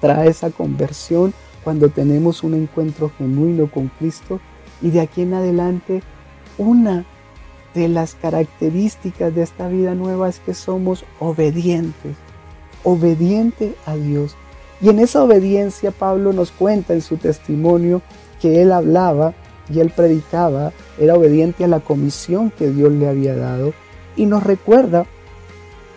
trae 0.00 0.28
esa 0.28 0.50
conversión 0.50 1.34
cuando 1.64 1.88
tenemos 1.90 2.42
un 2.42 2.54
encuentro 2.54 3.10
genuino 3.18 3.70
con 3.70 3.88
Cristo 3.98 4.40
y 4.80 4.90
de 4.90 5.00
aquí 5.00 5.22
en 5.22 5.34
adelante 5.34 6.02
una 6.58 7.04
de 7.74 7.88
las 7.88 8.14
características 8.14 9.34
de 9.34 9.42
esta 9.42 9.68
vida 9.68 9.94
nueva 9.94 10.28
es 10.28 10.40
que 10.40 10.54
somos 10.54 11.04
obedientes, 11.18 12.16
obediente 12.82 13.74
a 13.86 13.94
Dios. 13.94 14.36
Y 14.80 14.88
en 14.88 14.98
esa 14.98 15.22
obediencia 15.22 15.90
Pablo 15.90 16.32
nos 16.32 16.50
cuenta 16.50 16.94
en 16.94 17.02
su 17.02 17.16
testimonio 17.16 18.02
que 18.40 18.62
él 18.62 18.72
hablaba 18.72 19.34
y 19.72 19.80
él 19.80 19.90
predicaba, 19.90 20.72
era 20.98 21.14
obediente 21.14 21.64
a 21.64 21.68
la 21.68 21.80
comisión 21.80 22.50
que 22.50 22.70
Dios 22.70 22.92
le 22.92 23.08
había 23.08 23.36
dado 23.36 23.72
y 24.16 24.26
nos 24.26 24.42
recuerda 24.42 25.06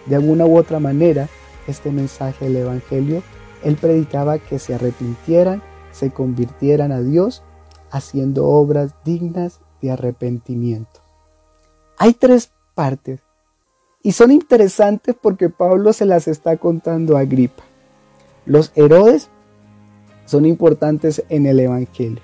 de 0.06 0.16
alguna 0.16 0.46
u 0.46 0.58
otra 0.58 0.80
manera 0.80 1.28
este 1.68 1.92
mensaje 1.92 2.46
del 2.46 2.58
Evangelio. 2.58 3.24
Él 3.64 3.78
predicaba 3.78 4.38
que 4.38 4.60
se 4.60 4.76
arrepintieran, 4.76 5.64
se 5.92 6.12
convirtieran 6.12 6.92
a 6.92 7.02
Dios, 7.02 7.44
haciendo 7.90 8.48
obras 8.48 8.96
dignas 9.06 9.60
de 9.82 9.92
arrepentimiento. 9.92 11.00
Hay 11.98 12.14
tres 12.14 12.52
partes 12.76 13.22
y 14.02 14.12
son 14.12 14.32
interesantes 14.32 15.16
porque 15.20 15.50
Pablo 15.50 15.94
se 15.94 16.06
las 16.06 16.28
está 16.28 16.58
contando 16.58 17.16
a 17.16 17.22
Agripa. 17.22 17.64
Los 18.46 18.72
Herodes 18.76 19.30
son 20.26 20.46
importantes 20.46 21.24
en 21.30 21.46
el 21.46 21.60
Evangelio. 21.60 22.22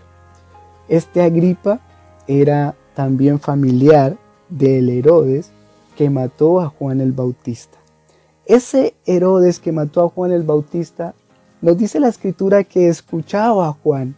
Este 0.87 1.21
Agripa 1.21 1.79
era 2.27 2.75
también 2.93 3.39
familiar 3.39 4.17
del 4.49 4.89
Herodes 4.89 5.51
que 5.95 6.09
mató 6.09 6.59
a 6.59 6.67
Juan 6.67 7.01
el 7.01 7.11
Bautista. 7.11 7.77
Ese 8.45 8.95
Herodes 9.05 9.59
que 9.59 9.71
mató 9.71 10.03
a 10.03 10.09
Juan 10.09 10.31
el 10.31 10.43
Bautista, 10.43 11.13
nos 11.61 11.77
dice 11.77 11.99
la 11.99 12.07
escritura 12.07 12.63
que 12.63 12.87
escuchaba 12.87 13.67
a 13.67 13.73
Juan 13.73 14.15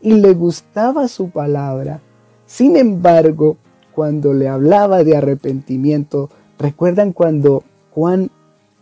y 0.00 0.14
le 0.14 0.32
gustaba 0.34 1.08
su 1.08 1.30
palabra. 1.30 2.00
Sin 2.46 2.76
embargo, 2.76 3.56
cuando 3.94 4.32
le 4.32 4.48
hablaba 4.48 5.04
de 5.04 5.16
arrepentimiento, 5.16 6.30
¿recuerdan 6.58 7.12
cuando 7.12 7.64
Juan 7.90 8.30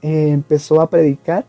eh, 0.03 0.29
empezó 0.29 0.81
a 0.81 0.91
predicar? 0.91 1.47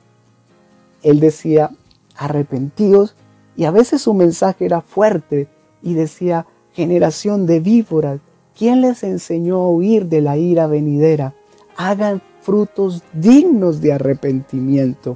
Él 1.04 1.20
decía, 1.20 1.72
arrepentidos, 2.16 3.16
y 3.56 3.66
a 3.66 3.72
veces 3.72 4.02
su 4.02 4.14
mensaje 4.14 4.66
era 4.66 4.82
fuerte 4.82 5.48
y 5.82 5.94
decía, 5.94 6.46
generación 6.74 7.46
de 7.46 7.60
víboras, 7.60 8.20
¿Quién 8.58 8.82
les 8.82 9.04
enseñó 9.04 9.58
a 9.58 9.70
huir 9.70 10.08
de 10.08 10.20
la 10.20 10.36
ira 10.36 10.66
venidera? 10.66 11.36
Hagan 11.76 12.24
frutos 12.42 13.04
dignos 13.14 13.82
de 13.82 13.94
arrepentimiento. 13.94 15.16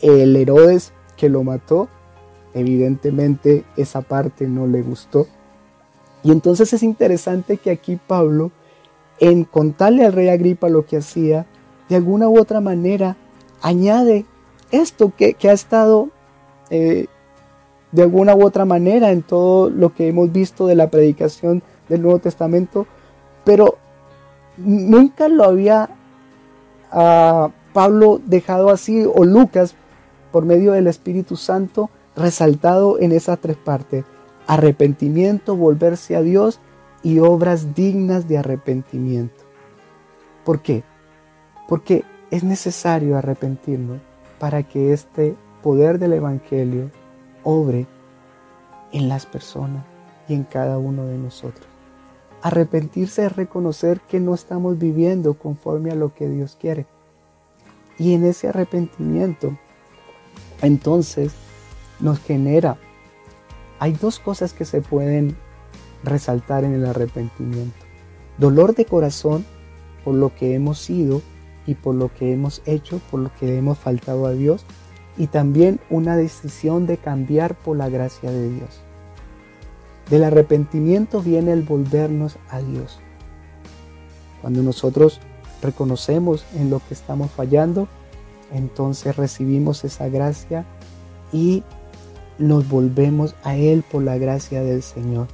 El 0.00 0.34
Herodes 0.34 0.94
que 1.18 1.28
lo 1.28 1.44
mató, 1.44 1.88
evidentemente 2.54 3.64
esa 3.76 4.00
parte 4.00 4.46
no 4.48 4.66
le 4.66 4.80
gustó. 4.80 5.26
Y 6.22 6.32
entonces 6.32 6.72
es 6.72 6.82
interesante 6.82 7.58
que 7.58 7.70
aquí 7.70 7.96
Pablo, 8.06 8.50
en 9.20 9.44
contarle 9.44 10.06
al 10.06 10.14
rey 10.14 10.30
Agripa 10.30 10.70
lo 10.70 10.86
que 10.86 10.96
hacía, 10.96 11.44
de 11.90 11.96
alguna 11.96 12.30
u 12.30 12.38
otra 12.38 12.62
manera 12.62 13.18
añade 13.60 14.24
esto 14.72 15.12
que, 15.16 15.36
ha 15.48 15.52
estado 15.52 16.08
eh, 16.70 17.06
de 17.92 18.02
alguna 18.02 18.34
u 18.34 18.44
otra 18.44 18.64
manera 18.64 19.12
en 19.12 19.22
todo 19.22 19.70
lo 19.70 19.94
que 19.94 20.08
hemos 20.08 20.32
visto 20.32 20.66
de 20.66 20.74
la 20.74 20.90
predicación 20.90 21.62
del 21.88 22.02
Nuevo 22.02 22.18
Testamento, 22.18 22.86
pero 23.44 23.76
nunca 24.56 25.28
lo 25.28 25.44
había 25.44 25.90
ah, 26.90 27.50
Pablo 27.72 28.20
dejado 28.24 28.70
así, 28.70 29.04
o 29.04 29.24
Lucas, 29.24 29.74
por 30.32 30.44
medio 30.44 30.72
del 30.72 30.86
Espíritu 30.86 31.36
Santo, 31.36 31.90
resaltado 32.16 32.98
en 32.98 33.12
esas 33.12 33.38
tres 33.38 33.56
partes. 33.56 34.04
Arrepentimiento, 34.46 35.56
volverse 35.56 36.16
a 36.16 36.22
Dios 36.22 36.60
y 37.02 37.18
obras 37.18 37.74
dignas 37.74 38.26
de 38.28 38.38
arrepentimiento. 38.38 39.44
¿Por 40.44 40.60
qué? 40.60 40.82
Porque 41.68 42.04
es 42.30 42.42
necesario 42.42 43.16
arrepentirnos 43.16 44.11
para 44.42 44.64
que 44.64 44.92
este 44.92 45.36
poder 45.62 46.00
del 46.00 46.14
Evangelio 46.14 46.90
obre 47.44 47.86
en 48.90 49.08
las 49.08 49.24
personas 49.24 49.84
y 50.26 50.34
en 50.34 50.42
cada 50.42 50.78
uno 50.78 51.06
de 51.06 51.16
nosotros. 51.16 51.64
Arrepentirse 52.42 53.24
es 53.24 53.36
reconocer 53.36 54.00
que 54.00 54.18
no 54.18 54.34
estamos 54.34 54.80
viviendo 54.80 55.34
conforme 55.34 55.92
a 55.92 55.94
lo 55.94 56.12
que 56.12 56.28
Dios 56.28 56.56
quiere. 56.60 56.86
Y 58.00 58.14
en 58.14 58.24
ese 58.24 58.48
arrepentimiento, 58.48 59.56
entonces, 60.60 61.30
nos 62.00 62.18
genera, 62.18 62.78
hay 63.78 63.92
dos 63.92 64.18
cosas 64.18 64.52
que 64.52 64.64
se 64.64 64.80
pueden 64.80 65.36
resaltar 66.02 66.64
en 66.64 66.74
el 66.74 66.86
arrepentimiento. 66.86 67.78
Dolor 68.38 68.74
de 68.74 68.86
corazón 68.86 69.46
por 70.04 70.16
lo 70.16 70.34
que 70.34 70.56
hemos 70.56 70.80
sido 70.80 71.22
y 71.66 71.74
por 71.74 71.94
lo 71.94 72.12
que 72.12 72.32
hemos 72.32 72.62
hecho, 72.66 73.00
por 73.10 73.20
lo 73.20 73.34
que 73.34 73.56
hemos 73.56 73.78
faltado 73.78 74.26
a 74.26 74.32
Dios, 74.32 74.64
y 75.16 75.26
también 75.26 75.80
una 75.90 76.16
decisión 76.16 76.86
de 76.86 76.96
cambiar 76.96 77.54
por 77.54 77.76
la 77.76 77.88
gracia 77.88 78.30
de 78.30 78.50
Dios. 78.50 78.80
Del 80.10 80.24
arrepentimiento 80.24 81.20
viene 81.22 81.52
el 81.52 81.62
volvernos 81.62 82.38
a 82.48 82.60
Dios. 82.60 82.98
Cuando 84.40 84.62
nosotros 84.62 85.20
reconocemos 85.62 86.44
en 86.54 86.70
lo 86.70 86.80
que 86.80 86.94
estamos 86.94 87.30
fallando, 87.30 87.88
entonces 88.52 89.16
recibimos 89.16 89.84
esa 89.84 90.08
gracia 90.08 90.66
y 91.32 91.62
nos 92.38 92.68
volvemos 92.68 93.34
a 93.44 93.56
Él 93.56 93.84
por 93.90 94.02
la 94.02 94.18
gracia 94.18 94.62
del 94.62 94.82
Señor. 94.82 95.28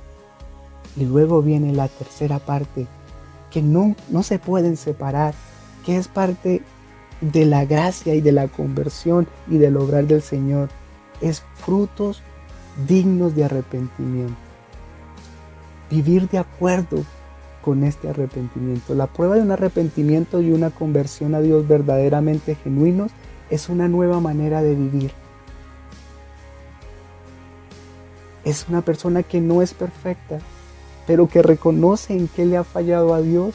Y 0.97 1.05
luego 1.05 1.43
viene 1.43 1.73
la 1.73 1.89
tercera 1.89 2.39
parte, 2.39 2.87
que 3.51 3.63
no, 3.63 3.97
no 4.11 4.23
se 4.23 4.39
pueden 4.39 4.77
separar, 4.77 5.35
que 5.89 5.97
es 5.97 6.07
parte 6.07 6.61
de 7.23 7.47
la 7.47 7.65
gracia 7.65 8.15
y 8.15 8.21
de 8.21 8.31
la 8.31 8.47
conversión 8.47 9.27
y 9.49 9.57
del 9.57 9.79
obrar 9.79 10.07
del 10.07 10.21
Señor. 10.21 10.69
Es 11.23 11.43
frutos 11.55 12.21
dignos 12.87 13.35
de 13.35 13.45
arrepentimiento. 13.45 14.37
Vivir 15.91 16.29
de 16.29 16.37
acuerdo 16.37 17.05
con 17.63 17.85
este 17.85 18.11
arrepentimiento. 18.11 18.95
La 18.95 19.07
prueba 19.07 19.37
de 19.37 19.41
un 19.41 19.51
arrepentimiento 19.51 20.43
y 20.43 20.53
una 20.53 20.69
conversión 20.69 21.35
a 21.35 21.41
Dios 21.41 21.67
verdaderamente 21.67 22.55
genuinos 22.55 23.11
es 23.49 23.71
una 23.71 23.89
nueva 23.89 24.21
manera 24.21 24.61
de 24.61 24.75
vivir. 24.75 25.11
Es 28.45 28.67
una 28.69 28.83
persona 28.83 29.23
que 29.23 29.41
no 29.41 29.63
es 29.63 29.73
perfecta, 29.73 30.39
pero 31.07 31.31
que 31.31 31.41
reconoce 31.41 32.13
en 32.13 32.29
qué 32.29 32.45
le 32.45 32.59
ha 32.59 32.65
fallado 32.65 33.15
a 33.15 33.23
Dios, 33.23 33.55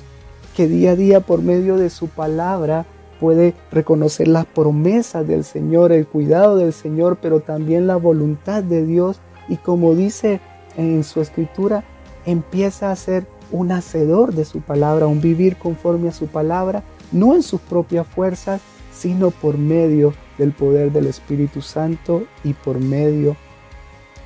que 0.55 0.67
día 0.67 0.91
a 0.91 0.95
día 0.95 1.19
por 1.19 1.41
medio 1.41 1.77
de 1.77 1.89
su 1.89 2.07
palabra 2.07 2.85
puede 3.19 3.53
reconocer 3.71 4.27
las 4.27 4.45
promesas 4.45 5.27
del 5.27 5.43
Señor, 5.43 5.91
el 5.91 6.07
cuidado 6.07 6.57
del 6.57 6.73
Señor, 6.73 7.17
pero 7.21 7.39
también 7.39 7.87
la 7.87 7.95
voluntad 7.95 8.63
de 8.63 8.85
Dios. 8.85 9.19
Y 9.47 9.57
como 9.57 9.95
dice 9.95 10.41
en 10.77 11.03
su 11.03 11.21
escritura, 11.21 11.83
empieza 12.25 12.91
a 12.91 12.95
ser 12.95 13.25
un 13.51 13.71
hacedor 13.71 14.33
de 14.33 14.45
su 14.45 14.61
palabra, 14.61 15.07
un 15.07 15.21
vivir 15.21 15.57
conforme 15.57 16.09
a 16.09 16.13
su 16.13 16.27
palabra, 16.27 16.83
no 17.11 17.35
en 17.35 17.43
sus 17.43 17.61
propias 17.61 18.07
fuerzas, 18.07 18.61
sino 18.91 19.31
por 19.31 19.57
medio 19.57 20.13
del 20.37 20.51
poder 20.51 20.91
del 20.91 21.07
Espíritu 21.07 21.61
Santo 21.61 22.23
y 22.43 22.53
por 22.53 22.79
medio 22.79 23.35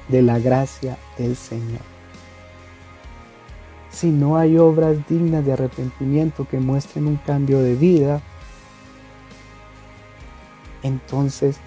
de 0.07 0.21
la 0.21 0.39
gracia 0.39 0.97
del 1.17 1.35
Señor. 1.35 1.96
Si 3.89 4.07
no 4.07 4.37
hay 4.37 4.57
obras 4.57 4.97
dignas 5.07 5.45
de 5.45 5.53
arrepentimiento 5.53 6.47
que 6.47 6.59
muestren 6.59 7.07
un 7.07 7.15
cambio 7.17 7.59
de 7.59 7.75
vida, 7.75 8.21
entonces 10.83 11.57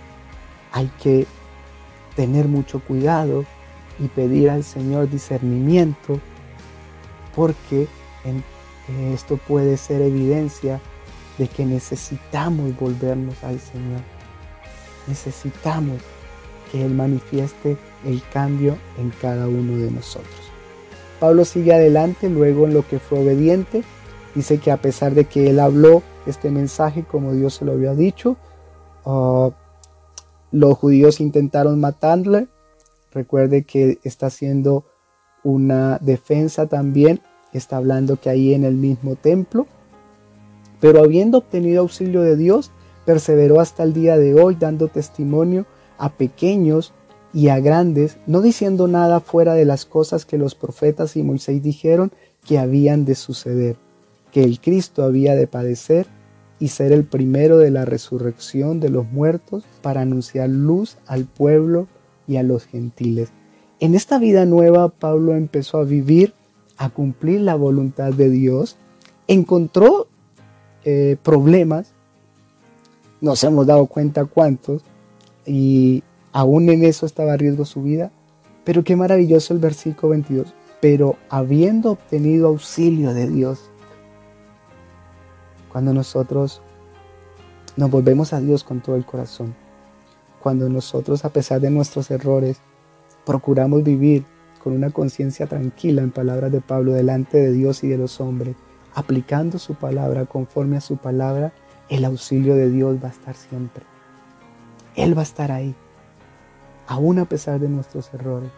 hay 0.72 0.90
que 1.02 1.26
tener 2.14 2.46
mucho 2.48 2.80
cuidado 2.80 3.44
y 3.98 4.09
pedir 4.09 4.50
al 4.50 4.64
Señor 4.64 5.11
discernimiento 5.11 6.20
porque 7.35 7.83
eh, 8.24 9.12
esto 9.12 9.37
puede 9.37 9.76
ser 9.76 10.02
evidencia 10.02 10.80
de 11.38 11.48
que 11.48 11.64
necesitamos 11.64 12.76
volvernos 12.76 13.42
al 13.42 13.61
Señor. 13.61 14.00
Necesitamos 15.06 16.00
que 16.70 16.85
Él 16.85 16.94
manifieste 16.94 17.76
el 18.04 18.22
cambio 18.33 18.76
en 18.98 19.11
cada 19.20 19.48
uno 19.48 19.76
de 19.76 19.90
nosotros. 19.90 20.50
Pablo 21.20 21.44
sigue 21.44 21.74
adelante 21.74 22.30
luego 22.30 22.66
en 22.66 22.74
lo 22.74 22.87
que 22.88 22.98
fue 22.98 23.20
obediente. 23.20 23.85
Dice 24.35 24.59
que 24.59 24.72
a 24.72 24.78
pesar 24.78 25.14
de 25.14 25.26
que 25.26 25.50
Él 25.50 25.61
habló 25.61 26.02
este 26.26 26.50
mensaje 26.50 27.04
como 27.04 27.33
Dios 27.33 27.54
se 27.54 27.64
lo 27.64 27.72
había 27.72 27.94
dicho, 27.94 28.37
ah, 29.04 29.50
los 30.50 30.78
judíos 30.78 31.20
intentaron 31.20 31.78
matarle. 31.78 32.48
Recuerde 33.12 33.64
que 33.64 33.98
está 34.02 34.26
haciendo 34.26 34.85
una 35.44 35.98
defensa 35.98 36.66
también, 36.66 37.20
está 37.52 37.76
hablando 37.76 38.16
que 38.16 38.30
ahí 38.30 38.54
en 38.54 38.64
el 38.64 38.74
mismo 38.74 39.16
templo, 39.16 39.66
pero 40.80 41.02
habiendo 41.02 41.38
obtenido 41.38 41.83
auxilio 41.83 42.22
de 42.22 42.37
Dios, 42.37 42.70
perseveró 43.04 43.61
hasta 43.61 43.83
el 43.83 43.92
día 43.92 44.16
de 44.16 44.35
hoy 44.35 44.54
dando 44.54 44.88
testimonio 44.88 45.66
a 45.98 46.11
pequeños 46.11 46.94
y 47.33 47.49
a 47.49 47.61
grandes, 47.61 48.19
no 48.27 48.43
diciendo 48.43 48.88
nada 48.88 49.21
fuera 49.21 49.55
de 49.55 49.64
las 49.64 49.85
cosas 49.85 50.25
que 50.25 50.38
los 50.38 50.55
profetas 50.55 51.16
y 51.16 51.23
Moisés 51.23 51.62
dijeron 51.62 52.12
que 52.45 52.59
habían 52.59 53.05
de 53.05 53.14
suceder, 53.14 53.77
que 54.33 54.43
el 54.43 54.61
Cristo 54.61 55.05
había 55.05 55.35
de 55.37 55.47
padecer 55.47 56.07
y 56.59 56.69
ser 56.69 56.93
el 56.93 57.05
primero 57.05 57.59
de 57.59 57.71
la 57.71 57.85
resurrección 57.85 58.81
de 58.81 58.90
los 58.90 59.11
muertos 59.11 59.64
para 59.83 60.03
anunciar 60.03 60.49
luz 60.51 60.99
al 61.07 61.25
pueblo 61.25 61.87
y 62.27 62.37
a 62.37 62.43
los 62.43 62.66
gentiles. 62.66 63.31
En 63.79 63.95
esta 63.95 64.19
vida 64.19 64.45
nueva 64.45 64.88
Pablo 64.88 65.35
empezó 65.35 65.79
a 65.79 65.85
vivir, 65.85 66.35
a 66.77 66.90
cumplir 66.90 67.40
la 67.40 67.55
voluntad 67.55 68.12
de 68.12 68.29
Dios, 68.29 68.77
encontró 69.27 70.09
eh, 70.85 71.16
problemas, 71.23 71.93
nos 73.21 73.43
hemos 73.45 73.66
dado 73.66 73.87
cuenta 73.87 74.25
cuántos, 74.25 74.83
y 75.47 76.03
aún 76.33 76.69
en 76.69 76.85
eso 76.85 77.07
estaba 77.07 77.33
a 77.35 77.37
riesgo 77.37 77.64
su 77.64 77.83
vida, 77.83 78.11
pero 78.64 78.85
qué 78.85 78.97
maravilloso 78.97 79.55
el 79.55 79.61
versículo 79.61 80.11
22, 80.11 80.55
pero 80.81 81.16
habiendo 81.29 81.93
obtenido 81.93 82.49
auxilio 82.49 83.14
de 83.14 83.29
Dios, 83.29 83.71
cuando 85.71 85.93
nosotros 85.95 86.62
nos 87.77 87.90
volvemos 87.90 88.33
a 88.33 88.40
Dios 88.40 88.64
con 88.64 88.81
todo 88.81 88.97
el 88.97 89.07
corazón, 89.07 89.54
cuando 90.40 90.69
nosotros 90.69 91.25
a 91.25 91.31
pesar 91.31 91.61
de 91.61 91.71
nuestros 91.71 92.11
errores, 92.11 92.61
procuramos 93.25 93.85
vivir 93.85 94.25
con 94.63 94.73
una 94.73 94.90
conciencia 94.90 95.46
tranquila 95.46 96.02
en 96.02 96.11
palabras 96.11 96.52
de 96.52 96.61
Pablo 96.61 96.92
delante 96.92 97.38
de 97.38 97.52
Dios 97.52 97.85
y 97.85 97.88
de 97.88 97.98
los 97.98 98.21
hombres, 98.21 98.57
aplicando 98.94 99.59
su 99.59 99.75
palabra 99.75 100.27
conforme 100.27 100.77
a 100.77 100.81
su 100.81 100.96
palabra, 100.96 101.52
el 101.88 102.04
auxilio 102.04 102.54
de 102.54 102.71
Dios 102.71 102.98
va 103.02 103.09
a 103.09 103.13
estar 103.13 103.35
siempre. 103.35 103.85
Él 104.96 105.17
va 105.17 105.21
a 105.21 105.25
estar 105.25 105.52
ahí, 105.52 105.75
aún 106.91 107.21
a 107.21 107.25
pesar 107.25 107.61
de 107.61 107.69
nuestros 107.69 108.13
errores, 108.13 108.51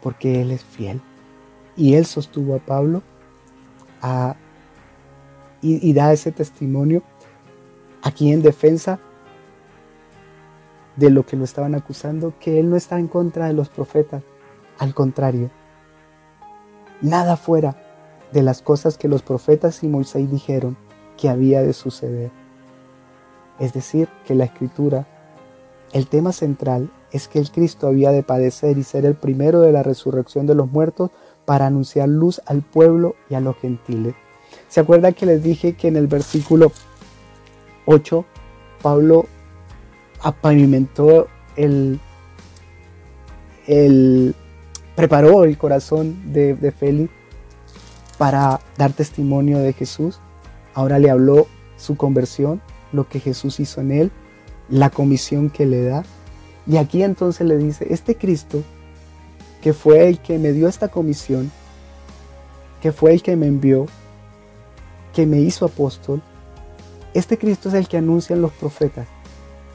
porque 0.00 0.40
Él 0.40 0.52
es 0.52 0.62
fiel. 0.62 1.02
Y 1.76 1.94
Él 1.94 2.06
sostuvo 2.06 2.54
a 2.54 2.60
Pablo 2.60 3.02
y, 5.60 5.88
y 5.88 5.92
da 5.92 6.12
ese 6.12 6.30
testimonio 6.30 7.02
aquí 8.02 8.32
en 8.32 8.42
defensa 8.42 9.00
de 10.94 11.10
lo 11.10 11.26
que 11.26 11.36
lo 11.36 11.42
estaban 11.42 11.74
acusando, 11.74 12.32
que 12.38 12.60
él 12.60 12.70
no 12.70 12.76
está 12.76 12.98
en 13.00 13.08
contra 13.08 13.46
de 13.46 13.54
los 13.54 13.70
profetas, 13.70 14.22
al 14.78 14.94
contrario, 14.94 15.50
nada 17.00 17.36
fuera 17.36 17.76
de 18.32 18.42
las 18.42 18.62
cosas 18.62 18.98
que 18.98 19.08
los 19.08 19.22
profetas 19.22 19.82
y 19.82 19.88
Moisés 19.88 20.30
dijeron 20.30 20.76
que 21.16 21.28
había 21.28 21.62
de 21.62 21.72
suceder. 21.72 22.30
Es 23.58 23.72
decir, 23.72 24.08
que 24.26 24.34
la 24.34 24.44
escritura, 24.44 25.06
el 25.92 26.06
tema 26.06 26.32
central 26.32 26.90
es 27.12 27.28
que 27.28 27.38
el 27.38 27.50
Cristo 27.50 27.86
había 27.86 28.10
de 28.10 28.22
padecer 28.22 28.78
y 28.78 28.82
ser 28.82 29.04
el 29.04 29.14
primero 29.14 29.60
de 29.60 29.72
la 29.72 29.82
resurrección 29.82 30.46
de 30.46 30.54
los 30.54 30.70
muertos 30.70 31.10
para 31.44 31.66
anunciar 31.66 32.08
luz 32.08 32.40
al 32.46 32.62
pueblo 32.62 33.16
y 33.28 33.34
a 33.34 33.40
los 33.40 33.56
gentiles. 33.56 34.14
¿Se 34.68 34.80
acuerda 34.80 35.12
que 35.12 35.26
les 35.26 35.42
dije 35.42 35.74
que 35.74 35.88
en 35.88 35.96
el 35.96 36.06
versículo 36.06 36.72
8 37.86 38.24
Pablo 38.82 39.26
apavimentó 40.20 41.28
el, 41.56 42.00
él 43.66 44.34
preparó 44.94 45.44
el 45.44 45.56
corazón 45.58 46.32
de, 46.32 46.54
de 46.54 46.72
Félix 46.72 47.12
para 48.18 48.60
dar 48.76 48.92
testimonio 48.92 49.58
de 49.58 49.72
Jesús. 49.72 50.20
Ahora 50.74 50.98
le 50.98 51.10
habló 51.10 51.46
su 51.76 51.96
conversión, 51.96 52.60
lo 52.92 53.08
que 53.08 53.20
Jesús 53.20 53.58
hizo 53.60 53.80
en 53.80 53.92
él, 53.92 54.12
la 54.68 54.90
comisión 54.90 55.50
que 55.50 55.66
le 55.66 55.82
da. 55.84 56.04
Y 56.66 56.76
aquí 56.76 57.02
entonces 57.02 57.46
le 57.46 57.56
dice, 57.56 57.86
este 57.90 58.16
Cristo, 58.16 58.62
que 59.60 59.72
fue 59.72 60.08
el 60.08 60.18
que 60.20 60.38
me 60.38 60.52
dio 60.52 60.68
esta 60.68 60.88
comisión, 60.88 61.50
que 62.80 62.92
fue 62.92 63.12
el 63.12 63.22
que 63.22 63.36
me 63.36 63.46
envió, 63.46 63.86
que 65.12 65.26
me 65.26 65.40
hizo 65.40 65.66
apóstol, 65.66 66.22
este 67.14 67.36
Cristo 67.36 67.68
es 67.68 67.74
el 67.74 67.88
que 67.88 67.98
anuncian 67.98 68.40
los 68.40 68.52
profetas. 68.52 69.06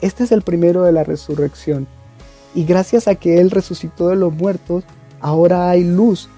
Este 0.00 0.24
es 0.24 0.32
el 0.32 0.42
primero 0.42 0.82
de 0.82 0.92
la 0.92 1.04
resurrección. 1.04 1.86
Y 2.54 2.64
gracias 2.64 3.08
a 3.08 3.14
que 3.14 3.40
Él 3.40 3.50
resucitó 3.50 4.08
de 4.08 4.16
los 4.16 4.32
muertos, 4.32 4.84
ahora 5.20 5.70
hay 5.70 5.84
luz 5.84 6.28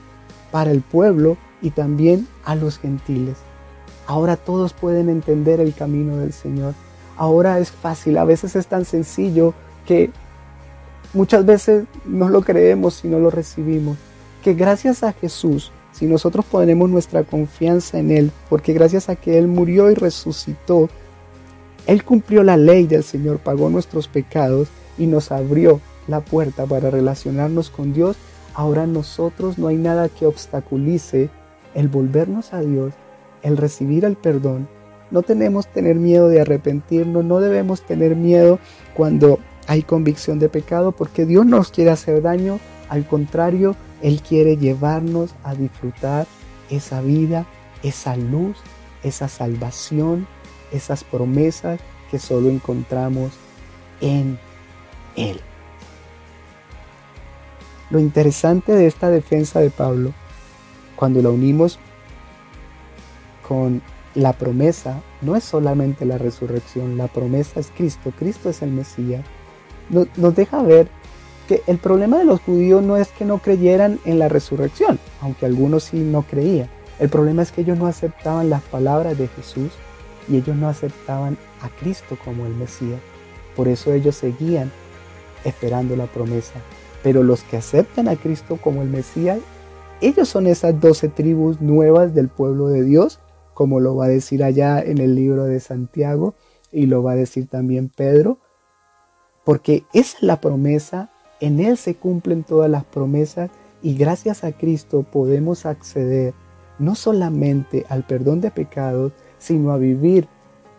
para 0.50 0.70
el 0.70 0.82
pueblo 0.82 1.36
y 1.62 1.70
también 1.70 2.26
a 2.44 2.54
los 2.54 2.78
gentiles. 2.78 3.38
Ahora 4.06 4.36
todos 4.36 4.72
pueden 4.72 5.08
entender 5.08 5.60
el 5.60 5.74
camino 5.74 6.16
del 6.16 6.32
Señor. 6.32 6.74
Ahora 7.16 7.58
es 7.58 7.70
fácil, 7.70 8.18
a 8.18 8.24
veces 8.24 8.56
es 8.56 8.66
tan 8.66 8.84
sencillo 8.84 9.54
que 9.86 10.10
muchas 11.12 11.44
veces 11.44 11.84
no 12.04 12.28
lo 12.28 12.42
creemos 12.42 13.04
y 13.04 13.08
no 13.08 13.18
lo 13.18 13.30
recibimos. 13.30 13.96
Que 14.42 14.54
gracias 14.54 15.02
a 15.02 15.12
Jesús, 15.12 15.70
si 15.92 16.06
nosotros 16.06 16.44
ponemos 16.44 16.88
nuestra 16.88 17.24
confianza 17.24 17.98
en 17.98 18.10
Él, 18.10 18.32
porque 18.48 18.72
gracias 18.72 19.08
a 19.08 19.16
que 19.16 19.38
Él 19.38 19.48
murió 19.48 19.90
y 19.90 19.94
resucitó, 19.94 20.88
Él 21.86 22.04
cumplió 22.04 22.42
la 22.42 22.56
ley 22.56 22.86
del 22.86 23.04
Señor, 23.04 23.38
pagó 23.38 23.68
nuestros 23.70 24.08
pecados 24.08 24.68
y 24.96 25.06
nos 25.06 25.32
abrió 25.32 25.80
la 26.06 26.20
puerta 26.20 26.66
para 26.66 26.90
relacionarnos 26.90 27.70
con 27.70 27.92
Dios. 27.92 28.16
Ahora 28.54 28.86
nosotros 28.86 29.58
no 29.58 29.68
hay 29.68 29.76
nada 29.76 30.08
que 30.08 30.26
obstaculice 30.26 31.30
el 31.74 31.88
volvernos 31.88 32.52
a 32.52 32.60
Dios, 32.60 32.92
el 33.42 33.56
recibir 33.56 34.04
el 34.04 34.16
perdón, 34.16 34.68
no 35.10 35.22
tenemos 35.22 35.66
tener 35.66 35.96
miedo 35.96 36.28
de 36.28 36.40
arrepentirnos, 36.40 37.24
no 37.24 37.40
debemos 37.40 37.82
tener 37.82 38.14
miedo 38.14 38.58
cuando 38.94 39.38
hay 39.70 39.84
convicción 39.84 40.40
de 40.40 40.48
pecado, 40.48 40.90
porque 40.90 41.26
Dios 41.26 41.46
no 41.46 41.58
nos 41.58 41.70
quiere 41.70 41.92
hacer 41.92 42.22
daño, 42.22 42.58
al 42.88 43.06
contrario, 43.06 43.76
Él 44.02 44.20
quiere 44.20 44.56
llevarnos 44.56 45.36
a 45.44 45.54
disfrutar 45.54 46.26
esa 46.70 47.00
vida, 47.02 47.46
esa 47.84 48.16
luz, 48.16 48.56
esa 49.04 49.28
salvación, 49.28 50.26
esas 50.72 51.04
promesas 51.04 51.78
que 52.10 52.18
solo 52.18 52.48
encontramos 52.50 53.30
en 54.00 54.40
Él. 55.14 55.40
Lo 57.90 58.00
interesante 58.00 58.72
de 58.72 58.88
esta 58.88 59.08
defensa 59.08 59.60
de 59.60 59.70
Pablo 59.70 60.12
cuando 60.96 61.22
la 61.22 61.30
unimos 61.30 61.78
con 63.46 63.82
la 64.16 64.32
promesa, 64.32 65.00
no 65.20 65.36
es 65.36 65.44
solamente 65.44 66.04
la 66.06 66.18
resurrección, 66.18 66.98
la 66.98 67.06
promesa 67.06 67.60
es 67.60 67.70
Cristo, 67.76 68.12
Cristo 68.18 68.50
es 68.50 68.62
el 68.62 68.72
Mesías, 68.72 69.24
nos, 69.90 70.34
deja 70.34 70.62
ver 70.62 70.88
que 71.48 71.62
el 71.66 71.78
problema 71.78 72.18
de 72.18 72.24
los 72.24 72.40
judíos 72.40 72.82
no 72.82 72.96
es 72.96 73.08
que 73.08 73.24
no 73.24 73.38
creyeran 73.38 73.98
en 74.04 74.18
la 74.18 74.28
resurrección, 74.28 74.98
aunque 75.20 75.46
algunos 75.46 75.84
sí 75.84 75.98
no 75.98 76.22
creían. 76.22 76.68
El 76.98 77.08
problema 77.08 77.42
es 77.42 77.52
que 77.52 77.62
ellos 77.62 77.78
no 77.78 77.86
aceptaban 77.86 78.50
las 78.50 78.62
palabras 78.62 79.18
de 79.18 79.28
Jesús 79.28 79.70
y 80.28 80.36
ellos 80.36 80.56
no 80.56 80.68
aceptaban 80.68 81.36
a 81.60 81.68
Cristo 81.68 82.16
como 82.24 82.46
el 82.46 82.54
Mesías. 82.54 83.00
Por 83.56 83.68
eso 83.68 83.92
ellos 83.92 84.16
seguían 84.16 84.70
esperando 85.44 85.96
la 85.96 86.06
promesa. 86.06 86.54
Pero 87.02 87.22
los 87.22 87.42
que 87.42 87.56
aceptan 87.56 88.08
a 88.08 88.16
Cristo 88.16 88.58
como 88.62 88.82
el 88.82 88.88
Mesías 88.88 89.38
ellos 90.00 90.30
son 90.30 90.46
esas 90.46 90.80
doce 90.80 91.08
tribus 91.08 91.60
nuevas 91.60 92.14
del 92.14 92.28
pueblo 92.28 92.68
de 92.68 92.82
Dios, 92.82 93.20
como 93.52 93.80
lo 93.80 93.96
va 93.96 94.06
a 94.06 94.08
decir 94.08 94.42
allá 94.42 94.80
en 94.80 94.96
el 94.96 95.14
libro 95.14 95.44
de 95.44 95.60
Santiago 95.60 96.34
y 96.72 96.86
lo 96.86 97.02
va 97.02 97.12
a 97.12 97.16
decir 97.16 97.48
también 97.48 97.90
Pedro, 97.94 98.38
porque 99.44 99.84
esa 99.92 100.18
es 100.18 100.22
la 100.22 100.40
promesa, 100.40 101.10
en 101.40 101.60
Él 101.60 101.76
se 101.76 101.94
cumplen 101.94 102.44
todas 102.44 102.70
las 102.70 102.84
promesas 102.84 103.50
y 103.82 103.94
gracias 103.94 104.44
a 104.44 104.52
Cristo 104.52 105.02
podemos 105.02 105.66
acceder 105.66 106.34
no 106.78 106.94
solamente 106.94 107.86
al 107.88 108.04
perdón 108.04 108.40
de 108.40 108.50
pecados, 108.50 109.12
sino 109.38 109.70
a 109.72 109.76
vivir 109.76 110.28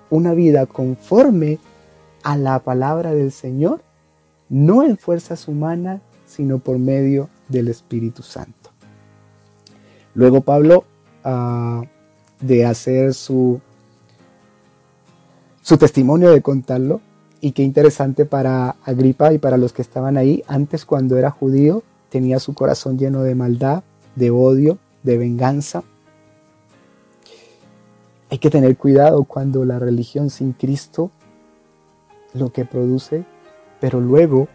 una 0.10 0.34
vida 0.34 0.66
conforme 0.66 1.60
a 2.24 2.38
la 2.38 2.60
palabra 2.60 3.14
del 3.14 3.32
Señor, 3.32 3.82
no 4.50 4.84
en 4.84 4.98
fuerzas 4.98 5.48
humanas, 5.48 6.02
sino 6.26 6.60
por 6.60 6.78
medio 6.78 7.30
del 7.50 7.68
Espíritu 7.68 8.24
Santo. 8.24 8.72
Luego 10.14 10.42
Pablo, 10.42 10.86
ah, 11.24 11.84
de 12.40 12.66
hacer 12.66 13.14
su, 13.14 13.62
su 15.62 15.78
testimonio, 15.78 16.32
de 16.32 16.42
contarlo, 16.42 17.02
y 17.42 17.54
qué 17.54 17.64
interesante 17.64 18.26
para 18.26 18.76
Agripa 18.86 19.34
y 19.34 19.40
para 19.40 19.58
los 19.58 19.74
que 19.74 19.82
estaban 19.82 20.16
ahí, 20.16 20.44
antes 20.48 20.86
cuando 20.86 21.18
era 21.18 21.32
judío, 21.32 21.82
tenía 22.10 22.40
su 22.40 22.54
corazón 22.54 23.00
lleno 23.00 23.24
de 23.24 23.34
maldad, 23.34 23.84
de 24.16 24.30
odio, 24.30 24.78
de 25.02 25.18
venganza. 25.18 25.84
Hay 28.30 28.38
que 28.38 28.52
tener 28.52 28.78
cuidado 28.78 29.24
cuando 29.24 29.66
la 29.66 29.80
religión 29.80 30.30
sin 30.30 30.54
Cristo 30.54 31.10
lo 32.34 32.54
que 32.54 32.64
produce, 32.64 33.26
pero 33.80 34.00
luego 34.00 34.48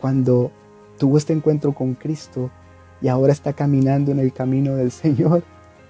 cuando 0.00 0.52
tuvo 0.98 1.18
este 1.18 1.32
encuentro 1.32 1.74
con 1.74 1.94
Cristo, 1.94 2.50
y 3.02 3.08
ahora 3.08 3.32
está 3.32 3.52
caminando 3.52 4.12
en 4.12 4.20
el 4.20 4.32
camino 4.32 4.76
del 4.76 4.90
Señor, 4.90 5.42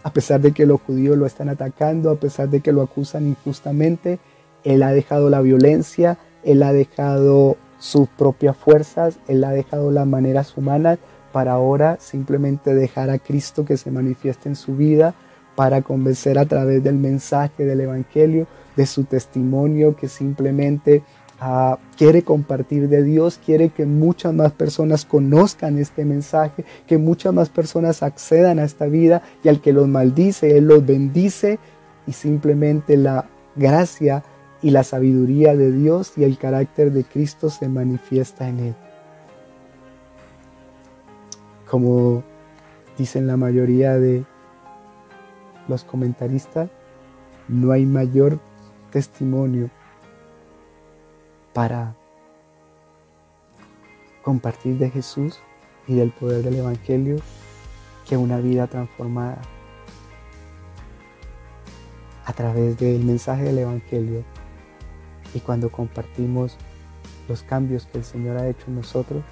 a 0.02 0.12
pesar 0.12 0.40
de 0.40 0.52
que 0.52 0.66
los 0.66 0.80
judíos 0.80 1.16
lo 1.16 1.26
están 1.26 1.48
atacando, 1.48 2.10
a 2.10 2.16
pesar 2.16 2.48
de 2.48 2.60
que 2.60 2.72
lo 2.72 2.82
acusan 2.82 3.28
injustamente, 3.28 4.18
Él 4.64 4.82
ha 4.82 4.92
dejado 4.92 5.30
la 5.30 5.40
violencia, 5.40 6.18
Él 6.42 6.62
ha 6.62 6.72
dejado 6.72 7.56
sus 7.78 8.08
propias 8.08 8.56
fuerzas, 8.56 9.18
Él 9.28 9.44
ha 9.44 9.50
dejado 9.50 9.90
las 9.90 10.06
maneras 10.06 10.56
humanas 10.56 10.98
para 11.32 11.52
ahora 11.52 11.98
simplemente 12.00 12.74
dejar 12.74 13.10
a 13.10 13.18
Cristo 13.18 13.64
que 13.64 13.76
se 13.76 13.90
manifieste 13.90 14.48
en 14.48 14.56
su 14.56 14.76
vida, 14.76 15.14
para 15.54 15.82
convencer 15.82 16.38
a 16.38 16.46
través 16.46 16.82
del 16.82 16.96
mensaje 16.96 17.64
del 17.64 17.80
Evangelio, 17.82 18.46
de 18.76 18.86
su 18.86 19.04
testimonio, 19.04 19.94
que 19.94 20.08
simplemente 20.08 21.02
quiere 21.96 22.22
compartir 22.22 22.88
de 22.88 23.02
Dios, 23.02 23.38
quiere 23.44 23.68
que 23.68 23.84
muchas 23.84 24.32
más 24.32 24.52
personas 24.52 25.04
conozcan 25.04 25.78
este 25.78 26.04
mensaje, 26.04 26.64
que 26.86 26.96
muchas 26.96 27.34
más 27.34 27.50
personas 27.50 28.02
accedan 28.02 28.58
a 28.58 28.64
esta 28.64 28.86
vida 28.86 29.22
y 29.42 29.48
al 29.48 29.60
que 29.60 29.72
los 29.72 29.86
maldice, 29.86 30.56
Él 30.56 30.66
los 30.66 30.86
bendice 30.86 31.58
y 32.06 32.12
simplemente 32.12 32.96
la 32.96 33.26
gracia 33.56 34.24
y 34.64 34.70
la 34.70 34.82
sabiduría 34.82 35.54
de 35.54 35.70
Dios 35.70 36.16
y 36.16 36.24
el 36.24 36.38
carácter 36.38 36.90
de 36.90 37.04
Cristo 37.04 37.50
se 37.50 37.68
manifiesta 37.68 38.48
en 38.48 38.60
Él. 38.60 38.74
Como 41.70 42.22
dicen 42.96 43.26
la 43.26 43.36
mayoría 43.36 43.98
de 43.98 44.24
los 45.68 45.84
comentaristas, 45.84 46.70
no 47.46 47.72
hay 47.72 47.84
mayor 47.84 48.40
testimonio 48.90 49.68
para 51.52 51.94
compartir 54.22 54.78
de 54.78 54.88
Jesús 54.88 55.40
y 55.86 55.94
del 55.94 56.10
poder 56.10 56.42
del 56.42 56.56
Evangelio 56.56 57.16
que 58.08 58.16
una 58.16 58.38
vida 58.38 58.66
transformada 58.66 59.42
a 62.24 62.32
través 62.32 62.78
del 62.78 63.04
mensaje 63.04 63.42
del 63.42 63.58
Evangelio 63.58 64.24
y 65.34 65.40
cuando 65.40 65.70
compartimos 65.70 66.56
los 67.28 67.42
cambios 67.42 67.86
que 67.86 67.98
el 67.98 68.04
Señor 68.04 68.38
ha 68.38 68.48
hecho 68.48 68.64
en 68.68 68.76
nosotros, 68.76 69.22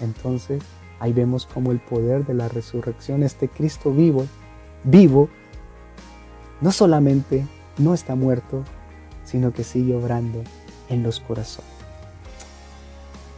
entonces 0.00 0.62
ahí 1.00 1.12
vemos 1.12 1.46
como 1.46 1.72
el 1.72 1.80
poder 1.80 2.26
de 2.26 2.34
la 2.34 2.48
resurrección, 2.48 3.22
este 3.22 3.48
Cristo 3.48 3.92
vivo, 3.92 4.26
vivo, 4.84 5.28
no 6.60 6.70
solamente 6.70 7.46
no 7.78 7.94
está 7.94 8.14
muerto, 8.14 8.62
sino 9.24 9.52
que 9.52 9.64
sigue 9.64 9.94
obrando 9.94 10.42
en 10.88 11.02
los 11.02 11.20
corazones. 11.20 11.70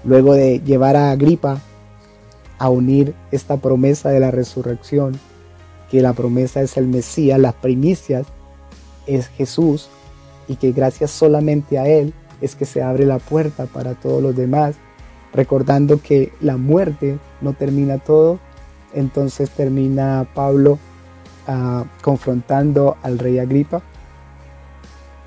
Luego 0.05 0.35
de 0.35 0.61
llevar 0.61 0.97
a 0.97 1.11
Agripa 1.11 1.61
a 2.59 2.69
unir 2.69 3.15
esta 3.31 3.57
promesa 3.57 4.11
de 4.11 4.21
la 4.21 4.31
resurrección, 4.31 5.19
que 5.91 6.03
la 6.03 6.13
promesa 6.13 6.61
es 6.61 6.77
el 6.77 6.87
Mesías, 6.87 7.39
las 7.39 7.55
primicias 7.55 8.27
es 9.07 9.29
Jesús 9.29 9.89
y 10.49 10.57
que 10.57 10.73
gracias 10.73 11.11
solamente 11.11 11.79
a 11.79 11.87
Él 11.87 12.13
es 12.41 12.55
que 12.55 12.65
se 12.65 12.83
abre 12.83 13.07
la 13.07 13.19
puerta 13.19 13.67
para 13.67 13.95
todos 13.95 14.23
los 14.23 14.37
demás, 14.37 14.77
recordando 15.33 16.01
que 16.01 16.33
la 16.41 16.57
muerte 16.57 17.19
no 17.41 17.53
termina 17.55 17.99
todo, 17.99 18.39
entonces 18.93 19.51
termina 19.51 20.27
Pablo 20.35 20.79
ah, 21.47 21.85
confrontando 22.03 22.97
al 23.03 23.19
rey 23.19 23.39
Agripa. 23.39 23.83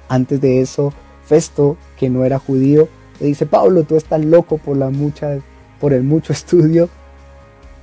Antes 0.10 0.40
de 0.40 0.62
eso, 0.62 0.94
Festo, 1.26 1.76
que 1.98 2.10
no 2.10 2.24
era 2.24 2.40
judío, 2.40 2.88
le 3.20 3.28
dice, 3.28 3.46
Pablo, 3.46 3.84
tú 3.84 3.96
estás 3.96 4.24
loco 4.24 4.58
por 4.58 4.78
las 4.78 4.92
muchas 4.92 5.42
por 5.80 5.94
el 5.94 6.04
mucho 6.04 6.34
estudio, 6.40 6.90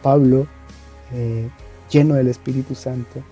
Pablo, 0.02 0.46
eh, 1.12 1.48
lleno 1.90 2.14
del 2.14 2.28
Espíritu 2.28 2.74
Santo 2.74 3.22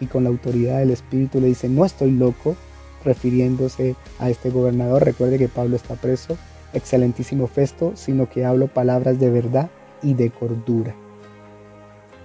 y 0.00 0.06
con 0.06 0.24
la 0.24 0.30
autoridad 0.30 0.78
del 0.78 0.90
Espíritu, 0.90 1.40
le 1.40 1.48
dice, 1.48 1.68
no 1.68 1.84
estoy 1.84 2.10
loco, 2.10 2.56
refiriéndose 3.04 3.96
a 4.18 4.30
este 4.30 4.50
gobernador. 4.50 5.04
Recuerde 5.04 5.38
que 5.38 5.48
Pablo 5.48 5.76
está 5.76 5.94
preso, 5.94 6.36
excelentísimo 6.72 7.46
Festo, 7.46 7.92
sino 7.94 8.28
que 8.28 8.44
hablo 8.44 8.68
palabras 8.68 9.18
de 9.18 9.30
verdad 9.30 9.70
y 10.02 10.14
de 10.14 10.30
cordura. 10.30 10.94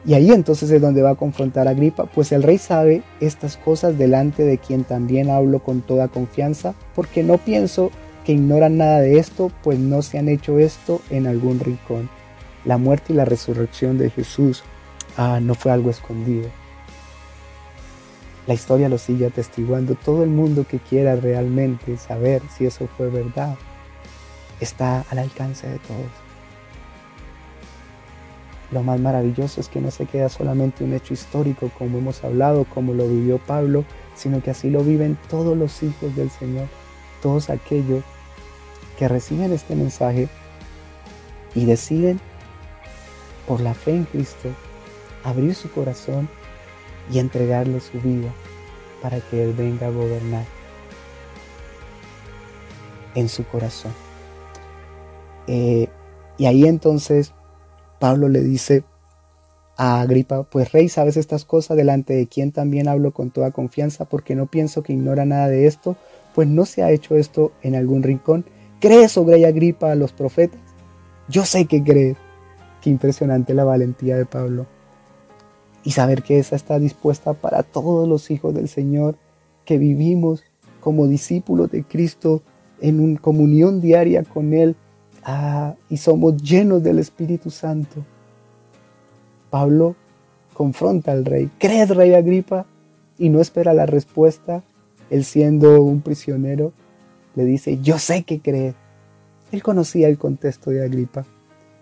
Y 0.06 0.14
ahí 0.14 0.32
entonces 0.32 0.72
es 0.72 0.82
donde 0.82 1.02
va 1.02 1.12
a 1.12 1.16
confrontar 1.16 1.68
a 1.68 1.72
Agripa, 1.72 2.06
pues 2.06 2.32
el 2.32 2.44
rey 2.44 2.58
sabe 2.58 3.04
estas 3.20 3.58
cosas 3.58 3.98
delante 3.98 4.44
de 4.44 4.58
quien 4.58 4.86
también 4.86 5.30
hablo 5.30 5.60
con 5.60 5.82
toda 5.82 6.08
confianza, 6.08 6.74
porque 6.96 7.22
no 7.22 7.38
pienso 7.38 7.92
que 8.26 8.32
ignoran 8.34 8.78
nada 8.78 9.02
de 9.02 9.20
esto, 9.20 9.52
pues 9.62 9.78
no 9.78 10.02
se 10.02 10.18
han 10.18 10.30
hecho 10.30 10.58
esto 10.58 11.02
en 11.10 11.28
algún 11.28 11.60
rincón. 11.60 12.10
La 12.66 12.78
muerte 12.78 13.14
y 13.14 13.16
la 13.16 13.26
resurrección 13.26 13.98
de 13.98 14.10
Jesús 14.10 14.64
ah, 15.18 15.40
no 15.42 15.54
fue 15.54 15.72
algo 15.72 15.90
escondido. 15.90 16.50
La 18.50 18.56
historia 18.56 18.89
lo 18.89 18.97
sigue 18.97 19.28
atestiguando. 19.28 19.93
Todo 19.93 20.24
el 20.24 20.32
mundo 20.32 20.66
que 20.68 20.80
quiera 20.80 21.16
realmente 21.16 21.95
saber 21.97 22.41
si 22.50 22.66
eso 22.66 22.89
fue 22.97 23.08
verdad 23.12 23.56
está 24.60 25.06
al 25.12 25.20
alcance 25.20 25.68
de 25.70 25.78
todos. 25.78 26.10
Lo 28.72 28.82
más 28.82 29.00
maravilloso 29.00 29.62
es 29.62 29.68
que 29.68 29.80
no 29.80 29.91
se 29.91 30.08
queda 30.08 30.30
solamente 30.30 30.84
un 30.84 30.95
hecho 30.95 31.14
histórico 31.14 31.70
como 31.78 32.00
hemos 32.00 32.24
hablado, 32.24 32.66
como 32.66 32.95
lo 32.95 33.08
vivió 33.08 33.38
Pablo, 33.38 33.86
sino 34.16 34.41
que 34.41 34.50
así 34.50 34.72
lo 34.72 34.84
viven 34.84 35.16
todos 35.30 35.56
los 35.56 35.84
hijos 35.84 36.16
del 36.16 36.32
Señor, 36.32 36.66
todos 37.22 37.52
aquellos 37.52 38.04
que 38.97 39.08
reciben 39.08 39.54
este 39.54 39.76
mensaje 39.76 40.28
y 41.54 41.66
deciden 41.66 42.20
por 43.47 43.62
la 43.62 43.76
fe 43.76 43.91
en 43.91 44.06
Cristo 44.06 44.50
abrir 45.24 45.54
su 45.54 45.70
corazón 45.70 46.28
y 47.12 47.20
entregarle 47.20 47.80
su 47.80 47.99
vida 47.99 48.32
para 49.01 49.20
que 49.20 49.43
Él 49.43 49.53
venga 49.53 49.88
a 49.88 49.91
gobernar 49.91 50.45
en 53.16 53.30
su 53.30 53.45
corazón. 53.45 53.93
Eh, 55.47 55.88
y 56.38 56.45
ahí 56.45 56.66
entonces 56.66 57.34
Pablo 57.99 58.30
le 58.30 58.41
dice 58.41 58.84
a 59.78 60.01
Agripa, 60.01 60.43
pues 60.43 60.72
rey, 60.72 60.89
sabes 60.89 61.16
estas 61.18 61.45
cosas 61.45 61.78
delante 61.78 62.14
de 62.14 62.28
quien 62.28 62.51
también 62.51 62.88
hablo 62.88 63.14
con 63.14 63.32
toda 63.32 63.51
confianza, 63.51 64.05
porque 64.05 64.36
no 64.36 64.45
pienso 64.45 64.84
que 64.84 64.93
ignora 64.93 65.26
nada 65.26 65.47
de 65.47 65.68
esto, 65.68 65.95
pues 66.36 66.47
no 66.47 66.66
se 66.66 66.84
ha 66.84 66.91
hecho 66.91 67.16
esto 67.16 67.53
en 67.62 67.76
algún 67.76 68.03
rincón. 68.03 68.45
¿Crees, 68.80 69.18
oh 69.18 69.26
rey 69.26 69.45
Agripa, 69.45 69.91
a 69.91 69.95
los 69.95 70.12
profetas? 70.12 70.60
Yo 71.30 71.45
sé 71.45 71.66
que 71.66 71.84
crees. 71.84 72.18
Qué 72.82 72.89
impresionante 72.89 73.53
la 73.53 73.64
valentía 73.64 74.18
de 74.18 74.26
Pablo. 74.26 74.68
Y 75.84 75.92
saber 75.92 76.24
que 76.24 76.40
esa 76.40 76.56
está 76.56 76.80
dispuesta 76.80 77.34
para 77.34 77.64
todos 77.64 78.08
los 78.08 78.32
hijos 78.32 78.54
del 78.54 78.68
Señor, 78.68 79.16
que 79.66 79.78
vivimos 79.78 80.44
como 80.80 81.08
discípulos 81.08 81.72
de 81.72 81.84
Cristo 81.84 82.42
en 82.82 83.00
una 83.00 83.20
comunión 83.20 83.82
diaria 83.82 84.24
con 84.24 84.54
Él, 84.54 84.76
Ah, 85.24 85.76
y 85.90 85.98
somos 85.98 86.38
llenos 86.42 86.84
del 86.84 87.00
Espíritu 87.00 87.50
Santo. 87.50 88.06
Pablo 89.50 89.96
confronta 90.54 91.12
al 91.12 91.26
rey. 91.26 91.50
¿Crees, 91.58 91.90
rey 91.90 92.14
Agripa? 92.14 92.66
Y 93.18 93.30
no 93.30 93.42
espera 93.42 93.74
la 93.74 93.86
respuesta. 93.86 94.64
Él 95.10 95.26
siendo 95.26 95.82
un 95.82 96.02
prisionero, 96.02 96.72
le 97.36 97.46
dice, 97.46 97.80
yo 97.82 97.98
sé 97.98 98.24
que 98.24 98.40
crees. 98.40 98.76
Él 99.52 99.64
conocía 99.64 100.08
el 100.08 100.18
contexto 100.18 100.70
de 100.70 100.84
Agripa. 100.84 101.26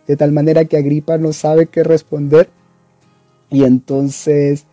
De 0.08 0.16
tal 0.16 0.32
manera 0.32 0.66
que 0.66 0.78
Agripa 0.78 1.18
no 1.18 1.34
sabe 1.34 1.68
qué 1.68 1.84
responder. 1.84 2.50
Y 3.50 3.64
entonces, 3.64 4.66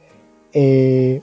eh, 0.52 1.22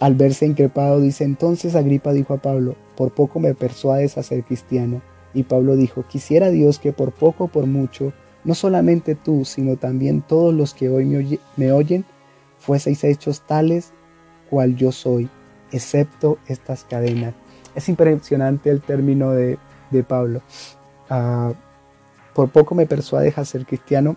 al 0.00 0.14
verse 0.14 0.46
increpado, 0.46 1.00
dice, 1.00 1.24
entonces 1.24 1.74
Agripa 1.74 2.12
dijo 2.12 2.34
a 2.34 2.38
Pablo, 2.38 2.76
por 2.96 3.12
poco 3.12 3.40
me 3.40 3.54
persuades 3.54 4.16
a 4.16 4.22
ser 4.22 4.44
cristiano. 4.44 5.02
Y 5.34 5.42
Pablo 5.42 5.76
dijo, 5.76 6.04
quisiera 6.08 6.50
Dios 6.50 6.78
que 6.78 6.92
por 6.92 7.12
poco 7.12 7.48
por 7.48 7.66
mucho, 7.66 8.12
no 8.44 8.54
solamente 8.54 9.14
tú, 9.14 9.44
sino 9.44 9.76
también 9.76 10.22
todos 10.22 10.54
los 10.54 10.72
que 10.72 10.88
hoy 10.88 11.38
me, 11.56 11.72
oyen, 11.72 12.04
fueseis 12.58 13.04
hechos 13.04 13.42
tales 13.46 13.92
cual 14.48 14.76
yo 14.76 14.92
soy, 14.92 15.28
excepto 15.70 16.38
estas 16.46 16.84
cadenas. 16.84 17.34
Es 17.74 17.88
impresionante 17.88 18.70
el 18.70 18.80
término 18.80 19.32
de, 19.32 19.58
Pablo. 20.06 20.42
Ah, 21.10 21.52
por 22.34 22.50
poco 22.50 22.74
me 22.74 22.86
persuades 22.86 23.36
a 23.36 23.44
ser 23.44 23.66
cristiano. 23.66 24.16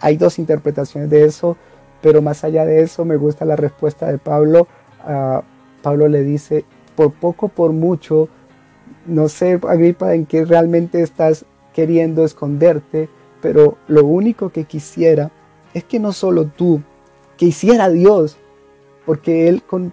Hay 0.00 0.16
dos 0.16 0.38
interpretaciones 0.38 1.10
de 1.10 1.24
eso, 1.24 1.56
pero 2.02 2.20
más 2.20 2.44
allá 2.44 2.66
de 2.66 2.82
eso 2.82 3.04
me 3.04 3.16
gusta 3.16 3.44
la 3.44 3.56
respuesta 3.56 4.10
de 4.10 4.18
Pablo. 4.18 4.66
Ah, 5.04 5.42
Pablo 5.82 6.08
le 6.08 6.22
dice, 6.22 6.64
por 6.96 7.12
poco, 7.12 7.48
por 7.48 7.72
mucho, 7.72 8.28
no 9.06 9.28
sé, 9.28 9.58
Agripa, 9.66 10.14
en 10.14 10.26
qué 10.26 10.44
realmente 10.44 11.00
estás 11.02 11.44
queriendo 11.72 12.24
esconderte, 12.24 13.08
pero 13.40 13.78
lo 13.88 14.04
único 14.04 14.50
que 14.50 14.64
quisiera 14.64 15.30
es 15.74 15.84
que 15.84 15.98
no 15.98 16.12
solo 16.12 16.46
tú, 16.46 16.82
que 17.36 17.46
hiciera 17.46 17.88
Dios, 17.88 18.36
porque 19.06 19.48
Él, 19.48 19.62
con, 19.62 19.92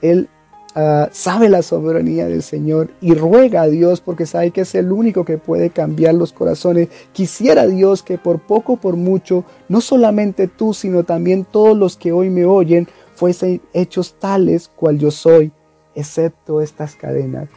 él 0.00 0.28
ah, 0.74 1.08
sabe 1.12 1.48
la 1.48 1.62
soberanía 1.62 2.26
del 2.26 2.42
Señor 2.42 2.90
y 3.00 3.14
ruega 3.14 3.62
a 3.62 3.68
Dios 3.68 4.00
porque 4.00 4.26
sabe 4.26 4.50
que 4.50 4.62
es 4.62 4.74
el 4.74 4.92
único 4.92 5.24
que 5.24 5.38
puede 5.38 5.70
cambiar 5.70 6.14
los 6.14 6.32
corazones. 6.32 6.88
Quisiera 7.12 7.66
Dios 7.66 8.02
que 8.02 8.18
por 8.18 8.40
poco, 8.40 8.76
por 8.76 8.96
mucho, 8.96 9.44
no 9.68 9.80
solamente 9.80 10.48
tú, 10.48 10.74
sino 10.74 11.04
también 11.04 11.44
todos 11.44 11.76
los 11.76 11.96
que 11.96 12.12
hoy 12.12 12.30
me 12.30 12.44
oyen, 12.44 12.88
fuesen 13.14 13.60
hechos 13.72 14.14
tales 14.18 14.68
cual 14.68 14.98
yo 14.98 15.10
soy, 15.10 15.52
excepto 15.94 16.60
estas 16.60 16.96
cadenas. 16.96 17.48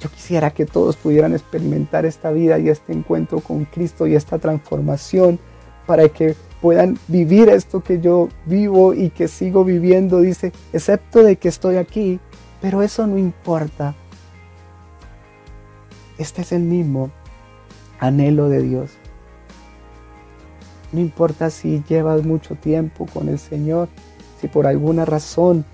Yo 0.00 0.08
quisiera 0.10 0.50
que 0.50 0.64
todos 0.64 0.96
pudieran 0.96 1.32
experimentar 1.32 2.06
esta 2.06 2.30
vida 2.30 2.58
y 2.58 2.68
este 2.68 2.92
encuentro 2.92 3.40
con 3.40 3.64
Cristo 3.64 4.06
y 4.06 4.14
esta 4.14 4.38
transformación 4.38 5.40
para 5.86 6.08
que 6.08 6.36
puedan 6.60 6.98
vivir 7.08 7.48
esto 7.48 7.82
que 7.82 8.00
yo 8.00 8.28
vivo 8.46 8.94
y 8.94 9.10
que 9.10 9.28
sigo 9.28 9.64
viviendo, 9.64 10.20
dice, 10.20 10.52
excepto 10.72 11.22
de 11.22 11.36
que 11.36 11.48
estoy 11.48 11.76
aquí, 11.76 12.20
pero 12.60 12.82
eso 12.82 13.06
no 13.06 13.18
importa. 13.18 13.94
Este 16.18 16.42
es 16.42 16.52
el 16.52 16.62
mismo 16.62 17.10
anhelo 18.00 18.48
de 18.48 18.62
Dios. 18.62 18.90
No 20.92 21.00
importa 21.00 21.50
si 21.50 21.82
llevas 21.88 22.24
mucho 22.24 22.54
tiempo 22.54 23.06
con 23.12 23.28
el 23.28 23.38
Señor, 23.38 23.88
si 24.40 24.48
por 24.48 24.66
alguna 24.66 25.04
razón 25.04 25.64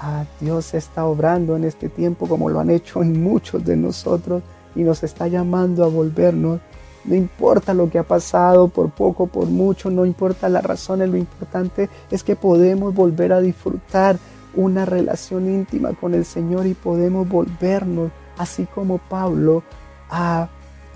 Ah, 0.00 0.24
Dios 0.40 0.74
está 0.74 1.06
obrando 1.06 1.56
en 1.56 1.64
este 1.64 1.88
tiempo 1.88 2.28
como 2.28 2.48
lo 2.48 2.60
han 2.60 2.70
hecho 2.70 3.02
en 3.02 3.20
muchos 3.20 3.64
de 3.64 3.76
nosotros 3.76 4.44
y 4.76 4.82
nos 4.82 5.02
está 5.02 5.26
llamando 5.26 5.84
a 5.84 5.88
volvernos. 5.88 6.60
No 7.08 7.14
importa 7.14 7.72
lo 7.72 7.88
que 7.88 7.98
ha 7.98 8.02
pasado, 8.02 8.68
por 8.68 8.90
poco, 8.90 9.28
por 9.28 9.46
mucho, 9.46 9.88
no 9.88 10.04
importa 10.04 10.50
las 10.50 10.62
razones, 10.62 11.08
lo 11.08 11.16
importante 11.16 11.88
es 12.10 12.22
que 12.22 12.36
podemos 12.36 12.94
volver 12.94 13.32
a 13.32 13.40
disfrutar 13.40 14.18
una 14.54 14.84
relación 14.84 15.48
íntima 15.48 15.94
con 15.94 16.12
el 16.12 16.26
Señor 16.26 16.66
y 16.66 16.74
podemos 16.74 17.26
volvernos, 17.26 18.10
así 18.36 18.66
como 18.66 18.98
Pablo, 18.98 19.62
a, 20.10 20.48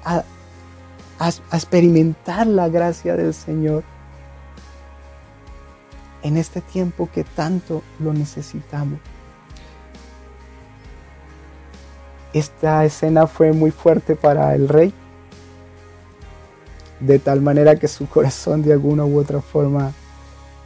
a 0.04 1.28
experimentar 1.50 2.46
la 2.46 2.68
gracia 2.68 3.16
del 3.16 3.32
Señor 3.32 3.82
en 6.22 6.36
este 6.36 6.60
tiempo 6.60 7.08
que 7.10 7.24
tanto 7.24 7.82
lo 8.00 8.12
necesitamos. 8.12 8.98
Esta 12.34 12.84
escena 12.84 13.26
fue 13.26 13.52
muy 13.52 13.70
fuerte 13.70 14.14
para 14.14 14.54
el 14.54 14.68
rey, 14.68 14.92
de 17.02 17.18
tal 17.18 17.42
manera 17.42 17.76
que 17.76 17.88
su 17.88 18.06
corazón 18.08 18.62
de 18.62 18.72
alguna 18.72 19.04
u 19.04 19.18
otra 19.18 19.40
forma 19.40 19.92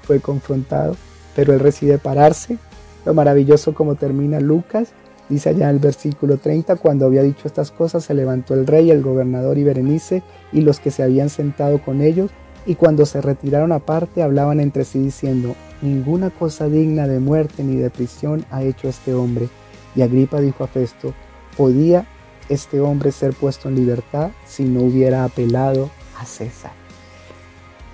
fue 0.02 0.20
confrontado, 0.20 0.96
pero 1.34 1.52
él 1.52 1.62
decide 1.62 1.98
pararse. 1.98 2.58
Lo 3.04 3.14
maravilloso 3.14 3.74
como 3.74 3.94
termina 3.94 4.40
Lucas, 4.40 4.88
dice 5.28 5.50
allá 5.50 5.68
en 5.68 5.76
el 5.76 5.78
versículo 5.78 6.38
30, 6.38 6.76
cuando 6.76 7.06
había 7.06 7.22
dicho 7.22 7.46
estas 7.46 7.70
cosas, 7.70 8.04
se 8.04 8.14
levantó 8.14 8.54
el 8.54 8.66
rey, 8.66 8.90
el 8.90 9.02
gobernador 9.02 9.58
y 9.58 9.64
Berenice 9.64 10.22
y 10.52 10.60
los 10.60 10.80
que 10.80 10.90
se 10.90 11.02
habían 11.02 11.28
sentado 11.28 11.80
con 11.82 12.02
ellos 12.02 12.30
y 12.66 12.74
cuando 12.74 13.06
se 13.06 13.20
retiraron 13.20 13.70
aparte 13.72 14.22
hablaban 14.22 14.60
entre 14.60 14.84
sí 14.84 14.98
diciendo, 14.98 15.54
ninguna 15.82 16.30
cosa 16.30 16.68
digna 16.68 17.06
de 17.06 17.20
muerte 17.20 17.62
ni 17.62 17.76
de 17.76 17.90
prisión 17.90 18.44
ha 18.50 18.62
hecho 18.62 18.88
este 18.88 19.14
hombre. 19.14 19.48
Y 19.94 20.02
Agripa 20.02 20.40
dijo 20.40 20.64
a 20.64 20.66
Festo, 20.66 21.14
¿podía 21.56 22.06
este 22.48 22.80
hombre 22.80 23.12
ser 23.12 23.34
puesto 23.34 23.68
en 23.68 23.76
libertad 23.76 24.30
si 24.46 24.64
no 24.64 24.82
hubiera 24.82 25.24
apelado 25.24 25.90
a 26.18 26.24
César? 26.24 26.72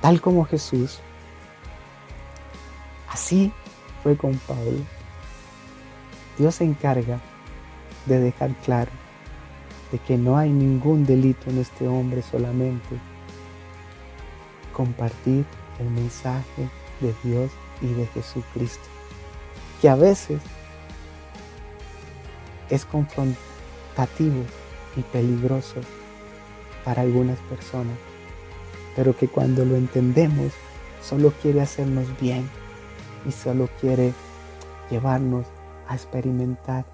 Tal 0.01 0.21
como 0.21 0.45
Jesús, 0.45 1.01
así 3.09 3.53
fue 4.03 4.17
con 4.17 4.35
Pablo. 4.39 4.81
Dios 6.39 6.57
se 6.57 6.65
encarga 6.65 7.21
de 8.07 8.19
dejar 8.19 8.51
claro 8.65 8.91
de 9.93 9.99
que 9.99 10.17
no 10.17 10.39
hay 10.39 10.51
ningún 10.51 11.05
delito 11.05 11.51
en 11.51 11.59
este 11.59 11.87
hombre 11.87 12.23
solamente 12.23 12.99
compartir 14.73 15.45
el 15.79 15.91
mensaje 15.91 16.69
de 17.01 17.15
Dios 17.23 17.51
y 17.83 17.93
de 17.93 18.07
Jesucristo, 18.07 18.85
que 19.81 19.89
a 19.89 19.95
veces 19.95 20.41
es 22.71 22.85
confrontativo 22.87 24.45
y 24.97 25.03
peligroso 25.03 25.81
para 26.85 27.03
algunas 27.03 27.39
personas, 27.41 27.97
pero 28.97 29.17
que 29.17 29.29
cuando 29.29 29.65
lo 29.65 29.77
entendemos 29.77 30.53
solo 31.01 31.33
quiere 31.43 31.61
hacernos 31.61 32.07
bien 32.21 32.49
y 33.27 33.33
solo 33.33 33.69
quiere 33.81 34.13
llevarnos 34.91 35.47
a 35.89 35.95
experimentar 35.95 36.85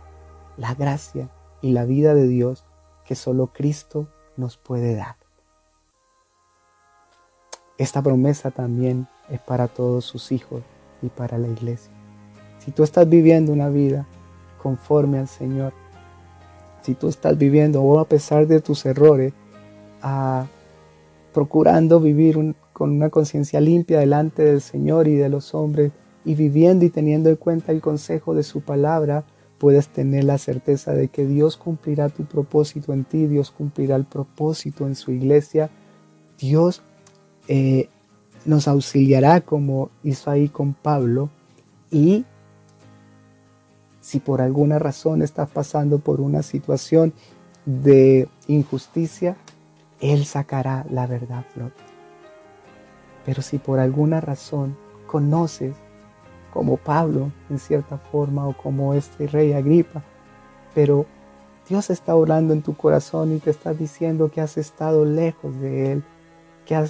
la 0.57 0.75
gracia 0.75 1.29
y 1.63 1.73
la 1.73 1.85
vida 1.85 2.15
de 2.15 2.27
Dios 2.27 2.65
que 3.05 3.15
solo 3.15 3.49
Cristo 3.49 4.09
nos 4.37 4.57
puede 4.57 4.95
dar. 4.95 5.17
Esta 7.79 8.03
promesa 8.03 8.51
también 8.51 9.07
es 9.31 9.41
para 9.41 9.69
todos 9.69 10.05
sus 10.05 10.33
hijos 10.33 10.63
y 11.01 11.09
para 11.09 11.39
la 11.39 11.49
iglesia. 11.49 11.93
Si 12.59 12.73
tú 12.73 12.83
estás 12.83 13.09
viviendo 13.09 13.53
una 13.53 13.69
vida 13.69 14.07
conforme 14.61 15.19
al 15.19 15.29
Señor, 15.29 15.73
si 16.83 16.95
tú 16.95 17.09
estás 17.09 17.39
viviendo 17.39 17.83
o 17.83 18.01
a 18.01 18.05
pesar 18.05 18.47
de 18.47 18.61
tus 18.61 18.85
errores, 18.85 19.33
procurando 21.39 22.01
vivir 22.01 22.57
con 22.73 22.91
una 22.91 23.11
conciencia 23.11 23.61
limpia 23.61 24.01
delante 24.01 24.43
del 24.43 24.61
Señor 24.61 25.07
y 25.07 25.15
de 25.15 25.29
los 25.29 25.55
hombres, 25.55 25.93
y 26.25 26.35
viviendo 26.35 26.85
y 26.85 26.91
teniendo 26.91 27.31
en 27.31 27.37
cuenta 27.37 27.71
el 27.71 27.81
consejo 27.81 28.35
de 28.35 28.43
su 28.43 28.63
palabra, 28.63 29.23
puedes 29.59 29.87
tener 29.87 30.25
la 30.25 30.37
certeza 30.39 30.95
de 30.95 31.07
que 31.07 31.25
Dios 31.27 31.57
cumplirá 31.57 32.09
tu 32.09 32.25
propósito 32.25 32.93
en 32.93 33.05
ti, 33.05 33.29
Dios 33.29 33.53
cumplirá 33.53 33.95
el 33.95 34.05
propósito 34.05 34.85
en 34.85 34.97
su 34.97 35.13
iglesia, 35.13 35.71
Dios 36.41 36.83
eh, 37.47 37.89
nos 38.45 38.67
auxiliará 38.67 39.41
como 39.41 39.91
hizo 40.03 40.33
ahí 40.33 40.49
con 40.49 40.75
Pablo 40.75 41.31
y 41.89 42.25
si 44.01 44.19
por 44.19 44.41
alguna 44.41 44.81
razón 44.81 45.23
estás 45.23 45.49
pasando 45.49 46.01
por 46.01 46.21
una 46.21 46.43
situación 46.43 47.13
de 47.65 48.27
injusticia, 48.49 49.37
Él 50.01 50.25
sacará 50.25 50.87
la 50.91 51.07
verdad 51.07 51.45
flor. 51.53 51.73
Pero 53.25 53.43
si 53.43 53.59
por 53.59 53.81
alguna 53.81 54.21
razón 54.21 54.77
conoces, 55.07 55.75
como 56.53 56.77
Pablo 56.77 57.31
en 57.51 57.59
cierta 57.59 57.99
forma 57.99 58.47
o 58.47 58.57
como 58.57 58.95
este 58.95 59.27
rey 59.27 59.53
Agripa, 59.53 60.03
pero 60.75 61.07
Dios 61.69 61.91
está 61.91 62.15
orando 62.15 62.55
en 62.55 62.63
tu 62.63 62.77
corazón 62.77 63.33
y 63.33 63.39
te 63.39 63.51
está 63.51 63.75
diciendo 63.75 64.31
que 64.31 64.41
has 64.41 64.57
estado 64.57 65.05
lejos 65.05 65.61
de 65.61 65.93
Él, 65.93 66.05
que 66.65 66.83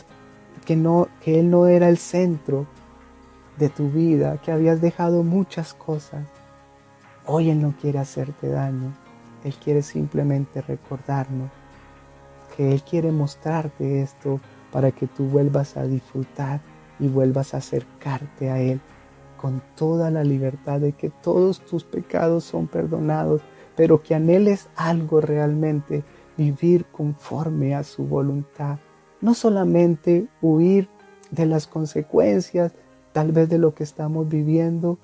que, 0.64 0.76
no, 0.76 1.08
que 1.20 1.40
Él 1.40 1.50
no 1.50 1.66
era 1.66 1.88
el 1.88 1.98
centro 1.98 2.66
de 3.58 3.68
tu 3.68 3.90
vida, 3.90 4.40
que 4.40 4.52
habías 4.52 4.80
dejado 4.80 5.24
muchas 5.24 5.74
cosas. 5.74 6.28
Hoy 7.26 7.50
Él 7.50 7.60
no 7.60 7.74
quiere 7.80 7.98
hacerte 7.98 8.48
daño, 8.48 8.92
Él 9.42 9.54
quiere 9.54 9.82
simplemente 9.82 10.60
recordarnos 10.60 11.50
que 12.58 12.72
Él 12.72 12.82
quiere 12.82 13.12
mostrarte 13.12 14.02
esto 14.02 14.40
para 14.72 14.90
que 14.90 15.06
tú 15.06 15.26
vuelvas 15.26 15.76
a 15.76 15.84
disfrutar 15.84 16.60
y 16.98 17.06
vuelvas 17.06 17.54
a 17.54 17.58
acercarte 17.58 18.50
a 18.50 18.58
Él 18.60 18.80
con 19.36 19.62
toda 19.76 20.10
la 20.10 20.24
libertad 20.24 20.80
de 20.80 20.92
que 20.92 21.08
todos 21.08 21.60
tus 21.60 21.84
pecados 21.84 22.42
son 22.42 22.66
perdonados, 22.66 23.42
pero 23.76 24.02
que 24.02 24.16
anheles 24.16 24.68
algo 24.74 25.20
realmente, 25.20 26.02
vivir 26.36 26.84
conforme 26.86 27.76
a 27.76 27.84
su 27.84 28.04
voluntad. 28.04 28.78
No 29.20 29.34
solamente 29.34 30.26
huir 30.42 30.88
de 31.30 31.46
las 31.46 31.68
consecuencias 31.68 32.72
tal 33.12 33.30
vez 33.30 33.48
de 33.48 33.58
lo 33.58 33.72
que 33.72 33.84
estamos 33.84 34.28
viviendo, 34.28 34.98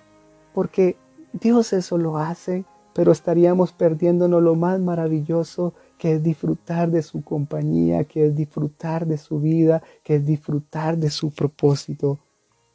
porque 0.52 0.96
Dios 1.32 1.72
eso 1.72 1.98
lo 1.98 2.18
hace, 2.18 2.64
pero 2.94 3.12
estaríamos 3.12 3.72
perdiéndonos 3.72 4.42
lo 4.42 4.56
más 4.56 4.80
maravilloso 4.80 5.72
que 6.04 6.12
es 6.12 6.22
disfrutar 6.22 6.90
de 6.90 7.00
su 7.00 7.24
compañía, 7.24 8.04
que 8.04 8.26
es 8.26 8.36
disfrutar 8.36 9.06
de 9.06 9.16
su 9.16 9.40
vida, 9.40 9.82
que 10.02 10.16
es 10.16 10.26
disfrutar 10.26 10.98
de 10.98 11.08
su 11.08 11.30
propósito 11.30 12.18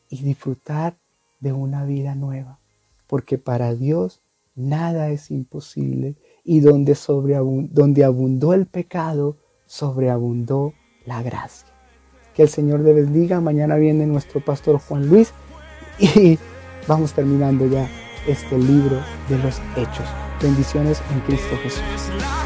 y 0.09 0.23
disfrutar 0.23 0.97
de 1.39 1.53
una 1.53 1.85
vida 1.85 2.15
nueva. 2.15 2.57
Porque 3.05 3.37
para 3.37 3.75
Dios 3.75 4.19
nada 4.55 5.11
es 5.11 5.29
imposible 5.29 6.15
y 6.43 6.61
donde, 6.61 6.97
donde 7.69 8.03
abundó 8.03 8.55
el 8.55 8.65
pecado, 8.65 9.37
sobreabundó 9.67 10.73
la 11.05 11.21
gracia. 11.21 11.69
Que 12.33 12.41
el 12.41 12.49
Señor 12.49 12.79
le 12.79 12.93
bendiga. 12.93 13.41
Mañana 13.41 13.75
viene 13.75 14.07
nuestro 14.07 14.43
pastor 14.43 14.79
Juan 14.79 15.07
Luis 15.07 15.33
y 15.99 16.39
vamos 16.87 17.13
terminando 17.13 17.67
ya 17.67 17.87
este 18.27 18.57
libro 18.57 18.97
de 19.29 19.37
los 19.37 19.61
hechos. 19.77 20.07
Bendiciones 20.41 20.99
en 21.13 21.19
Cristo 21.19 21.55
Jesús. 21.61 22.38